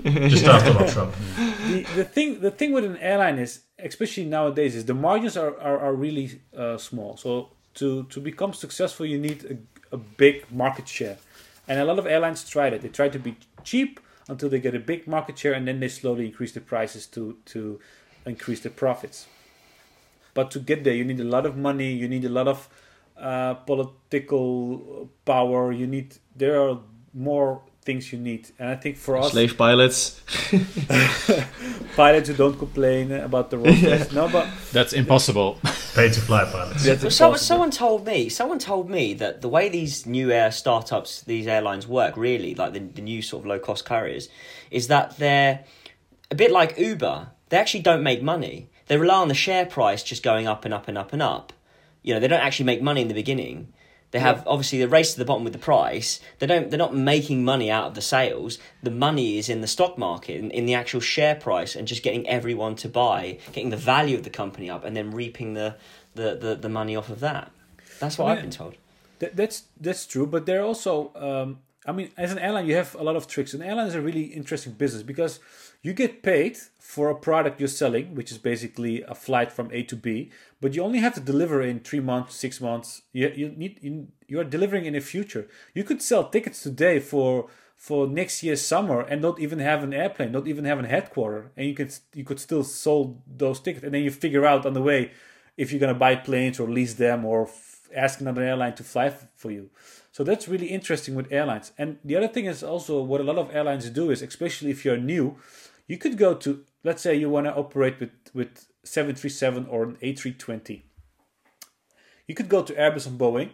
Just 0.03 0.45
after 0.45 0.71
Donald 0.73 0.91
Trump. 0.91 1.13
the 1.67 1.85
the 1.95 2.05
thing 2.05 2.39
the 2.39 2.51
thing 2.51 2.71
with 2.71 2.85
an 2.85 2.97
airline 2.97 3.37
is, 3.39 3.61
especially 3.77 4.25
nowadays, 4.25 4.75
is 4.75 4.85
the 4.85 4.93
margins 4.93 5.35
are 5.35 5.59
are, 5.59 5.79
are 5.79 5.93
really 5.93 6.39
uh, 6.57 6.77
small. 6.77 7.17
So 7.17 7.49
to 7.75 8.03
to 8.03 8.19
become 8.19 8.53
successful, 8.53 9.05
you 9.05 9.17
need 9.17 9.45
a, 9.45 9.95
a 9.95 9.97
big 9.97 10.51
market 10.51 10.87
share, 10.87 11.17
and 11.67 11.79
a 11.79 11.85
lot 11.85 11.99
of 11.99 12.05
airlines 12.05 12.47
try 12.49 12.69
that. 12.69 12.81
They 12.81 12.89
try 12.89 13.09
to 13.09 13.19
be 13.19 13.35
cheap 13.63 13.99
until 14.27 14.49
they 14.49 14.59
get 14.59 14.73
a 14.75 14.79
big 14.79 15.07
market 15.07 15.37
share, 15.37 15.53
and 15.53 15.67
then 15.67 15.79
they 15.79 15.89
slowly 15.89 16.25
increase 16.25 16.53
the 16.53 16.61
prices 16.61 17.05
to 17.07 17.37
to 17.45 17.79
increase 18.25 18.61
the 18.61 18.69
profits. 18.69 19.27
But 20.33 20.51
to 20.51 20.59
get 20.59 20.83
there, 20.83 20.93
you 20.93 21.05
need 21.05 21.19
a 21.19 21.29
lot 21.35 21.45
of 21.45 21.55
money. 21.55 21.93
You 21.93 22.07
need 22.07 22.25
a 22.25 22.29
lot 22.29 22.47
of 22.47 22.67
uh, 23.17 23.53
political 23.53 25.09
power. 25.25 25.71
You 25.71 25.87
need 25.87 26.17
there 26.35 26.61
are 26.61 26.79
more 27.13 27.61
things 27.85 28.11
you 28.11 28.19
need, 28.19 28.49
and 28.59 28.69
I 28.69 28.75
think 28.75 28.97
for 28.97 29.15
us, 29.17 29.31
Slave 29.31 29.57
pilots. 29.57 30.21
pilots 31.95 32.27
who 32.29 32.35
don't 32.35 32.57
complain 32.57 33.11
about 33.11 33.51
the 33.51 33.57
road. 33.59 34.11
No, 34.13 34.27
but 34.27 34.47
That's 34.73 34.93
impossible. 34.93 35.59
Paid 35.95 36.11
to 36.13 36.21
fly 36.21 36.43
pilots. 36.43 36.83
that's 36.83 37.01
Well, 37.01 37.09
someone, 37.09 37.39
someone 37.39 37.71
told 37.71 38.05
me, 38.05 38.27
someone 38.27 38.59
told 38.59 38.89
me 38.89 39.13
that 39.13 39.41
the 39.41 39.47
way 39.47 39.69
these 39.69 40.05
new 40.05 40.29
air 40.29 40.51
startups, 40.51 41.21
these 41.21 41.47
airlines 41.47 41.87
work, 41.87 42.17
really, 42.17 42.53
like 42.53 42.73
the, 42.73 42.79
the 42.79 43.01
new 43.01 43.21
sort 43.21 43.43
of 43.43 43.47
low 43.47 43.59
cost 43.59 43.85
carriers, 43.85 44.27
is 44.71 44.89
that 44.89 45.17
they're 45.17 45.63
a 46.29 46.35
bit 46.35 46.51
like 46.51 46.77
Uber. 46.77 47.29
They 47.47 47.57
actually 47.57 47.79
don't 47.79 48.03
make 48.03 48.21
money. 48.21 48.67
They 48.87 48.97
rely 48.97 49.15
on 49.21 49.29
the 49.29 49.33
share 49.33 49.65
price 49.65 50.03
just 50.03 50.21
going 50.21 50.47
up 50.47 50.65
and 50.65 50.73
up 50.73 50.89
and 50.89 50.97
up 50.97 51.13
and 51.13 51.21
up. 51.21 51.53
You 52.03 52.13
know, 52.13 52.19
they 52.19 52.27
don't 52.27 52.41
actually 52.41 52.65
make 52.65 52.81
money 52.81 53.01
in 53.01 53.07
the 53.07 53.13
beginning. 53.13 53.71
They 54.11 54.19
have 54.19 54.43
obviously 54.47 54.79
the 54.79 54.87
race 54.87 55.13
to 55.13 55.19
the 55.19 55.25
bottom 55.25 55.43
with 55.43 55.53
the 55.53 55.59
price. 55.59 56.21
They 56.39 56.47
don't. 56.47 56.69
They're 56.69 56.77
not 56.77 56.95
making 56.95 57.43
money 57.43 57.69
out 57.69 57.87
of 57.87 57.95
the 57.95 58.01
sales. 58.01 58.59
The 58.81 58.91
money 58.91 59.37
is 59.37 59.49
in 59.49 59.61
the 59.61 59.67
stock 59.67 59.97
market, 59.97 60.37
in, 60.37 60.51
in 60.51 60.65
the 60.65 60.73
actual 60.73 61.01
share 61.01 61.35
price, 61.35 61.75
and 61.75 61.87
just 61.87 62.03
getting 62.03 62.27
everyone 62.29 62.75
to 62.77 62.87
buy, 62.87 63.39
getting 63.51 63.71
the 63.71 63.77
value 63.77 64.15
of 64.15 64.23
the 64.23 64.29
company 64.29 64.69
up, 64.69 64.85
and 64.85 64.95
then 64.95 65.11
reaping 65.11 65.53
the 65.53 65.75
the, 66.13 66.35
the, 66.35 66.55
the 66.55 66.69
money 66.69 66.95
off 66.95 67.09
of 67.09 67.19
that. 67.19 67.51
That's 67.99 68.17
what 68.17 68.27
I 68.27 68.31
I've 68.31 68.37
mean, 68.37 68.45
been 68.45 68.51
told. 68.51 68.75
That, 69.19 69.35
that's 69.35 69.63
that's 69.79 70.05
true, 70.05 70.27
but 70.27 70.45
they're 70.45 70.63
also, 70.63 71.11
um, 71.15 71.59
I 71.85 71.91
mean, 71.91 72.11
as 72.17 72.31
an 72.31 72.39
airline, 72.39 72.67
you 72.67 72.75
have 72.75 72.95
a 72.95 73.03
lot 73.03 73.15
of 73.15 73.27
tricks. 73.27 73.53
An 73.53 73.61
airline 73.61 73.87
is 73.87 73.95
a 73.95 74.01
really 74.01 74.23
interesting 74.23 74.73
business 74.73 75.03
because 75.03 75.39
you 75.85 75.93
get 75.93 76.23
paid 76.23 76.57
for 76.79 77.11
a 77.11 77.15
product 77.15 77.59
you're 77.59 77.67
selling, 77.67 78.15
which 78.15 78.31
is 78.31 78.39
basically 78.39 79.03
a 79.03 79.13
flight 79.13 79.51
from 79.51 79.69
A 79.71 79.83
to 79.83 79.95
B, 79.95 80.31
but 80.59 80.73
you 80.73 80.81
only 80.81 80.97
have 80.97 81.13
to 81.13 81.19
deliver 81.19 81.61
in 81.61 81.79
three 81.79 81.99
months, 81.99 82.33
six 82.33 82.59
months. 82.59 83.03
You 83.13 83.31
you 83.35 83.49
need 83.49 83.77
you, 83.83 84.07
you 84.27 84.39
are 84.39 84.53
delivering 84.55 84.85
in 84.85 84.93
the 84.93 84.99
future. 84.99 85.47
You 85.75 85.83
could 85.83 86.01
sell 86.01 86.27
tickets 86.27 86.63
today 86.63 86.99
for 86.99 87.49
for 87.75 88.07
next 88.07 88.41
year's 88.41 88.63
summer 88.65 89.01
and 89.01 89.21
not 89.21 89.39
even 89.39 89.59
have 89.59 89.83
an 89.83 89.93
airplane, 89.93 90.31
not 90.31 90.47
even 90.47 90.65
have 90.65 90.79
a 90.83 90.87
headquarter, 90.87 91.51
and 91.55 91.67
you 91.67 91.75
could 91.75 91.93
you 92.15 92.23
could 92.23 92.39
still 92.39 92.63
sold 92.63 93.21
those 93.27 93.59
tickets, 93.59 93.85
and 93.85 93.93
then 93.93 94.01
you 94.01 94.09
figure 94.09 94.45
out 94.51 94.65
on 94.65 94.73
the 94.73 94.81
way 94.81 95.11
if 95.55 95.71
you're 95.71 95.83
gonna 95.85 96.03
buy 96.05 96.15
planes 96.15 96.59
or 96.59 96.67
lease 96.67 96.95
them 96.95 97.23
or 97.25 97.43
f- 97.43 97.89
ask 97.95 98.19
another 98.21 98.41
airline 98.41 98.73
to 98.73 98.83
fly 98.83 99.05
f- 99.05 99.27
for 99.35 99.51
you. 99.51 99.69
So 100.11 100.23
that's 100.23 100.47
really 100.47 100.67
interesting 100.67 101.13
with 101.13 101.31
airlines. 101.31 101.73
And 101.77 101.97
the 102.03 102.15
other 102.15 102.29
thing 102.29 102.45
is 102.45 102.63
also 102.63 103.03
what 103.03 103.21
a 103.21 103.23
lot 103.23 103.37
of 103.37 103.53
airlines 103.53 103.89
do 103.89 104.11
is, 104.11 104.21
especially 104.21 104.71
if 104.71 104.85
you're 104.85 104.97
new, 105.13 105.35
you 105.87 105.97
could 105.97 106.17
go 106.17 106.33
to 106.33 106.63
let's 106.83 107.01
say 107.01 107.15
you 107.15 107.29
want 107.29 107.47
to 107.47 107.55
operate 107.55 107.99
with 107.99 108.11
with 108.33 108.67
737 108.83 109.65
or 109.67 109.83
an 109.83 109.97
A320. 110.01 110.83
You 112.27 112.35
could 112.35 112.49
go 112.49 112.63
to 112.63 112.73
Airbus 112.73 113.07
and 113.07 113.19
Boeing, 113.19 113.49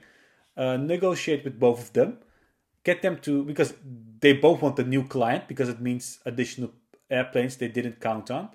uh, 0.55 0.77
negotiate 0.77 1.43
with 1.43 1.59
both 1.59 1.79
of 1.79 1.93
them, 1.93 2.17
get 2.83 3.01
them 3.01 3.17
to 3.19 3.43
because 3.43 3.73
they 4.19 4.33
both 4.33 4.61
want 4.61 4.79
a 4.79 4.83
new 4.83 5.03
client 5.03 5.47
because 5.47 5.69
it 5.69 5.81
means 5.81 6.19
additional 6.25 6.71
airplanes 7.09 7.57
they 7.57 7.67
didn't 7.67 7.99
count 7.99 8.31
on. 8.31 8.49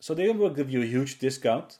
So 0.00 0.14
they 0.14 0.28
will 0.30 0.50
give 0.50 0.70
you 0.70 0.82
a 0.82 0.86
huge 0.86 1.18
discount. 1.18 1.78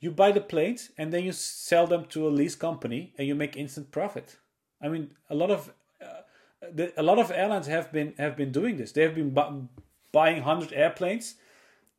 You 0.00 0.10
buy 0.10 0.32
the 0.32 0.40
planes 0.40 0.90
and 0.96 1.12
then 1.12 1.24
you 1.24 1.32
sell 1.32 1.86
them 1.86 2.06
to 2.06 2.26
a 2.26 2.30
lease 2.30 2.54
company 2.54 3.14
and 3.18 3.26
you 3.26 3.34
make 3.34 3.56
instant 3.56 3.90
profit. 3.90 4.38
I 4.80 4.88
mean, 4.88 5.10
a 5.30 5.34
lot 5.34 5.50
of 5.50 5.72
the, 6.70 6.92
a 6.96 7.02
lot 7.02 7.18
of 7.18 7.30
airlines 7.30 7.66
have 7.66 7.92
been 7.92 8.14
have 8.18 8.36
been 8.36 8.52
doing 8.52 8.76
this. 8.76 8.92
They 8.92 9.02
have 9.02 9.14
been 9.14 9.30
bu- 9.30 9.68
buying 10.12 10.42
hundred 10.42 10.72
airplanes, 10.72 11.36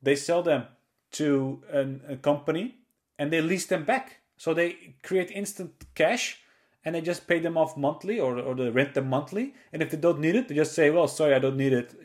they 0.01 0.16
sell 0.16 0.43
them 0.43 0.66
to 1.11 1.61
an, 1.72 2.01
a 2.07 2.16
company, 2.16 2.76
and 3.18 3.32
they 3.32 3.41
lease 3.41 3.66
them 3.66 3.84
back. 3.84 4.20
So 4.38 4.53
they 4.53 4.95
create 5.03 5.32
instant 5.32 5.72
cash 5.95 6.39
and 6.86 6.95
they 6.95 7.01
just 7.01 7.28
pay 7.28 7.39
them 7.39 7.57
off 7.57 7.78
monthly 7.78 8.20
or, 8.20 8.38
or 8.39 8.55
they 8.55 8.70
rent 8.70 8.93
them 8.93 9.09
monthly. 9.09 9.53
And 9.72 9.82
if 9.82 9.91
they 9.91 9.97
don't 9.97 10.20
need 10.20 10.36
it, 10.36 10.47
they 10.47 10.55
just 10.55 10.74
say, 10.74 10.89
well, 10.89 11.07
sorry, 11.07 11.34
I 11.34 11.39
don't 11.39 11.57
need 11.57 11.74
it, 11.74 11.95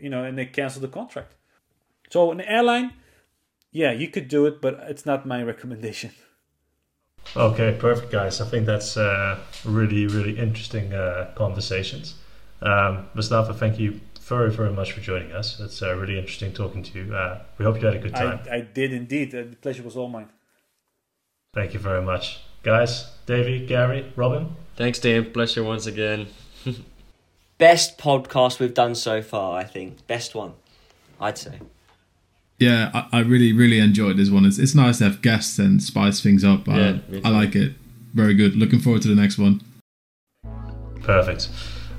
you 0.00 0.10
know, 0.10 0.24
and 0.24 0.36
they 0.36 0.46
cancel 0.46 0.82
the 0.82 0.88
contract. 0.88 1.34
So 2.10 2.30
an 2.30 2.40
airline, 2.40 2.92
yeah, 3.70 3.92
you 3.92 4.08
could 4.08 4.28
do 4.28 4.46
it, 4.46 4.60
but 4.60 4.74
it's 4.88 5.06
not 5.06 5.26
my 5.26 5.42
recommendation. 5.52 6.10
Okay, 7.36 7.76
perfect, 7.78 8.10
guys. 8.10 8.40
I 8.40 8.46
think 8.46 8.66
that's 8.66 8.96
uh, 8.96 9.38
really, 9.64 10.06
really 10.06 10.38
interesting 10.38 10.92
uh, 10.92 11.30
conversations. 11.36 12.14
Um, 12.60 13.08
Mustafa, 13.14 13.54
thank 13.54 13.78
you 13.78 14.00
very, 14.20 14.50
very 14.50 14.72
much 14.72 14.92
for 14.92 15.00
joining 15.00 15.32
us. 15.32 15.60
It's 15.60 15.82
uh, 15.82 15.96
really 15.96 16.18
interesting 16.18 16.52
talking 16.52 16.82
to 16.82 16.98
you. 16.98 17.14
Uh, 17.14 17.40
we 17.58 17.64
hope 17.64 17.80
you 17.80 17.86
had 17.86 17.96
a 17.96 17.98
good 17.98 18.14
time. 18.14 18.40
I, 18.50 18.56
I 18.56 18.60
did 18.60 18.92
indeed. 18.92 19.30
The 19.30 19.44
pleasure 19.60 19.82
was 19.82 19.96
all 19.96 20.08
mine. 20.08 20.28
Thank 21.54 21.74
you 21.74 21.80
very 21.80 22.02
much. 22.02 22.40
Guys, 22.62 23.06
Davey, 23.26 23.66
Gary, 23.66 24.12
Robin. 24.16 24.54
Thanks, 24.76 24.98
Dan. 24.98 25.32
Pleasure 25.32 25.64
once 25.64 25.86
again. 25.86 26.28
Best 27.58 27.98
podcast 27.98 28.58
we've 28.58 28.74
done 28.74 28.94
so 28.94 29.22
far, 29.22 29.58
I 29.58 29.64
think. 29.64 30.06
Best 30.06 30.34
one, 30.34 30.54
I'd 31.20 31.38
say. 31.38 31.60
Yeah, 32.60 32.90
I, 32.92 33.06
I 33.10 33.20
really, 33.20 33.54
really 33.54 33.78
enjoyed 33.78 34.18
this 34.18 34.28
one. 34.28 34.44
It's, 34.44 34.58
it's 34.58 34.74
nice 34.74 34.98
to 34.98 35.04
have 35.04 35.22
guests 35.22 35.58
and 35.58 35.82
spice 35.82 36.20
things 36.20 36.44
up. 36.44 36.68
Yeah, 36.68 36.98
I, 37.24 37.28
I 37.28 37.30
like 37.30 37.56
it. 37.56 37.72
Very 38.12 38.34
good. 38.34 38.54
Looking 38.54 38.80
forward 38.80 39.00
to 39.02 39.08
the 39.08 39.14
next 39.14 39.38
one. 39.38 39.62
Perfect. 41.02 41.48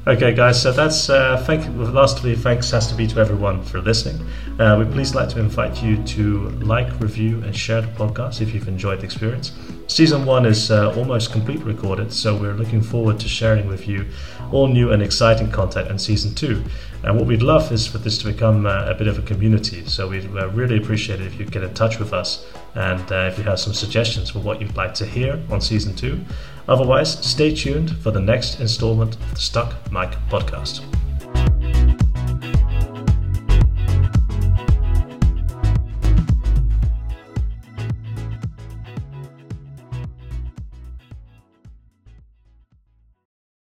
Okay, 0.07 0.34
guys, 0.34 0.59
so 0.59 0.72
that's 0.72 1.12
uh, 1.12 1.38
thank. 1.45 1.64
Lastly, 1.78 2.36
thanks 2.36 2.72
has 2.72 2.88
to 2.88 2.95
be 2.95 3.05
to 3.07 3.20
everyone 3.20 3.62
for 3.64 3.80
listening. 3.82 4.28
Uh, 4.59 4.76
we'd 4.80 4.91
please 4.91 5.14
like 5.14 5.30
to 5.30 5.39
invite 5.39 5.84
you 5.84 6.03
to 6.03 6.49
like, 6.49 6.99
review, 6.99 7.41
and 7.43 7.55
share 7.55 7.82
the 7.82 7.88
podcast 7.89 8.41
if 8.41 8.51
you've 8.51 8.68
enjoyed 8.68 9.01
the 9.01 9.05
experience. 9.05 9.51
Season 9.86 10.26
one 10.26 10.47
is 10.47 10.72
uh, 10.72 10.91
almost 10.95 11.32
completely 11.32 11.66
recorded, 11.66 12.12
so 12.12 12.36
we're 12.36 12.55
looking 12.55 12.82
forward 12.82 13.20
to 13.20 13.28
sharing 13.28 13.68
with 13.68 13.88
you 13.88 14.07
all 14.51 14.68
new 14.68 14.91
and 14.91 15.03
exciting 15.03 15.51
content 15.51 15.91
in 15.91 15.99
season 15.99 16.34
two. 16.34 16.64
And 17.04 17.18
what 17.18 17.26
we'd 17.26 17.41
love 17.41 17.72
is 17.72 17.88
for 17.88 17.97
this 17.97 18.18
to 18.20 18.26
become 18.26 18.66
uh, 18.66 18.86
a 18.86 18.93
bit 18.93 19.08
of 19.08 19.18
a 19.18 19.22
community. 19.24 19.86
So 19.86 20.10
we'd 20.10 20.26
uh, 20.36 20.49
really 20.49 20.78
appreciate 20.78 21.20
it 21.20 21.28
if 21.28 21.39
you 21.39 21.45
get 21.45 21.64
in 21.64 21.74
touch 21.74 21.99
with 21.99 22.14
us 22.14 22.45
and 22.76 23.12
uh, 23.12 23.30
if 23.32 23.38
you 23.38 23.43
have 23.45 23.60
some 23.60 23.74
suggestions 23.74 24.30
for 24.30 24.39
what 24.39 24.62
you'd 24.62 24.76
like 24.76 24.93
to 24.95 25.06
hear 25.06 25.41
on 25.49 25.62
season 25.62 25.95
two. 25.95 26.24
Otherwise, 26.68 27.26
stay 27.26 27.54
tuned 27.54 27.97
for 27.97 28.12
the 28.12 28.22
next 28.22 28.60
installment 28.60 29.16
of 29.16 29.32
the 29.32 29.39
Stuck 29.39 29.91
Mic 29.91 30.12
podcast. 30.30 31.01